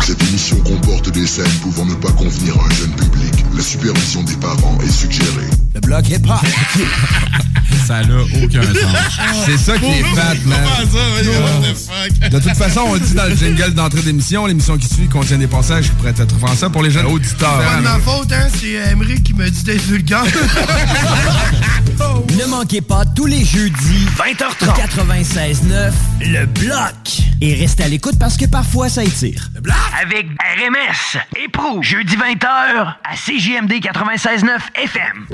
Cette 0.00 0.22
émission 0.22 0.56
comporte 0.60 1.10
des 1.10 1.26
scènes 1.26 1.50
pouvant 1.62 1.84
ne 1.84 1.94
pas 1.94 2.12
convenir 2.12 2.56
à 2.56 2.64
un 2.64 2.70
jeune 2.70 2.92
public. 2.92 3.32
La 3.56 3.62
supervision 3.62 4.22
des 4.22 4.36
parents 4.36 4.78
est 4.80 4.90
suggérée. 4.90 5.50
Le 5.74 5.80
bloc 5.80 6.08
hip-hop. 6.08 6.36
Ça 7.86 8.02
n'a 8.02 8.20
aucun 8.20 8.62
sens. 8.62 8.96
C'est 9.44 9.56
ça 9.58 9.78
qui 9.78 9.86
est 9.86 10.02
fat, 10.14 10.34
man. 10.44 12.30
De 12.30 12.38
toute 12.38 12.56
façon, 12.56 12.80
on 12.88 12.94
le 12.94 13.00
dit 13.00 13.14
dans 13.14 13.26
le 13.26 13.34
jingle 13.34 13.74
d'entrée 13.74 14.02
d'émission, 14.02 14.46
l'émission 14.46 14.76
qui 14.76 14.86
suit 14.88 15.08
contient 15.08 15.38
des 15.38 15.46
passages 15.46 15.86
qui 15.86 15.90
pourraient 15.90 16.10
être 16.10 16.34
offensants 16.36 16.70
pour 16.70 16.82
les 16.82 16.90
jeunes 16.90 17.06
auditeurs. 17.06 17.60
C'est 17.60 17.66
pas 17.66 17.76
de 17.76 17.82
ma 17.82 17.98
faute, 17.98 18.32
hein, 18.32 18.48
c'est 18.60 18.72
Emery 18.92 19.22
qui 19.22 19.34
me 19.34 19.48
dit 19.48 19.62
d'être 19.64 19.82
vulgaire. 19.82 20.24
Ne 21.98 22.44
manquez 22.50 22.80
pas 22.80 23.04
tous 23.14 23.26
les 23.26 23.44
jeudis 23.44 24.06
20h30 24.18 24.74
96.9 24.76 25.92
Le 26.20 26.46
Bloc. 26.46 27.22
Et 27.40 27.54
restez 27.54 27.84
à 27.84 27.88
l'écoute 27.88 28.18
parce 28.18 28.36
que 28.36 28.44
parfois 28.44 28.88
ça 28.88 29.02
étire. 29.02 29.48
Le 29.54 29.60
Bloc. 29.62 29.76
Avec 30.02 30.26
RMS 30.26 31.18
et 31.42 31.48
Pro, 31.48 31.82
jeudi 31.82 32.16
20h 32.16 32.46
à 32.46 33.14
CJMD 33.14 33.72
96.9 33.80 34.58
FM. 34.74 35.26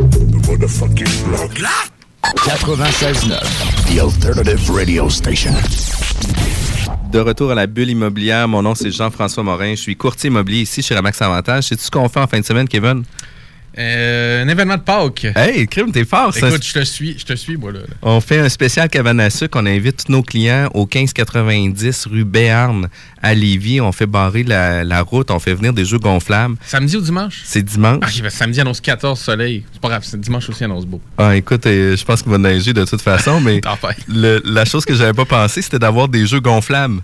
Motherfucking 0.46 1.06
block. 1.54 1.70
96.9, 2.22 3.40
The 3.88 3.98
Alternative 4.00 4.70
Radio 4.70 5.10
Station. 5.10 5.52
De 7.10 7.18
retour 7.18 7.50
à 7.50 7.54
la 7.54 7.66
bulle 7.66 7.90
immobilière, 7.90 8.46
mon 8.46 8.62
nom 8.62 8.74
c'est 8.74 8.90
Jean-François 8.92 9.42
Morin. 9.42 9.72
Je 9.74 9.80
suis 9.80 9.96
courtier 9.96 10.28
immobilier 10.28 10.60
ici 10.60 10.82
chez 10.82 10.94
Remax 10.94 11.20
Avantage. 11.22 11.64
Sais-tu 11.64 11.82
ce 11.82 11.90
qu'on 11.90 12.08
fait 12.08 12.20
en 12.20 12.26
fin 12.26 12.38
de 12.40 12.44
semaine, 12.44 12.68
Kevin? 12.68 13.02
Euh, 13.78 14.44
un 14.44 14.48
événement 14.48 14.76
de 14.76 14.82
Pâques. 14.82 15.26
Hey, 15.34 15.66
crime, 15.66 15.92
t'es 15.92 16.04
fort, 16.04 16.34
ça. 16.34 16.48
Écoute, 16.48 16.64
je 16.64 16.72
te 16.74 16.84
suis, 16.84 17.18
je 17.18 17.24
te 17.24 17.34
suis, 17.34 17.56
moi, 17.56 17.72
là. 17.72 17.80
On 18.02 18.20
fait 18.20 18.38
un 18.38 18.48
spécial 18.48 18.88
cabane 18.88 19.18
à 19.20 19.30
sucre. 19.30 19.58
On 19.60 19.66
invite 19.66 20.04
tous 20.04 20.12
nos 20.12 20.22
clients 20.22 20.68
au 20.74 20.86
1590 20.86 22.06
rue 22.10 22.24
Béarn 22.24 22.88
à 23.22 23.34
Lévis. 23.34 23.80
On 23.80 23.92
fait 23.92 24.06
barrer 24.06 24.42
la, 24.42 24.84
la 24.84 25.02
route. 25.02 25.30
On 25.30 25.38
fait 25.38 25.54
venir 25.54 25.72
des 25.72 25.84
jeux 25.84 25.98
gonflables. 25.98 26.56
Samedi 26.66 26.96
ou 26.96 27.00
dimanche? 27.00 27.40
C'est 27.44 27.62
dimanche. 27.62 28.02
Ah, 28.02 28.22
ben, 28.22 28.30
samedi 28.30 28.60
annonce 28.60 28.80
14 28.80 29.18
soleil. 29.18 29.64
C'est 29.72 29.80
pas 29.80 29.88
grave, 29.88 30.02
c'est 30.04 30.20
dimanche 30.20 30.48
aussi 30.48 30.64
annonce 30.64 30.84
beau. 30.86 31.00
Ah, 31.18 31.34
écoute, 31.36 31.64
euh, 31.66 31.96
je 31.96 32.04
pense 32.04 32.22
qu'il 32.22 32.30
va 32.32 32.38
neiger 32.38 32.72
de 32.72 32.84
toute 32.84 33.00
façon, 33.02 33.40
mais 33.44 33.60
le- 34.08 34.42
la 34.44 34.64
chose 34.64 34.84
que 34.84 34.94
j'avais 34.94 35.12
pas 35.14 35.24
pensé, 35.24 35.62
c'était 35.62 35.78
d'avoir 35.78 36.08
des 36.08 36.26
jeux 36.26 36.40
gonflables. 36.40 37.00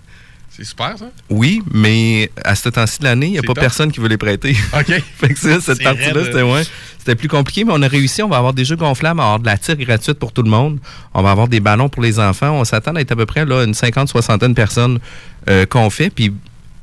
C'est 0.59 0.65
super, 0.65 0.97
ça? 0.97 1.09
Oui, 1.29 1.63
mais 1.71 2.29
à 2.43 2.53
ce 2.53 2.67
temps-ci 2.67 2.99
de 2.99 3.05
l'année, 3.05 3.27
il 3.27 3.31
n'y 3.31 3.37
a 3.37 3.43
pas 3.43 3.53
top. 3.53 3.59
personne 3.59 3.93
qui 3.93 4.01
veut 4.01 4.09
les 4.09 4.17
prêter. 4.17 4.57
OK. 4.77 4.87
fait 5.15 5.33
que 5.33 5.39
ça, 5.39 5.61
cette 5.61 5.81
partie-là, 5.81 6.25
c'était 6.25 6.41
ouais, 6.41 6.63
c'était 6.97 7.15
plus 7.15 7.29
compliqué, 7.29 7.63
mais 7.63 7.71
on 7.73 7.81
a 7.81 7.87
réussi. 7.87 8.21
On 8.21 8.27
va 8.27 8.37
avoir 8.37 8.53
des 8.53 8.65
jeux 8.65 8.75
gonflables, 8.75 9.21
on 9.21 9.23
va 9.23 9.27
avoir 9.27 9.39
de 9.39 9.45
la 9.45 9.57
tire 9.57 9.77
gratuite 9.77 10.19
pour 10.19 10.33
tout 10.33 10.43
le 10.43 10.49
monde. 10.49 10.79
On 11.13 11.21
va 11.21 11.31
avoir 11.31 11.47
des 11.47 11.61
ballons 11.61 11.87
pour 11.87 12.03
les 12.03 12.19
enfants. 12.19 12.51
On 12.51 12.65
s'attend 12.65 12.93
à 12.95 12.99
être 12.99 13.13
à 13.13 13.15
peu 13.15 13.25
près 13.25 13.45
là, 13.45 13.63
une 13.63 13.73
cinquante, 13.73 14.09
soixantaine 14.09 14.49
de 14.49 14.55
personnes 14.55 14.99
euh, 15.49 15.65
qu'on 15.65 15.89
fait. 15.89 16.09
Puis 16.09 16.33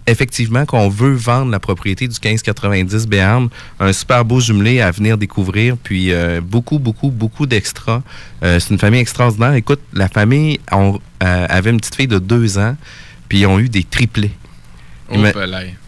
effectivement, 0.06 0.64
qu'on 0.64 0.88
veut 0.88 1.14
vendre 1.14 1.50
la 1.50 1.60
propriété 1.60 2.06
du 2.06 2.14
1590 2.22 3.06
Béarn. 3.06 3.48
Un 3.80 3.92
super 3.92 4.24
beau 4.24 4.40
jumelé 4.40 4.80
à 4.80 4.90
venir 4.90 5.18
découvrir. 5.18 5.76
Puis 5.76 6.12
euh, 6.12 6.40
beaucoup, 6.40 6.78
beaucoup, 6.78 7.10
beaucoup 7.10 7.46
d'extras. 7.46 8.02
Euh, 8.42 8.58
C'est 8.60 8.70
une 8.70 8.78
famille 8.78 9.00
extraordinaire. 9.00 9.54
Écoute, 9.54 9.80
la 9.92 10.08
famille 10.08 10.60
on, 10.72 10.98
euh, 11.22 11.46
avait 11.48 11.70
une 11.70 11.78
petite 11.78 11.96
fille 11.96 12.06
de 12.06 12.18
deux 12.18 12.58
ans, 12.58 12.76
puis 13.28 13.40
ils 13.40 13.46
ont 13.46 13.58
eu 13.58 13.68
des 13.68 13.84
triplés. 13.84 14.32
Ima-. 15.12 15.32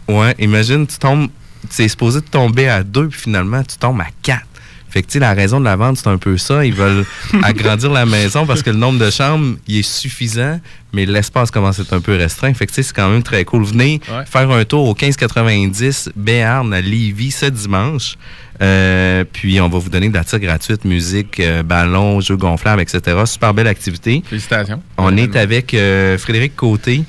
Ouais, 0.07 0.35
imagine, 0.39 0.87
tu 0.87 0.97
tombes, 0.97 1.29
c'est 1.69 1.87
supposé 1.87 2.21
de 2.21 2.25
tomber 2.25 2.67
à 2.69 2.83
deux, 2.83 3.07
puis 3.09 3.19
finalement, 3.19 3.61
tu 3.63 3.77
tombes 3.77 3.99
à 4.01 4.07
quatre. 4.21 4.45
Fait 4.91 5.03
que, 5.03 5.07
tu 5.07 5.13
sais, 5.13 5.19
la 5.19 5.33
raison 5.35 5.59
de 5.59 5.65
la 5.65 5.75
vente, 5.75 5.97
c'est 5.97 6.07
un 6.07 6.17
peu 6.17 6.35
ça. 6.39 6.65
Ils 6.65 6.73
veulent 6.73 7.05
agrandir 7.43 7.91
la 7.91 8.07
maison 8.07 8.47
parce 8.47 8.63
que 8.63 8.71
le 8.71 8.75
nombre 8.77 8.97
de 8.97 9.11
chambres, 9.11 9.55
il 9.67 9.77
est 9.77 9.83
suffisant, 9.83 10.59
mais 10.93 11.05
l'espace 11.05 11.51
commence 11.51 11.77
à 11.77 11.83
être 11.83 11.93
un 11.93 12.01
peu 12.01 12.15
restreint. 12.15 12.51
Fait 12.55 12.65
que, 12.65 12.71
tu 12.71 12.77
sais, 12.77 12.83
c'est 12.83 12.95
quand 12.95 13.07
même 13.07 13.21
très 13.21 13.45
cool. 13.45 13.63
Venez 13.65 14.01
Ouais. 14.11 14.25
faire 14.25 14.49
un 14.49 14.65
tour 14.65 14.87
au 14.87 14.95
1590 14.95 16.09
Béarn 16.15 16.73
à 16.73 16.81
Lévis 16.81 17.29
ce 17.31 17.45
dimanche. 17.45 18.15
Euh, 18.63 19.23
puis, 19.31 19.61
on 19.61 19.69
va 19.69 19.77
vous 19.77 19.89
donner 19.89 20.09
de 20.09 20.13
la 20.15 20.23
tire 20.23 20.39
gratuite, 20.39 20.83
musique, 20.85 21.39
euh, 21.39 21.61
ballon, 21.61 22.19
jeux 22.19 22.35
gonflables, 22.35 22.81
etc. 22.81 23.15
Super 23.25 23.53
belle 23.53 23.67
activité. 23.67 24.23
Félicitations. 24.27 24.81
On 24.97 25.15
est 25.17 25.35
avec 25.35 25.73
euh, 25.75 26.17
Frédéric 26.17 26.55
Côté, 26.55 27.03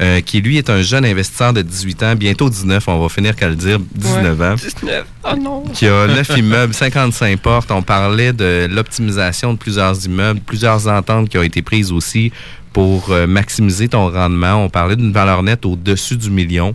euh, 0.00 0.20
qui 0.20 0.40
lui 0.40 0.58
est 0.58 0.68
un 0.68 0.82
jeune 0.82 1.04
investisseur 1.04 1.52
de 1.52 1.62
18 1.62 2.02
ans, 2.02 2.14
bientôt 2.14 2.50
19, 2.50 2.86
on 2.88 3.00
va 3.00 3.08
finir 3.08 3.34
qu'à 3.34 3.48
le 3.48 3.56
dire, 3.56 3.78
19 3.94 4.42
ans. 4.42 4.54
19. 4.54 5.06
Oh 5.24 5.36
non. 5.36 5.64
Qui 5.72 5.86
a 5.86 6.06
9 6.06 6.38
immeubles, 6.38 6.74
55 6.74 7.38
portes. 7.40 7.70
On 7.70 7.82
parlait 7.82 8.32
de 8.32 8.68
l'optimisation 8.70 9.54
de 9.54 9.58
plusieurs 9.58 10.04
immeubles, 10.04 10.40
plusieurs 10.40 10.86
ententes 10.88 11.28
qui 11.28 11.38
ont 11.38 11.42
été 11.42 11.62
prises 11.62 11.92
aussi 11.92 12.32
pour 12.72 13.10
euh, 13.10 13.26
maximiser 13.26 13.88
ton 13.88 14.10
rendement. 14.10 14.64
On 14.64 14.68
parlait 14.68 14.96
d'une 14.96 15.12
valeur 15.12 15.42
nette 15.42 15.64
au-dessus 15.64 16.16
du 16.16 16.30
million. 16.30 16.74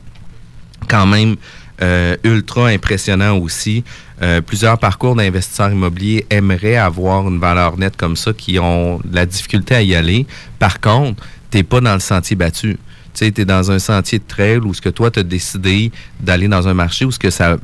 Quand 0.87 1.05
même 1.05 1.35
euh, 1.81 2.15
ultra 2.23 2.67
impressionnant 2.67 3.37
aussi. 3.37 3.83
Euh, 4.21 4.39
plusieurs 4.41 4.77
parcours 4.77 5.15
d'investisseurs 5.15 5.71
immobiliers 5.71 6.27
aimeraient 6.29 6.75
avoir 6.75 7.27
une 7.27 7.39
valeur 7.39 7.75
nette 7.77 7.97
comme 7.97 8.15
ça, 8.15 8.33
qui 8.33 8.59
ont 8.59 8.99
de 9.03 9.15
la 9.15 9.25
difficulté 9.25 9.73
à 9.73 9.81
y 9.81 9.95
aller. 9.95 10.27
Par 10.59 10.79
contre, 10.79 11.23
tu 11.49 11.57
n'es 11.57 11.63
pas 11.63 11.81
dans 11.81 11.95
le 11.95 11.99
sentier 11.99 12.35
battu. 12.35 12.77
Tu 13.13 13.25
sais, 13.25 13.31
tu 13.31 13.41
es 13.41 13.45
dans 13.45 13.71
un 13.71 13.79
sentier 13.79 14.19
de 14.19 14.23
trail 14.27 14.59
où 14.59 14.73
ce 14.73 14.81
que 14.81 14.89
toi, 14.89 15.11
tu 15.11 15.19
as 15.19 15.23
décidé 15.23 15.91
d'aller 16.19 16.47
dans 16.47 16.67
un 16.67 16.73
marché 16.73 17.05
où 17.05 17.11
ce 17.11 17.19
que 17.19 17.29
ça 17.29 17.57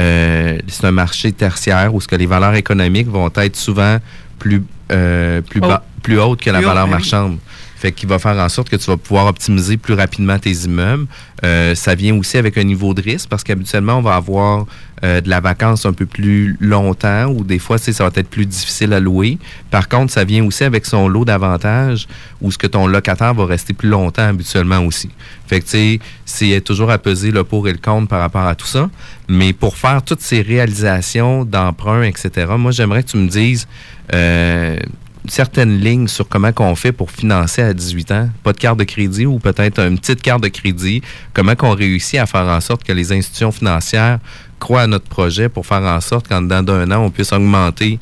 euh, 0.00 0.58
c'est 0.66 0.86
un 0.86 0.92
marché 0.92 1.30
tertiaire 1.30 1.94
où 1.94 2.00
ce 2.00 2.08
que 2.08 2.16
les 2.16 2.26
valeurs 2.26 2.54
économiques 2.54 3.08
vont 3.08 3.30
être 3.36 3.56
souvent 3.56 3.98
plus 4.38 4.62
euh, 4.90 5.40
plus 5.40 5.60
bas, 5.60 5.84
plus 6.02 6.20
hautes 6.20 6.40
que 6.40 6.50
la 6.50 6.58
Plus 6.58 6.66
valeur 6.66 6.88
ben 6.88 6.98
oui. 6.98 7.38
Fait 7.84 7.92
qu'il 7.92 8.08
va 8.08 8.18
faire 8.18 8.38
en 8.38 8.48
sorte 8.48 8.70
que 8.70 8.76
tu 8.76 8.86
vas 8.86 8.96
pouvoir 8.96 9.26
optimiser 9.26 9.76
plus 9.76 9.92
rapidement 9.92 10.38
tes 10.38 10.52
immeubles. 10.52 11.04
Euh, 11.44 11.74
ça 11.74 11.94
vient 11.94 12.16
aussi 12.16 12.38
avec 12.38 12.56
un 12.56 12.64
niveau 12.64 12.94
de 12.94 13.02
risque 13.02 13.28
parce 13.28 13.44
qu'habituellement, 13.44 13.98
on 13.98 14.00
va 14.00 14.14
avoir 14.14 14.64
euh, 15.02 15.20
de 15.20 15.28
la 15.28 15.40
vacance 15.40 15.84
un 15.84 15.92
peu 15.92 16.06
plus 16.06 16.56
longtemps 16.60 17.26
ou 17.26 17.44
des 17.44 17.58
fois, 17.58 17.76
ça 17.76 17.92
va 18.04 18.10
être 18.14 18.30
plus 18.30 18.46
difficile 18.46 18.94
à 18.94 19.00
louer. 19.00 19.36
Par 19.70 19.90
contre, 19.90 20.14
ça 20.14 20.24
vient 20.24 20.42
aussi 20.46 20.64
avec 20.64 20.86
son 20.86 21.08
lot 21.08 21.26
d'avantages 21.26 22.08
où 22.40 22.50
ce 22.50 22.56
que 22.56 22.66
ton 22.66 22.86
locataire 22.86 23.34
va 23.34 23.44
rester 23.44 23.74
plus 23.74 23.90
longtemps 23.90 24.28
habituellement 24.28 24.78
aussi. 24.78 25.10
Fait 25.46 25.60
que, 25.60 25.66
tu 25.66 25.70
sais, 25.72 26.00
c'est 26.24 26.62
toujours 26.62 26.90
à 26.90 26.96
peser 26.96 27.32
le 27.32 27.44
pour 27.44 27.68
et 27.68 27.72
le 27.72 27.78
contre 27.78 28.08
par 28.08 28.20
rapport 28.20 28.46
à 28.46 28.54
tout 28.54 28.66
ça. 28.66 28.88
Mais 29.28 29.52
pour 29.52 29.76
faire 29.76 30.02
toutes 30.02 30.22
ces 30.22 30.40
réalisations 30.40 31.44
d'emprunt, 31.44 32.04
etc., 32.04 32.46
moi, 32.56 32.70
j'aimerais 32.70 33.02
que 33.02 33.10
tu 33.10 33.18
me 33.18 33.28
dises 33.28 33.68
euh, 34.14 34.78
certaines 35.26 35.80
lignes 35.80 36.08
sur 36.08 36.28
comment 36.28 36.52
qu'on 36.52 36.74
fait 36.74 36.92
pour 36.92 37.10
financer 37.10 37.62
à 37.62 37.72
18 37.72 38.12
ans? 38.12 38.28
Pas 38.42 38.52
de 38.52 38.58
carte 38.58 38.78
de 38.78 38.84
crédit 38.84 39.26
ou 39.26 39.38
peut-être 39.38 39.80
une 39.80 39.98
petite 39.98 40.22
carte 40.22 40.42
de 40.42 40.48
crédit? 40.48 41.02
Comment 41.32 41.54
qu'on 41.54 41.74
réussit 41.74 42.18
à 42.18 42.26
faire 42.26 42.46
en 42.46 42.60
sorte 42.60 42.84
que 42.84 42.92
les 42.92 43.12
institutions 43.12 43.52
financières 43.52 44.18
croient 44.60 44.82
à 44.82 44.86
notre 44.86 45.06
projet 45.06 45.48
pour 45.48 45.66
faire 45.66 45.82
en 45.82 46.00
sorte 46.00 46.28
qu'en 46.28 46.42
dedans 46.42 46.62
d'un 46.62 46.90
an, 46.90 47.04
on 47.04 47.10
puisse 47.10 47.32
augmenter 47.32 47.98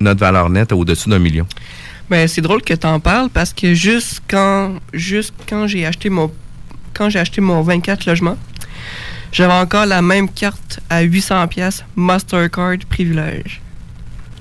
notre 0.00 0.20
valeur 0.20 0.48
nette 0.50 0.72
au-dessus 0.72 1.08
d'un 1.08 1.18
million? 1.18 1.46
Ben, 2.08 2.26
c'est 2.26 2.40
drôle 2.40 2.62
que 2.62 2.74
tu 2.74 2.86
en 2.86 2.98
parles 2.98 3.30
parce 3.30 3.52
que 3.52 3.74
juste 3.74 4.22
quand, 4.28 4.74
juste 4.92 5.34
j'ai 5.66 5.86
acheté 5.86 6.10
mon 6.10 6.32
quand 6.92 7.08
j'ai 7.08 7.20
acheté 7.20 7.40
mon 7.40 7.62
24 7.62 8.04
logements, 8.06 8.36
j'avais 9.32 9.52
encore 9.52 9.86
la 9.86 10.02
même 10.02 10.28
carte 10.28 10.80
à 10.90 11.02
800 11.02 11.46
pièces 11.48 11.84
Mastercard 11.94 12.78
privilège. 12.88 13.60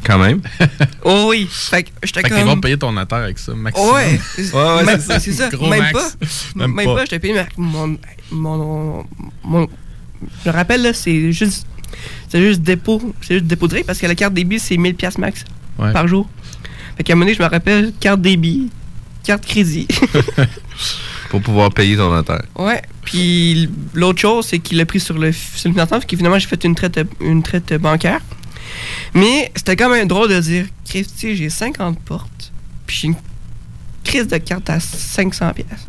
Quand 0.04 0.18
même. 0.18 0.42
Oh 1.04 1.28
oui, 1.30 1.48
fait 1.50 1.84
que 1.84 1.90
j'étais 2.04 2.22
Fait 2.22 2.30
que 2.30 2.34
comme 2.36 2.38
t'es 2.40 2.46
bon 2.46 2.56
de 2.56 2.62
payer 2.62 2.78
ton 2.78 2.92
notaire 2.92 3.20
avec 3.20 3.38
ça, 3.40 3.54
maximum. 3.54 3.92
Ouais, 3.94 4.20
ouais, 4.54 4.84
même- 4.86 5.00
c'est 5.00 5.08
ça. 5.08 5.20
c'est 5.20 5.32
ça. 5.34 5.50
Gros 5.50 5.70
même 5.70 5.80
max. 5.80 5.94
pas. 5.94 6.26
Même 6.56 6.74
Même, 6.74 6.86
pas. 6.86 6.96
pas, 6.96 7.02
j'étais 7.06 7.20
payé 7.20 7.34
mais 7.34 7.48
mon, 7.58 7.98
mon, 8.32 9.06
mon- 9.44 9.68
Je 10.46 10.50
rappelle, 10.50 10.82
là, 10.84 10.94
c'est 10.94 11.32
juste. 11.32 11.66
C'est 12.30 12.42
juste 12.42 12.62
dépôt. 12.62 13.02
C'est 13.22 13.36
juste 13.36 13.46
dépôt 13.48 13.68
direct 13.68 13.88
parce 13.88 14.00
que 14.00 14.06
la 14.08 14.16
carte 14.16 14.34
débit, 14.34 14.60
c'est 14.60 14.78
1000 14.78 14.96
pièces 14.96 15.18
max 15.18 15.44
Ouais. 15.80 15.92
par 15.94 16.08
jour. 16.08 16.30
Fait 16.98 17.04
qu'à 17.04 17.14
un 17.14 17.16
moment 17.16 17.26
donné, 17.26 17.36
je 17.38 17.42
me 17.44 17.48
rappelle, 17.48 17.94
carte 18.00 18.22
débit, 18.22 18.70
carte 19.24 19.46
crédit. 19.46 19.88
Pour 21.30 21.42
pouvoir 21.42 21.72
payer 21.72 21.96
ton 21.98 22.10
notaire. 22.12 22.44
ouais. 22.58 22.82
Puis 23.04 23.68
l'autre 23.96 24.20
chose, 24.20 24.46
c'est 24.46 24.60
qu'il 24.60 24.78
l'a 24.78 24.86
pris 24.86 25.00
sur 25.00 25.18
le, 25.18 25.32
sur 25.32 25.68
le 25.70 25.74
financement, 25.74 26.00
fait 26.00 26.06
que 26.06 26.16
finalement, 26.18 26.38
j'ai 26.38 26.48
fait 26.48 26.64
une 26.64 26.76
traite, 26.76 27.00
une 27.20 27.42
traite 27.42 27.74
bancaire. 27.76 28.20
Mais 29.14 29.52
c'était 29.56 29.76
quand 29.76 29.90
même 29.90 30.08
drôle 30.08 30.30
de 30.30 30.40
dire, 30.40 30.66
Christy, 30.88 31.36
j'ai 31.36 31.50
50 31.50 32.00
portes, 32.00 32.52
puis 32.86 32.98
j'ai 33.02 33.08
une 33.08 33.16
crise 34.04 34.28
de 34.28 34.38
carte 34.38 34.70
à 34.70 34.80
500 34.80 35.54
pièces. 35.54 35.88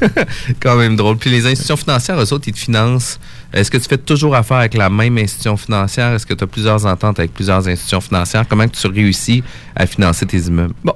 Quand 0.60 0.76
même 0.76 0.96
drôle. 0.96 1.18
Puis 1.18 1.30
les 1.30 1.44
institutions 1.46 1.76
financières, 1.76 2.18
eux 2.20 2.32
autres, 2.32 2.48
ils 2.48 2.52
te 2.52 2.58
financent. 2.58 3.18
Est-ce 3.52 3.70
que 3.70 3.76
tu 3.76 3.84
fais 3.88 3.98
toujours 3.98 4.34
affaire 4.34 4.58
avec 4.58 4.74
la 4.74 4.88
même 4.90 5.18
institution 5.18 5.56
financière? 5.56 6.12
Est-ce 6.14 6.26
que 6.26 6.34
tu 6.34 6.42
as 6.44 6.46
plusieurs 6.46 6.84
ententes 6.86 7.18
avec 7.18 7.32
plusieurs 7.34 7.66
institutions 7.68 8.00
financières? 8.00 8.46
Comment 8.48 8.66
tu 8.68 8.86
réussis 8.86 9.42
à 9.76 9.86
financer 9.86 10.26
tes 10.26 10.38
immeubles? 10.38 10.74
Bon. 10.84 10.94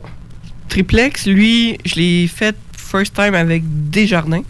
Triplex, 0.69 1.27
lui, 1.27 1.79
je 1.85 1.95
l'ai 1.97 2.29
fait 2.29 2.57
first 2.77 3.15
time 3.15 3.35
avec 3.35 3.63
Desjardins. 3.91 4.43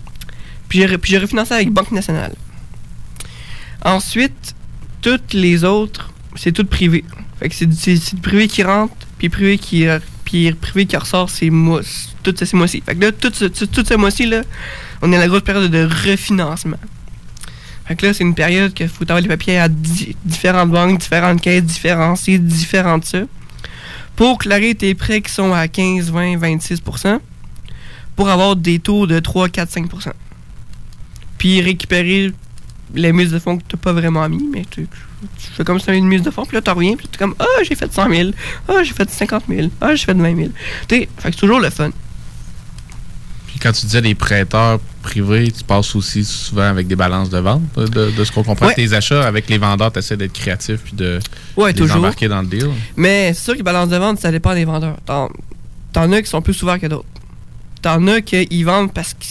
Puis 0.68 0.78
j'ai, 0.80 0.86
re- 0.86 0.98
puis 0.98 1.11
j'ai 1.12 1.18
refinancé 1.18 1.53
avec 1.55 1.70
Banque 1.70 1.90
Nationale. 1.92 2.34
Ensuite, 3.84 4.55
toutes 5.00 5.32
les 5.34 5.64
autres, 5.64 6.11
c'est 6.36 6.52
tout 6.52 6.64
privé. 6.64 7.04
C'est, 7.50 7.72
c'est, 7.72 8.20
privé 8.20 8.48
qui 8.48 8.62
rentre, 8.62 8.94
puis 9.18 9.28
privé 9.28 9.58
qui, 9.58 9.86
puis 10.24 10.52
privé 10.52 10.86
qui 10.86 10.96
ressort, 10.96 11.28
c'est 11.28 11.50
mois, 11.50 11.80
tout 12.22 12.34
ce 12.36 12.56
mois-ci. 12.56 12.82
Fait 12.84 12.94
que 12.94 13.00
là, 13.00 13.12
tout 13.12 13.32
ce, 13.34 13.46
tout, 13.46 13.84
ce 13.84 13.94
mois-ci, 13.94 14.30
on 15.02 15.12
est 15.12 15.16
à 15.16 15.20
la 15.20 15.28
grosse 15.28 15.42
période 15.42 15.70
de 15.70 15.84
refinancement. 16.08 16.78
Fait 17.86 17.96
que 17.96 18.06
là, 18.06 18.14
c'est 18.14 18.22
une 18.22 18.34
période 18.34 18.72
qu'il 18.72 18.88
faut 18.88 19.02
avoir 19.02 19.20
les 19.20 19.28
papiers 19.28 19.58
à 19.58 19.68
di- 19.68 20.16
différentes 20.24 20.70
banques, 20.70 21.00
différentes 21.00 21.40
caisses, 21.40 21.64
différents 21.64 22.14
ci, 22.16 22.38
différentes 22.38 23.04
ça. 23.04 23.22
Pour 24.14 24.38
clarer 24.38 24.74
tes 24.74 24.94
prêts 24.94 25.20
qui 25.20 25.32
sont 25.32 25.52
à 25.52 25.66
15, 25.66 26.10
20, 26.10 26.36
26% 26.36 27.18
pour 28.14 28.28
avoir 28.28 28.54
des 28.56 28.78
taux 28.78 29.06
de 29.06 29.18
3, 29.18 29.48
4, 29.48 29.70
5% 29.70 30.10
Puis 31.38 31.60
récupérer 31.60 32.30
les 32.95 33.12
mises 33.12 33.30
de 33.30 33.38
fonds 33.38 33.57
que 33.59 33.62
tu 33.68 33.76
n'as 33.76 33.80
pas 33.80 33.93
vraiment 33.93 34.28
mis, 34.28 34.49
mais 34.53 34.64
tu, 34.70 34.86
tu 34.86 35.47
fais 35.57 35.64
comme 35.64 35.78
si 35.78 35.86
tu 35.86 35.93
une 35.95 36.07
mise 36.07 36.22
de 36.22 36.30
fonds, 36.30 36.45
puis 36.45 36.57
là, 36.57 36.62
tu 36.62 36.70
reviens, 36.70 36.95
puis 36.97 37.09
tu 37.09 37.16
es 37.16 37.18
comme 37.18 37.34
Ah, 37.38 37.45
j'ai 37.62 37.74
fait 37.74 37.93
100 37.93 38.09
000, 38.11 38.30
ah, 38.68 38.82
j'ai 38.82 38.93
fait 38.93 39.09
50 39.11 39.45
000, 39.49 39.68
ah, 39.80 39.95
j'ai 39.95 40.05
fait 40.05 40.14
20 40.14 40.36
000. 40.36 40.49
Tu 40.88 40.97
sais, 40.97 41.09
fait 41.18 41.28
que 41.30 41.34
c'est 41.34 41.40
toujours 41.40 41.61
le 41.61 41.70
fun. 41.70 41.90
Puis 43.47 43.59
quand 43.59 43.72
tu 43.72 43.86
disais 43.86 44.01
des 44.03 44.14
prêteurs 44.14 44.78
privés, 45.03 45.51
tu 45.53 45.62
passes 45.64 45.95
aussi 45.95 46.24
souvent 46.24 46.62
avec 46.62 46.86
des 46.86 46.97
balances 46.97 47.28
de 47.30 47.38
vente, 47.38 47.62
de, 47.76 48.11
de 48.11 48.24
ce 48.24 48.32
qu'on 48.32 48.43
comprend. 48.43 48.66
Ouais. 48.68 48.74
Tes 48.74 48.93
achats 48.95 49.26
avec 49.26 49.49
les 49.51 49.59
vendeurs, 49.59 49.93
tu 49.93 49.99
essaies 49.99 50.16
d'être 50.16 50.32
créatif 50.32 50.80
puis 50.84 50.95
de 50.95 51.18
Ouais, 51.57 51.72
les 51.72 51.78
toujours. 51.78 51.97
embarquer 51.99 52.28
dans 52.28 52.40
le 52.40 52.47
deal. 52.49 52.70
Mais 52.97 53.32
c'est 53.34 53.45
sûr 53.45 53.57
que 53.57 53.62
balance 53.62 53.88
de 53.90 53.97
vente, 53.97 54.20
ça 54.20 54.30
dépend 54.30 54.55
des 54.55 54.64
vendeurs. 54.64 54.97
T'en, 55.05 55.28
t'en 55.93 56.11
as 56.12 56.22
qui 56.22 56.30
sont 56.30 56.40
plus 56.40 56.61
ouverts 56.62 56.80
que 56.80 56.86
d'autres. 56.86 57.05
T'en 57.82 58.07
as 58.07 58.20
qui 58.22 58.62
vendent 58.62 58.93
parce 58.93 59.12
qu'ils 59.14 59.28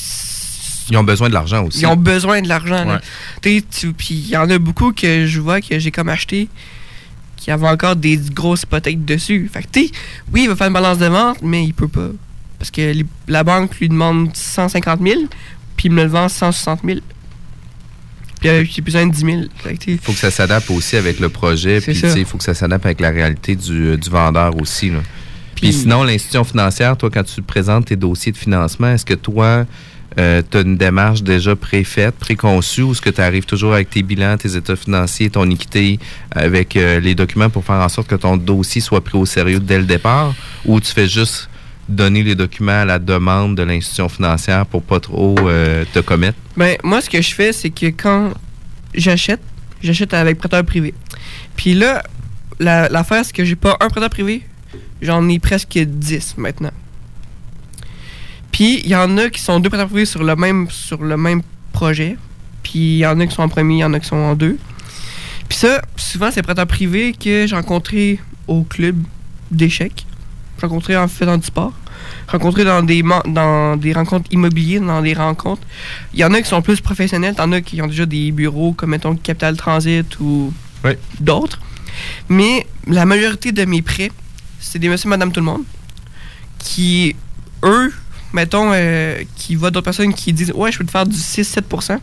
Ils 0.92 0.98
ont 0.98 1.04
besoin 1.04 1.30
de 1.30 1.34
l'argent 1.34 1.64
aussi. 1.66 1.80
Ils 1.82 1.86
ont 1.88 1.96
besoin 1.96 2.42
de 2.42 2.48
l'argent. 2.50 2.86
tu- 3.42 3.94
Puis 3.94 4.14
il 4.16 4.28
y 4.30 4.38
en 4.38 4.50
a 4.50 4.58
beaucoup 4.60 4.92
que 4.92 5.26
je 5.26 5.40
vois 5.40 5.62
que 5.62 5.80
j'ai 5.80 5.90
comme 5.92 6.10
acheté 6.10 6.50
qui 7.38 7.50
avaient 7.50 7.68
encore 7.70 7.96
des 7.96 8.18
grosses 8.18 8.62
hypothèques 8.64 9.04
dessus. 9.04 9.50
Fait 9.52 9.64
que, 9.64 9.68
t'sais, 9.70 9.90
oui, 10.32 10.44
il 10.44 10.50
va 10.50 10.56
faire 10.56 10.68
une 10.68 10.74
balance 10.74 11.00
de 11.00 11.08
vente, 11.08 11.40
mais 11.42 11.64
il 11.64 11.74
peut 11.74 11.88
pas. 11.88 12.10
Parce 12.60 12.70
que 12.70 12.82
les- 12.94 13.06
la 13.28 13.44
banque 13.44 13.80
lui 13.80 13.90
demande 13.90 14.30
150 14.36 15.00
000, 15.02 15.22
puis 15.76 15.88
il 15.88 15.92
me 15.92 16.04
le 16.04 16.10
vend 16.10 16.30
160 16.30 16.82
000. 16.86 17.00
Puis 18.40 18.50
euh, 18.50 18.64
j'ai 18.70 18.82
besoin 18.82 19.06
de 19.08 19.12
10 19.14 19.20
000. 19.26 19.42
Fait 19.58 19.74
que, 19.74 19.78
t'sais, 19.80 19.92
Il 19.94 19.98
faut 20.00 20.12
que 20.14 20.18
ça 20.20 20.32
s'adapte 20.32 20.70
aussi 20.72 20.96
avec 20.98 21.20
le 21.20 21.30
projet. 21.30 21.80
Puis, 21.82 21.94
tu 22.14 22.20
il 22.20 22.26
faut 22.26 22.38
que 22.38 22.44
ça 22.44 22.54
s'adapte 22.54 22.86
avec 22.86 23.00
la 23.00 23.10
réalité 23.12 23.56
du, 23.56 23.98
du 23.98 24.10
vendeur 24.10 24.56
aussi. 24.60 24.90
là. 24.90 25.00
Puis, 25.56 25.70
Puis- 25.70 25.74
sinon, 25.74 26.04
l'institution 26.04 26.44
financière, 26.44 26.98
toi, 26.98 27.10
quand 27.12 27.24
tu 27.24 27.42
présentes 27.44 27.86
tes 27.86 27.96
dossiers 27.96 28.32
de 28.32 28.38
financement, 28.38 28.88
est-ce 28.90 29.06
que 29.06 29.14
toi, 29.14 29.66
tu 30.18 30.58
as 30.58 30.62
une 30.62 30.76
démarche 30.78 31.24
déjà 31.24 31.56
préfaite, 31.56 32.16
préconçue, 32.16 32.82
ou 32.82 32.92
est-ce 32.92 33.02
que 33.02 33.10
tu 33.10 33.22
arrives 33.22 33.46
toujours 33.46 33.74
avec 33.74 33.90
tes 33.90 34.04
bilans, 34.04 34.38
tes 34.38 34.56
états 34.56 34.76
financiers, 34.76 35.30
ton 35.30 35.50
équité, 35.50 36.00
avec 36.32 36.76
euh, 36.76 37.00
les 37.00 37.16
documents 37.16 37.50
pour 37.50 37.64
faire 37.64 37.76
en 37.76 37.90
sorte 37.90 38.08
que 38.08 38.16
ton 38.16 38.36
dossier 38.38 38.82
soit 38.82 39.02
pris 39.04 39.18
au 39.18 39.26
sérieux 39.26 39.60
dès 39.60 39.78
le 39.80 39.86
départ, 39.86 40.34
ou 40.66 40.80
tu 40.82 40.92
fais 40.92 41.08
juste 41.08 41.50
donner 41.90 42.24
les 42.24 42.36
documents 42.36 42.82
à 42.82 42.86
la 42.86 43.00
demande 43.00 43.56
de 43.56 43.64
l'institution 43.64 44.08
financière 44.10 44.66
pour 44.66 44.84
pas 44.84 45.00
trop 45.00 45.36
euh, 45.40 45.84
te 45.94 46.00
commettre? 46.00 46.38
Ben, 46.58 46.78
moi, 46.84 47.02
ce 47.02 47.10
que 47.10 47.22
je 47.22 47.34
fais, 47.34 47.52
c'est 47.54 47.70
que 47.70 47.88
quand 47.88 48.32
j'achète, 48.94 49.42
j'achète 49.82 50.14
avec 50.14 50.38
prêteur 50.38 50.64
privé. 50.64 50.94
Puis 51.56 51.74
là, 51.74 52.04
la- 52.60 52.88
l'affaire, 52.90 53.26
c'est 53.26 53.34
que 53.36 53.44
j'ai 53.46 53.56
pas 53.56 53.78
un 53.80 53.90
prêteur 53.90 54.10
privé, 54.10 54.44
j'en 55.02 55.28
ai 55.30 55.40
presque 55.40 55.78
10 55.80 56.36
maintenant. 56.38 56.72
Puis 58.52 58.82
il 58.84 58.90
y 58.90 58.96
en 58.96 59.18
a 59.18 59.30
qui 59.30 59.42
sont 59.42 59.60
deux 59.60 59.70
privés 59.70 60.06
sur 60.06 60.24
le 60.24 60.36
même, 60.36 60.70
sur 60.70 61.02
le 61.02 61.18
même 61.18 61.42
projet. 61.72 62.18
Puis 62.64 62.80
il 62.80 62.98
y 62.98 63.06
en 63.06 63.20
a 63.20 63.26
qui 63.26 63.34
sont 63.34 63.44
en 63.44 63.50
premier, 63.50 63.76
il 63.76 63.80
y 63.80 63.84
en 63.84 63.94
a 63.94 64.00
qui 64.00 64.08
sont 64.08 64.16
en 64.16 64.36
deux. 64.36 64.58
Puis 65.50 65.58
ça, 65.58 65.82
souvent, 65.96 66.32
c'est 66.32 66.42
prêteurs 66.42 66.68
privés 66.68 67.14
que 67.14 67.46
j'ai 67.48 67.56
rencontrés 67.56 68.20
au 68.48 68.64
club 68.64 68.96
d'échecs. 69.52 70.06
J'ai 70.58 70.68
rencontré 70.68 70.96
en 70.96 71.08
faisant 71.08 71.38
du 71.38 71.46
sport. 71.46 71.74
Rencontré 72.28 72.64
dans 72.64 72.82
des, 72.82 73.04
dans 73.26 73.76
des 73.76 73.94
rencontres 73.94 74.30
immobilières, 74.32 74.82
dans 74.82 75.02
des 75.02 75.14
rencontres. 75.14 75.62
Il 76.14 76.20
y 76.20 76.24
en 76.24 76.34
a 76.34 76.42
qui 76.42 76.48
sont 76.48 76.62
plus 76.62 76.82
professionnels, 76.82 77.36
t'en 77.36 77.52
as 77.52 77.62
qui 77.62 77.82
ont 77.82 77.88
déjà 77.88 78.06
des 78.06 78.32
bureaux 78.32 78.74
comme, 78.74 78.92
mettons, 78.92 79.16
Capital 79.16 79.58
Transit 79.58 80.20
ou 80.20 80.54
d'autres. 81.20 81.60
Mais 82.30 82.66
la 82.88 83.06
majorité 83.06 83.52
de 83.52 83.66
mes 83.66 83.82
prêts, 83.82 84.12
c'est 84.60 84.80
des 84.80 84.90
monsieur, 84.90 85.10
madame, 85.10 85.32
tout 85.32 85.40
le 85.42 85.46
monde 85.46 85.64
qui, 86.60 87.16
eux, 87.64 87.92
mettons, 88.34 88.72
euh, 88.74 89.24
qui 89.36 89.56
voient 89.56 89.72
d'autres 89.72 89.86
personnes 89.86 90.14
qui 90.14 90.34
disent 90.34 90.52
Ouais, 90.56 90.72
je 90.72 90.78
peux 90.78 90.86
te 90.86 90.92
faire 90.92 91.06
du 91.06 91.16
6-7%. 91.18 92.00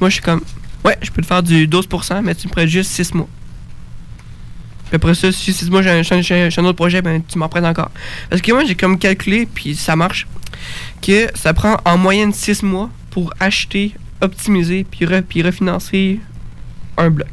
Moi, 0.00 0.08
je 0.10 0.14
suis 0.14 0.22
comme 0.22 0.40
Ouais, 0.84 0.96
je 1.02 1.10
peux 1.10 1.20
te 1.22 1.26
faire 1.26 1.42
du 1.42 1.66
12%, 1.66 2.22
mais 2.22 2.34
tu 2.34 2.46
me 2.46 2.52
prêtes 2.52 2.68
juste 2.68 2.90
6 2.92 3.14
mois. 3.14 3.28
Puis 4.88 4.96
après 4.96 5.14
ça, 5.14 5.32
si 5.32 5.52
6 5.52 5.68
mois, 5.70 5.82
j'ai 5.82 5.90
un, 5.90 6.00
un- 6.00 6.64
autre 6.64 6.72
projet, 6.72 7.02
ben, 7.02 7.20
tu 7.26 7.38
m'en 7.38 7.48
prêtes 7.48 7.64
encore. 7.64 7.90
Parce 8.30 8.40
que 8.40 8.52
moi, 8.52 8.64
j'ai 8.64 8.76
comme 8.76 8.98
calculé, 8.98 9.46
puis 9.52 9.74
ça 9.74 9.96
marche, 9.96 10.28
que 11.02 11.28
ça 11.34 11.52
prend 11.54 11.76
en 11.84 11.98
moyenne 11.98 12.32
6 12.32 12.62
mois 12.62 12.88
pour 13.10 13.32
acheter, 13.40 13.94
optimiser, 14.20 14.84
puis, 14.88 15.04
re- 15.04 15.22
puis 15.22 15.42
refinancer 15.42 16.20
un 16.96 17.10
bloc. 17.10 17.28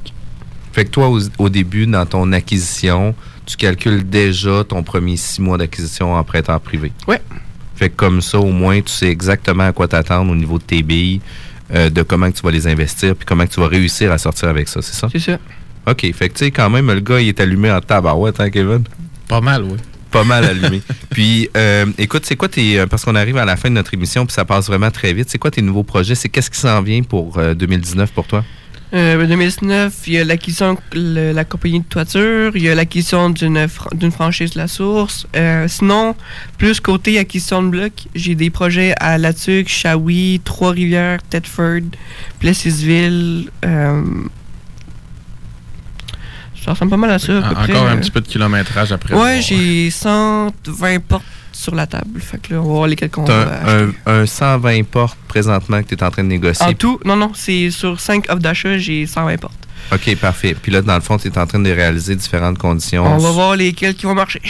Fait 0.72 0.86
que 0.86 0.90
toi, 0.90 1.10
au, 1.10 1.20
au 1.38 1.50
début, 1.50 1.86
dans 1.86 2.08
ton 2.08 2.32
acquisition, 2.32 3.14
tu 3.46 3.56
calcules 3.56 4.10
déjà 4.10 4.64
ton 4.64 4.82
premier 4.82 5.16
six 5.18 5.40
mois 5.40 5.58
d'acquisition 5.60 6.16
en 6.16 6.24
prêteur 6.24 6.60
privé. 6.60 6.92
Ouais. 7.08 7.22
Fait 7.84 7.90
que 7.90 7.98
comme 7.98 8.22
ça, 8.22 8.40
au 8.40 8.54
moins, 8.54 8.80
tu 8.80 8.94
sais 8.94 9.10
exactement 9.10 9.64
à 9.64 9.74
quoi 9.74 9.90
t'attendre 9.90 10.32
au 10.32 10.36
niveau 10.36 10.58
de 10.58 10.64
tes 10.64 10.82
billes, 10.84 11.20
euh, 11.76 11.90
de 11.90 12.02
comment 12.02 12.32
que 12.32 12.38
tu 12.38 12.42
vas 12.42 12.52
les 12.52 12.66
investir, 12.66 13.14
puis 13.14 13.26
comment 13.26 13.46
que 13.46 13.52
tu 13.54 13.60
vas 13.60 13.68
réussir 13.68 14.10
à 14.10 14.18
sortir 14.18 14.48
avec 14.48 14.70
ça, 14.70 14.82
c'est 14.82 14.94
ça? 14.94 15.10
C'est 15.12 15.20
ça. 15.20 15.38
OK. 15.86 16.10
Fait 16.14 16.30
que 16.30 16.34
tu 16.36 16.46
sais, 16.46 16.52
quand 16.52 16.70
même, 16.70 16.90
le 16.90 17.02
gars, 17.02 17.20
il 17.20 17.28
est 17.28 17.42
allumé 17.42 17.70
en 17.70 17.82
tabarouette, 17.82 18.40
hein, 18.40 18.50
Kevin? 18.50 18.86
Pas 19.28 19.42
mal, 19.42 19.64
oui. 19.64 19.76
Pas 20.12 20.24
mal 20.24 20.46
allumé. 20.46 20.82
puis, 21.10 21.50
euh, 21.58 21.88
écoute, 21.98 22.26
c'est 22.26 22.38
quoi 22.38 22.48
tes... 22.48 22.80
euh, 22.80 22.88
Parce 22.88 23.04
qu'on 23.04 23.16
arrive 23.16 23.36
à 23.36 23.44
la 23.44 23.58
fin 23.58 23.68
de 23.70 23.76
notre 23.76 23.94
émission, 23.94 24.26
puis 24.26 24.34
ça 24.34 24.46
passe 24.46 24.68
vraiment 24.68 24.90
très 24.90 25.12
vite. 25.12 25.30
C'est 25.30 25.38
quoi 25.38 25.52
tes 25.52 25.62
nouveaux 25.62 25.84
projets? 25.84 26.16
C'est 26.16 26.30
qu'est-ce 26.30 26.52
qui 26.52 26.60
s'en 26.62 26.82
vient 26.82 27.04
pour 27.04 27.38
euh, 27.38 27.54
2019 27.54 28.14
pour 28.14 28.28
toi? 28.28 28.46
Euh, 28.94 29.26
2019, 29.26 29.94
il 30.06 30.14
y 30.14 30.18
a 30.20 30.24
l'acquisition 30.24 30.78
de 30.94 31.32
la 31.34 31.44
compagnie 31.46 31.80
de 31.80 31.86
toiture, 31.86 32.52
il 32.56 32.62
y 32.62 32.70
a 32.70 32.76
l'acquisition 32.76 33.32
d'une 33.32 33.68
d'une 33.94 34.12
franchise 34.12 34.52
de 34.52 34.60
la 34.60 34.68
source. 34.68 35.26
Euh, 35.36 35.68
sinon, 35.68 36.16
plus 36.60 36.80
côté 36.80 37.18
acquisition 37.18 37.64
de 37.64 37.70
bloc, 37.70 37.92
j'ai 38.14 38.36
des 38.36 38.52
projets 38.52 38.94
à 39.00 39.18
Latuc, 39.18 39.68
Shawi, 39.68 40.42
Trois-Rivières, 40.44 41.20
Thetford, 41.28 41.90
Plessisville. 42.40 43.50
Euh, 43.66 44.04
ça 46.64 46.72
ressemble 46.74 46.92
pas 46.92 46.98
mal 46.98 47.12
à 47.12 47.20
ça. 47.20 47.40
à 47.40 47.42
peu 47.42 47.48
En- 47.48 47.54
près, 47.64 47.74
Encore 47.74 47.88
un 47.88 47.96
euh. 47.96 48.00
petit 48.00 48.12
peu 48.12 48.22
de 48.22 48.28
kilométrage 48.28 48.92
après. 48.92 49.16
Ouais, 49.16 49.42
j'ai 49.42 49.90
120 49.90 51.00
portes 51.00 51.26
sur 51.54 51.76
la 51.76 51.88
table. 51.88 52.20
Fait 52.20 52.40
que 52.42 52.54
là, 52.54 52.60
on 52.62 52.64
va 52.66 52.74
voir 52.74 52.88
lesquelles 52.88 53.10
qu'on 53.12 53.24
va 53.24 53.48
un, 53.66 53.90
un, 54.06 54.22
un 54.22 54.26
120 54.26 54.84
portes 54.84 55.18
présentement 55.28 55.82
que 55.82 55.88
tu 55.90 55.96
es 55.96 56.04
en 56.04 56.12
train 56.12 56.24
de 56.24 56.28
négocier. 56.30 56.66
En 56.66 56.74
tout, 56.74 57.00
non, 57.06 57.16
non, 57.16 57.32
c'est 57.36 57.70
sur 57.72 58.00
5 58.00 58.26
offres 58.30 58.40
d'achat, 58.42 58.78
j'ai 58.78 59.06
120 59.06 59.38
portes. 59.38 59.54
OK, 59.92 60.16
parfait. 60.18 60.56
Puis 60.60 60.72
là, 60.72 60.82
dans 60.82 60.96
le 60.96 61.02
fond, 61.02 61.18
tu 61.18 61.28
es 61.28 61.38
en 61.38 61.46
train 61.46 61.60
de 61.60 61.70
réaliser 61.72 62.16
différentes 62.16 62.58
conditions. 62.58 63.06
On 63.06 63.18
va 63.18 63.32
voir 63.32 63.56
lesquelles 63.56 63.96
qui 63.96 64.06
vont 64.06 64.16
marcher. 64.16 64.42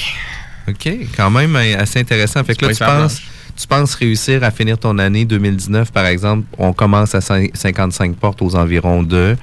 OK, 0.67 0.89
quand 1.17 1.29
même 1.29 1.55
euh, 1.55 1.77
assez 1.79 1.99
intéressant. 1.99 2.43
Fait 2.43 2.55
que 2.55 2.65
là, 2.65 2.73
tu 2.73 2.83
penses, 2.83 3.21
tu 3.59 3.67
penses 3.67 3.95
réussir 3.95 4.43
à 4.43 4.51
finir 4.51 4.77
ton 4.77 4.97
année 4.99 5.25
2019, 5.25 5.91
par 5.91 6.05
exemple, 6.05 6.45
on 6.57 6.71
commence 6.71 7.13
à 7.15 7.19
cin- 7.19 7.49
55 7.53 8.15
portes 8.15 8.41
aux 8.41 8.55
environs 8.55 9.03
de. 9.03 9.35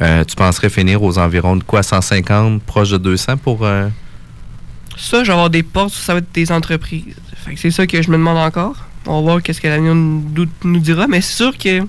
euh, 0.00 0.24
tu 0.24 0.36
penserais 0.36 0.70
finir 0.70 1.02
aux 1.02 1.18
environs 1.18 1.56
de 1.56 1.64
quoi 1.64 1.82
150, 1.82 2.62
proche 2.62 2.90
de 2.90 2.98
200 2.98 3.38
pour. 3.38 3.64
euh, 3.66 3.88
Ça, 4.98 5.22
je 5.22 5.28
vais 5.28 5.32
avoir 5.32 5.48
des 5.50 5.62
portes, 5.62 5.94
ça 5.94 6.12
va 6.12 6.18
être 6.18 6.32
des 6.34 6.52
entreprises. 6.52 7.14
Fait 7.36 7.54
que 7.54 7.60
c'est 7.60 7.70
ça 7.70 7.86
que 7.86 8.02
je 8.02 8.10
me 8.10 8.16
demande 8.16 8.36
encore. 8.38 8.76
On 9.06 9.16
va 9.16 9.20
voir 9.20 9.42
qu'est-ce 9.42 9.60
que 9.60 9.68
l'avenir 9.68 9.94
nous, 9.94 10.46
nous 10.64 10.80
dira, 10.80 11.06
mais 11.06 11.20
c'est 11.20 11.36
sûr 11.36 11.56
que 11.56 11.80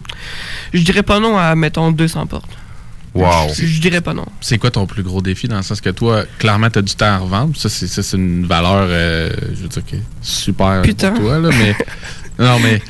je 0.74 0.82
dirais 0.84 1.04
pas 1.04 1.20
non 1.20 1.38
à, 1.38 1.56
mettons, 1.56 1.92
200 1.92 2.28
portes. 2.28 2.58
Wow. 3.14 3.50
Je, 3.54 3.66
je 3.66 3.82
dirais 3.82 4.02
pas 4.02 4.14
non. 4.14 4.26
C'est 4.40 4.58
quoi 4.58 4.70
ton 4.72 4.86
plus 4.86 5.04
gros 5.04 5.22
défi 5.22 5.48
dans 5.48 5.58
le 5.58 5.64
sens 5.64 5.82
que 5.82 5.90
toi, 5.90 6.24
clairement, 6.38 6.70
tu 6.70 6.80
as 6.80 6.82
du 6.82 6.94
temps 6.94 7.08
à 7.08 7.18
revendre. 7.18 7.58
Ça, 7.58 7.68
c'est, 7.68 7.88
ça, 7.88 8.04
c'est 8.04 8.18
une 8.18 8.46
valeur, 8.46 8.86
euh, 8.88 9.32
je 9.54 9.64
veux 9.64 9.68
dire, 9.68 9.84
que 9.86 9.96
super 10.22 10.82
Putain. 10.84 11.12
pour 11.12 11.22
toi. 11.24 11.40
Là, 11.40 11.50
mais, 11.58 11.76
non, 12.40 12.60
mais 12.60 12.82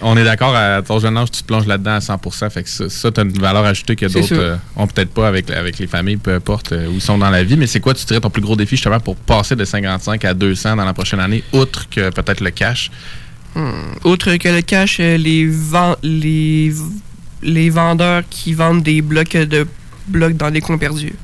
on 0.00 0.16
est 0.16 0.24
d'accord, 0.24 0.54
à 0.54 0.82
ton 0.82 0.98
jeune 0.98 1.16
âge, 1.16 1.30
tu 1.30 1.42
te 1.42 1.46
plonges 1.46 1.66
là-dedans 1.66 1.92
à 1.94 1.98
100% 2.00 2.50
Fait 2.50 2.62
que 2.62 2.68
ça, 2.68 2.88
ça 2.88 3.10
tu 3.10 3.20
as 3.20 3.24
une 3.24 3.30
valeur 3.38 3.64
ajoutée 3.64 3.96
que 3.96 4.06
d'autres 4.06 4.34
euh, 4.34 4.56
ont 4.76 4.86
peut-être 4.86 5.10
pas 5.12 5.28
avec, 5.28 5.50
avec 5.50 5.78
les 5.78 5.86
familles, 5.86 6.16
peu 6.18 6.34
importe 6.34 6.72
euh, 6.72 6.86
où 6.88 6.92
ils 6.94 7.00
sont 7.00 7.18
dans 7.18 7.30
la 7.30 7.42
vie. 7.44 7.56
Mais 7.56 7.66
c'est 7.66 7.80
quoi, 7.80 7.94
tu 7.94 8.04
dirais, 8.04 8.20
ton 8.20 8.30
plus 8.30 8.42
gros 8.42 8.56
défi 8.56 8.76
justement 8.76 9.00
pour 9.00 9.16
passer 9.16 9.56
de 9.56 9.64
55 9.64 10.24
à 10.24 10.34
200 10.34 10.76
dans 10.76 10.84
la 10.84 10.92
prochaine 10.94 11.20
année, 11.20 11.42
outre 11.52 11.88
que 11.88 12.10
peut-être 12.10 12.40
le 12.40 12.50
cash? 12.50 12.90
Hmm. 13.54 13.70
Outre 14.04 14.36
que 14.36 14.48
le 14.48 14.60
cash, 14.62 14.98
euh, 15.00 15.16
les, 15.16 15.46
ven- 15.46 15.96
les, 16.02 16.72
les 17.42 17.70
vendeurs 17.70 18.22
qui 18.28 18.52
vendent 18.54 18.82
des 18.82 19.00
blocs 19.02 19.36
de 19.36 19.66
blocs 20.08 20.36
dans 20.36 20.50
les 20.50 20.60
coins 20.60 20.78
perdus. 20.78 21.14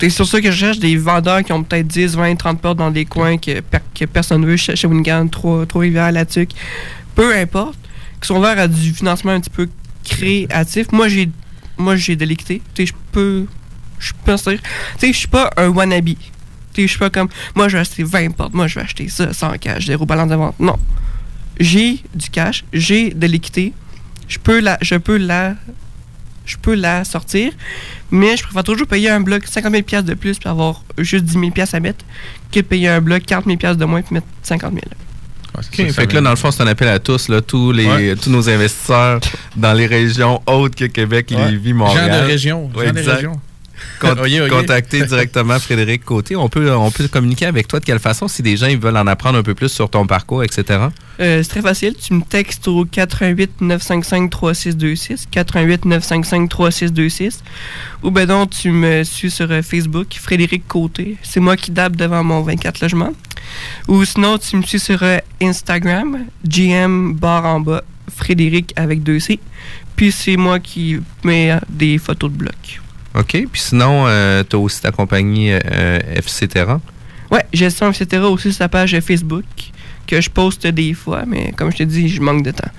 C'est 0.00 0.10
sur 0.10 0.26
ça 0.26 0.40
que 0.40 0.50
je 0.50 0.56
cherche 0.56 0.78
des 0.80 0.96
vendeurs 0.96 1.42
qui 1.44 1.52
ont 1.52 1.62
peut-être 1.62 1.86
10, 1.86 2.16
20, 2.16 2.34
30 2.36 2.60
portes 2.60 2.78
dans 2.78 2.90
des 2.90 3.04
coins 3.04 3.38
que, 3.38 3.60
per- 3.60 3.78
que 3.94 4.04
personne 4.06 4.40
ne 4.42 4.46
veut, 4.46 4.56
chez 4.56 4.74
Shawinigan, 4.76 5.28
Trois- 5.28 5.64
Trois-Rivières, 5.66 6.10
La 6.12 6.24
Tuque, 6.26 6.50
peu 7.14 7.34
importe, 7.34 7.78
qui 8.24 8.28
sont 8.28 8.38
ouverts 8.38 8.58
à 8.58 8.66
du 8.66 8.94
financement 8.94 9.32
un 9.32 9.40
petit 9.40 9.50
peu 9.50 9.68
créatif. 10.02 10.90
Moi, 10.92 11.08
j'ai 11.08 11.28
moi 11.76 11.94
j'ai 11.94 12.16
de 12.16 12.24
l'équité. 12.24 12.62
Tu 12.74 12.86
sais, 12.86 12.86
je 12.86 12.94
peux. 13.12 13.46
Je 13.98 14.12
peux. 14.24 14.34
Tu 14.34 14.58
sais, 14.98 15.12
je 15.12 15.18
suis 15.18 15.28
pas 15.28 15.50
un 15.58 15.68
wannabe. 15.68 16.06
Tu 16.06 16.14
sais, 16.74 16.82
je 16.82 16.86
suis 16.86 16.98
pas 16.98 17.10
comme. 17.10 17.28
Moi, 17.54 17.68
je 17.68 17.76
vais 17.76 17.80
acheter 17.80 18.02
20 18.02 18.30
portes. 18.30 18.54
Moi, 18.54 18.66
je 18.66 18.76
vais 18.76 18.80
acheter 18.80 19.08
ça 19.08 19.34
sans 19.34 19.52
cash. 19.58 19.86
Zéro 19.86 20.06
balance 20.06 20.30
de 20.30 20.36
vente. 20.36 20.58
Non. 20.58 20.78
J'ai 21.60 22.02
du 22.14 22.30
cash. 22.30 22.64
J'ai 22.72 23.10
de 23.10 23.26
l'équité. 23.26 23.74
Je 24.26 24.38
peux 24.38 24.60
la. 24.60 24.78
Je 24.80 24.94
peux 24.94 25.18
la. 25.18 25.54
Je 26.46 26.56
peux 26.56 26.74
la 26.74 27.04
sortir. 27.04 27.52
Mais 28.10 28.38
je 28.38 28.42
préfère 28.42 28.64
toujours 28.64 28.86
payer 28.86 29.10
un 29.10 29.20
bloc 29.20 29.46
50 29.46 29.70
000 29.70 29.82
piastres 29.82 30.08
de 30.08 30.14
plus 30.14 30.38
puis 30.38 30.48
avoir 30.48 30.82
juste 30.96 31.24
10 31.24 31.32
000 31.32 31.50
piastres 31.50 31.74
à 31.74 31.80
mettre 31.80 32.04
que 32.50 32.60
de 32.60 32.64
payer 32.64 32.88
un 32.88 33.02
bloc 33.02 33.24
40 33.26 33.44
000 33.44 33.56
piastres 33.58 33.78
de 33.78 33.84
moins 33.84 34.00
puis 34.00 34.14
mettre 34.14 34.26
50 34.42 34.72
000. 34.72 34.82
OK, 35.56 35.90
fait 35.92 36.06
que 36.06 36.14
là, 36.14 36.20
dans 36.20 36.30
le 36.30 36.36
fond, 36.36 36.50
c'est 36.50 36.62
un 36.62 36.66
appel 36.66 36.88
à 36.88 36.98
tous, 36.98 37.28
là, 37.28 37.40
tous, 37.40 37.70
les, 37.72 38.14
tous 38.16 38.30
nos 38.30 38.48
investisseurs 38.50 39.20
dans 39.56 39.72
les 39.72 39.86
régions 39.86 40.42
autres 40.46 40.74
que 40.74 40.86
Québec, 40.86 41.32
Ouais. 41.34 41.50
Lévis, 41.50 41.72
Montréal. 41.72 42.10
Gens 42.12 42.20
de 42.22 42.26
région, 42.26 42.70
Ouais, 42.76 42.86
gens 42.86 42.92
des 42.92 43.02
régions. 43.02 43.40
Con-. 44.00 44.14
Contacter 44.50 45.04
directement 45.04 45.58
Frédéric 45.58 46.04
Côté. 46.04 46.36
On 46.36 46.48
peut, 46.48 46.72
on 46.72 46.90
peut 46.90 47.08
communiquer 47.08 47.46
avec 47.46 47.68
toi 47.68 47.80
de 47.80 47.84
quelle 47.84 47.98
façon 47.98 48.28
si 48.28 48.42
des 48.42 48.56
gens 48.56 48.66
ils 48.66 48.78
veulent 48.78 48.96
en 48.96 49.06
apprendre 49.06 49.38
un 49.38 49.42
peu 49.42 49.54
plus 49.54 49.68
sur 49.68 49.88
ton 49.88 50.06
parcours, 50.06 50.42
etc. 50.44 50.64
Euh, 51.20 51.42
c'est 51.42 51.48
très 51.48 51.62
facile. 51.62 51.94
Tu 51.94 52.14
me 52.14 52.22
textes 52.22 52.66
au 52.68 52.84
88 52.84 53.60
955 53.60 54.30
3626. 54.30 55.28
88 55.30 55.84
955 55.84 56.48
3626. 56.48 57.42
Ou 58.02 58.10
ben 58.10 58.28
non, 58.28 58.46
tu 58.46 58.70
me 58.70 59.04
suis 59.04 59.30
sur 59.30 59.50
euh, 59.50 59.62
Facebook, 59.62 60.08
Frédéric 60.20 60.66
Côté. 60.66 61.16
C'est 61.22 61.40
moi 61.40 61.56
qui 61.56 61.70
dabe 61.70 61.96
devant 61.96 62.24
mon 62.24 62.42
24 62.42 62.80
logements. 62.80 63.12
Ou 63.88 64.04
sinon, 64.04 64.38
tu 64.38 64.56
me 64.56 64.62
suis 64.62 64.80
sur 64.80 65.02
euh, 65.02 65.18
Instagram, 65.40 66.26
GM 66.46 67.14
barre 67.14 67.46
en 67.46 67.60
bas, 67.60 67.82
Frédéric 68.14 68.72
avec 68.76 69.02
deux 69.02 69.20
C. 69.20 69.38
Puis 69.96 70.12
c'est 70.12 70.36
moi 70.36 70.58
qui 70.58 70.98
mets 71.22 71.52
euh, 71.52 71.58
des 71.68 71.98
photos 71.98 72.30
de 72.30 72.36
blocs. 72.36 72.80
OK. 73.14 73.46
Puis 73.50 73.60
sinon, 73.60 74.06
tu 74.48 74.56
as 74.56 74.58
aussi 74.58 74.82
ta 74.82 74.90
compagnie 74.90 75.52
euh, 75.52 75.98
FC 76.16 76.48
Terra. 76.48 76.80
Ouais, 77.30 77.44
gestion, 77.52 77.90
etc. 77.90 78.22
aussi 78.22 78.50
sur 78.50 78.58
sa 78.58 78.68
page 78.68 78.98
Facebook 79.00 79.44
que 80.06 80.20
je 80.20 80.30
poste 80.30 80.66
des 80.66 80.94
fois, 80.94 81.24
mais 81.26 81.52
comme 81.56 81.72
je 81.72 81.78
te 81.78 81.82
dis, 81.82 82.08
je 82.08 82.20
manque 82.20 82.44
de 82.44 82.50
temps. 82.50 82.70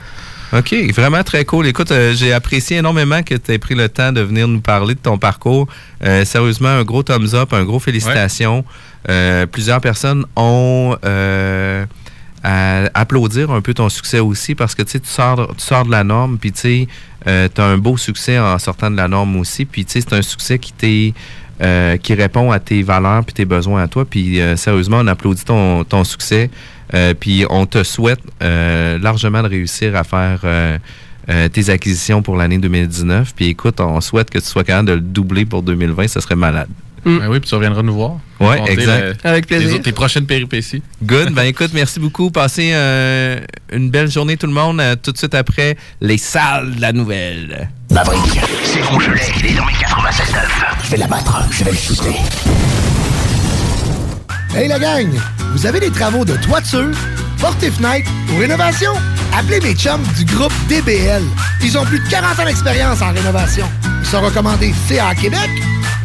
OK, 0.54 0.74
vraiment 0.94 1.24
très 1.24 1.44
cool. 1.44 1.68
Écoute, 1.68 1.92
euh, 1.92 2.14
j'ai 2.14 2.32
apprécié 2.32 2.78
énormément 2.78 3.24
que 3.24 3.36
tu 3.36 3.52
aies 3.52 3.58
pris 3.58 3.76
le 3.76 3.90
temps 3.90 4.12
de 4.12 4.22
venir 4.22 4.48
nous 4.48 4.62
parler 4.62 4.94
de 4.94 5.00
ton 5.00 5.18
parcours. 5.18 5.68
Euh, 6.04 6.24
sérieusement, 6.24 6.70
un 6.70 6.84
gros 6.84 7.04
thumbs 7.04 7.34
up, 7.34 7.52
un 7.52 7.64
gros 7.64 7.80
félicitations. 7.80 8.64
Euh, 9.10 9.46
plusieurs 9.48 9.82
personnes 9.82 10.26
ont 10.36 10.96
euh, 11.04 11.86
à 12.46 12.90
applaudir 12.94 13.50
un 13.52 13.62
peu 13.62 13.74
ton 13.74 13.90
succès 13.90 14.20
aussi 14.20 14.54
parce 14.56 14.76
que 14.76 14.84
tu 14.84 14.92
sais, 14.92 15.00
tu 15.00 15.10
sors, 15.10 15.48
tu 15.58 15.64
sors 15.66 15.84
de 15.86 15.92
la 15.92 16.04
norme, 16.04 16.38
puis 16.38 16.52
tu 16.52 16.60
sais, 16.60 16.88
tu 17.26 17.62
as 17.62 17.66
un 17.66 17.78
beau 17.78 17.98
succès 17.98 18.38
en 18.38 18.60
sortant 18.60 18.92
de 18.92 18.96
la 18.98 19.08
norme 19.08 19.36
aussi. 19.38 19.66
Puis 19.66 19.84
tu 19.86 19.94
sais, 19.94 20.02
c'est 20.02 20.14
un 20.16 20.22
succès 20.22 20.60
qui 20.60 20.72
t'est. 20.74 21.14
euh, 21.62 21.96
qui 21.96 22.14
répond 22.14 22.52
à 22.52 22.60
tes 22.60 22.84
valeurs 22.84 23.24
puis 23.24 23.34
tes 23.34 23.46
besoins 23.46 23.82
à 23.84 23.88
toi. 23.88 24.04
Puis 24.06 24.42
euh, 24.42 24.58
sérieusement, 24.58 24.98
on 25.00 25.08
applaudit 25.08 25.46
ton, 25.46 25.86
ton 25.86 26.04
succès. 26.04 26.50
Euh, 26.94 27.14
puis 27.18 27.46
on 27.50 27.66
te 27.66 27.82
souhaite 27.84 28.20
euh, 28.44 29.00
largement 29.00 29.42
de 29.42 29.48
réussir 29.48 29.96
à 29.96 30.04
faire 30.04 30.42
euh, 30.44 30.78
euh, 31.30 31.48
tes 31.48 31.70
acquisitions 31.70 32.22
pour 32.22 32.36
l'année 32.36 32.58
2019. 32.58 33.34
Puis 33.34 33.46
écoute, 33.48 33.80
on 33.80 34.02
souhaite 34.02 34.30
que 34.30 34.38
tu 34.40 34.46
sois 34.46 34.66
capable 34.66 34.90
de 34.90 34.94
le 34.96 35.00
doubler 35.00 35.46
pour 35.46 35.64
2020. 35.64 36.10
Ça 36.10 36.20
serait 36.22 36.36
malade. 36.36 36.68
Ben 37.06 37.30
oui, 37.30 37.40
puis 37.40 37.48
tu 37.50 37.56
reviendras 37.56 37.84
nous 37.84 37.94
voir. 37.96 38.18
Ouais, 38.46 38.60
Raconter 38.60 38.72
exact. 38.74 39.02
le- 39.24 39.30
Avec 39.30 39.48
plaisir. 39.48 39.68
les 39.68 39.74
autres- 39.76 39.84
tes 39.84 39.92
prochaines 39.92 40.26
péripéties. 40.26 40.82
Good. 41.04 41.34
Ben 41.34 41.44
écoute, 41.44 41.72
merci 41.74 42.00
beaucoup. 42.00 42.32
Passez 42.32 42.72
euh, 42.74 43.40
une 43.72 43.90
belle 43.90 44.10
journée 44.12 44.38
tout 44.38 44.48
le 44.48 44.54
monde. 44.54 44.80
Euh, 44.80 44.96
tout 45.02 45.12
de 45.12 45.18
suite 45.18 45.36
après, 45.36 45.78
les 46.02 46.18
salles 46.18 46.76
de 46.76 46.82
la 46.82 46.92
nouvelle. 46.94 47.70
Maverick, 47.92 48.40
c'est 48.64 48.82
congelé. 48.82 49.22
Il 49.40 49.46
est 49.48 49.54
dans 49.56 49.66
mes 49.66 49.74
96.9. 49.74 50.48
Je 50.86 50.92
vais 50.92 50.98
l'abattre. 50.98 51.44
Je 51.52 51.64
vais 51.64 51.72
le 51.72 51.78
shooter. 51.78 52.16
Hey 54.56 54.68
la 54.70 54.80
gang, 54.80 55.08
vous 55.54 55.66
avez 55.66 55.82
des 55.82 55.92
travaux 55.92 56.24
de 56.24 56.36
toiture, 56.38 56.92
porte 57.40 57.62
et 57.64 57.72
fenêtre 57.72 58.10
ou 58.34 58.40
rénovation? 58.40 58.92
Appelez 59.38 59.60
mes 59.60 59.74
chums 59.76 60.04
du 60.18 60.24
groupe 60.24 60.54
DBL. 60.70 61.24
Ils 61.62 61.78
ont 61.78 61.84
plus 61.84 62.00
de 62.00 62.08
40 62.10 62.40
ans 62.40 62.46
d'expérience 62.46 63.02
en 63.02 63.12
rénovation. 63.12 63.66
Ils 64.02 64.06
sont 64.08 64.22
recommandés 64.22 64.74
CA 64.88 65.14
Québec. 65.14 65.50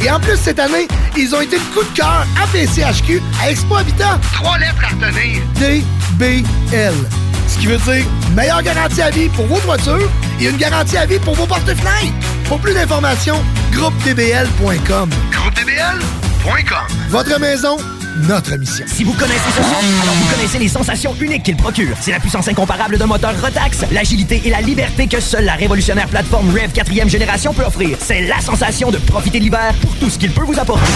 Et 0.02 0.10
en 0.10 0.18
plus, 0.18 0.36
cette 0.36 0.58
année, 0.58 0.88
ils 1.16 1.34
ont 1.34 1.40
été 1.40 1.58
de 1.58 1.64
coup 1.74 1.82
de 1.82 1.96
cœur 1.96 2.26
à 2.42 2.46
PCHQ 2.52 3.22
à 3.42 3.50
Expo 3.50 3.76
Habitat. 3.76 4.18
Trois 4.32 4.58
lettres 4.58 4.82
à 4.84 4.88
retenir. 4.88 5.42
DBL. 5.56 6.94
Ce 7.48 7.58
qui 7.58 7.66
veut 7.66 7.76
dire 7.78 8.04
meilleure 8.34 8.62
garantie 8.62 9.02
à 9.02 9.10
vie 9.10 9.28
pour 9.28 9.46
vos 9.46 9.58
toitures 9.58 10.08
et 10.40 10.46
une 10.46 10.56
garantie 10.56 10.96
à 10.96 11.04
vie 11.04 11.18
pour 11.18 11.34
vos 11.34 11.46
porte-fenêtres. 11.46 12.14
Pour 12.44 12.60
plus 12.60 12.74
d'informations, 12.74 13.42
groupedbl.com. 13.72 15.10
Groupedbl.com. 15.30 16.86
Votre 17.10 17.38
maison, 17.40 17.76
notre 18.16 18.56
mission. 18.56 18.84
Si 18.88 19.04
vous 19.04 19.12
connaissez 19.14 19.50
ce 19.50 19.62
son, 19.62 20.02
alors 20.02 20.14
vous 20.14 20.34
connaissez 20.34 20.58
les 20.58 20.68
sensations 20.68 21.14
uniques 21.20 21.42
qu'il 21.42 21.56
procure. 21.56 21.96
C'est 22.00 22.10
la 22.10 22.20
puissance 22.20 22.48
incomparable 22.48 22.98
d'un 22.98 23.06
moteur 23.06 23.32
Rotax, 23.40 23.84
l'agilité 23.92 24.42
et 24.44 24.50
la 24.50 24.60
liberté 24.60 25.06
que 25.06 25.20
seule 25.20 25.44
la 25.44 25.54
révolutionnaire 25.54 26.08
plateforme 26.08 26.50
Rev 26.50 26.70
4e 26.72 27.08
génération 27.08 27.52
peut 27.52 27.64
offrir. 27.64 27.96
C'est 28.00 28.22
la 28.22 28.40
sensation 28.40 28.90
de 28.90 28.98
profiter 28.98 29.38
de 29.38 29.44
l'hiver 29.44 29.74
pour 29.80 29.94
tout 29.96 30.10
ce 30.10 30.18
qu'il 30.18 30.30
peut 30.30 30.44
vous 30.44 30.58
apporter. 30.58 30.86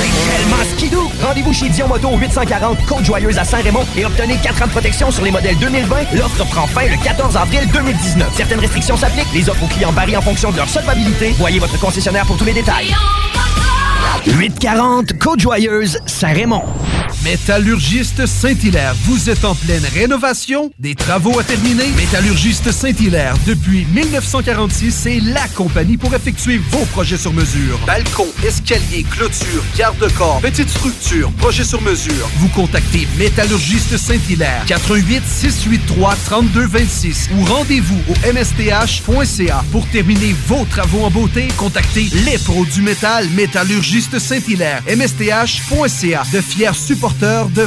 C'est 0.00 0.36
tellement! 0.36 0.58
Rendez-vous 1.22 1.52
chez 1.52 1.68
Dion 1.68 1.88
Moto 1.88 2.08
au 2.08 2.18
840 2.18 2.86
Côte-Joyeuse 2.86 3.38
à 3.38 3.44
Saint-Raymond 3.44 3.84
et 3.96 4.04
obtenez 4.04 4.36
4 4.42 4.62
ans 4.62 4.66
de 4.66 4.70
protection 4.70 5.10
sur 5.10 5.24
les 5.24 5.30
modèles 5.30 5.58
2020. 5.58 5.96
L'offre 6.14 6.44
prend 6.46 6.66
fin 6.66 6.86
le 6.86 6.96
14 7.02 7.36
avril 7.36 7.68
2019. 7.72 8.28
Certaines 8.36 8.60
restrictions 8.60 8.96
s'appliquent. 8.96 9.32
Les 9.34 9.48
offres 9.48 9.64
aux 9.64 9.68
clients 9.68 9.92
varient 9.92 10.16
en 10.16 10.22
fonction 10.22 10.50
de 10.50 10.56
leur 10.56 10.68
solvabilité. 10.68 11.34
Voyez 11.38 11.58
votre 11.58 11.78
concessionnaire 11.78 12.24
pour 12.26 12.36
tous 12.36 12.44
les 12.44 12.54
détails. 12.54 12.94
840 14.36 15.18
Côte-Joyeuse, 15.18 15.98
Saint-Raymond. 16.06 16.64
Métallurgiste 17.24 18.26
Saint-Hilaire, 18.26 18.94
vous 19.04 19.28
êtes 19.28 19.44
en 19.44 19.54
pleine 19.54 19.84
rénovation? 19.92 20.70
Des 20.78 20.94
travaux 20.94 21.38
à 21.38 21.42
terminer? 21.42 21.88
Métallurgiste 21.96 22.70
Saint-Hilaire, 22.70 23.34
depuis 23.46 23.86
1946, 23.86 24.92
c'est 24.92 25.20
la 25.20 25.48
compagnie 25.48 25.96
pour 25.96 26.14
effectuer 26.14 26.58
vos 26.70 26.84
projets 26.86 27.16
sur 27.16 27.32
mesure. 27.32 27.80
Balcon, 27.86 28.28
escalier, 28.46 29.04
clôture, 29.10 29.64
garde-corps, 29.76 30.40
petite 30.40 30.68
structure, 30.68 31.32
projet 31.32 31.64
sur 31.64 31.82
mesure. 31.82 32.30
Vous 32.36 32.48
contactez 32.48 33.08
Métallurgiste 33.18 33.96
Saint-Hilaire, 33.96 34.62
88 34.66 35.22
683 35.26 36.14
3226 36.26 37.30
ou 37.36 37.44
rendez-vous 37.44 38.00
au 38.08 38.32
msth.ca 38.32 39.64
pour 39.72 39.86
terminer 39.88 40.34
vos 40.46 40.64
travaux 40.66 41.04
en 41.04 41.10
beauté. 41.10 41.48
Contactez 41.56 42.08
les 42.24 42.38
pros 42.38 42.64
du 42.66 42.82
métal 42.82 43.28
Métallurgiste 43.30 44.17
Saint-Hilaire, 44.18 44.82
msth.ca, 44.86 46.22
de 46.32 46.40
fiers 46.40 46.74
supporters 46.74 47.48
de 47.50 47.66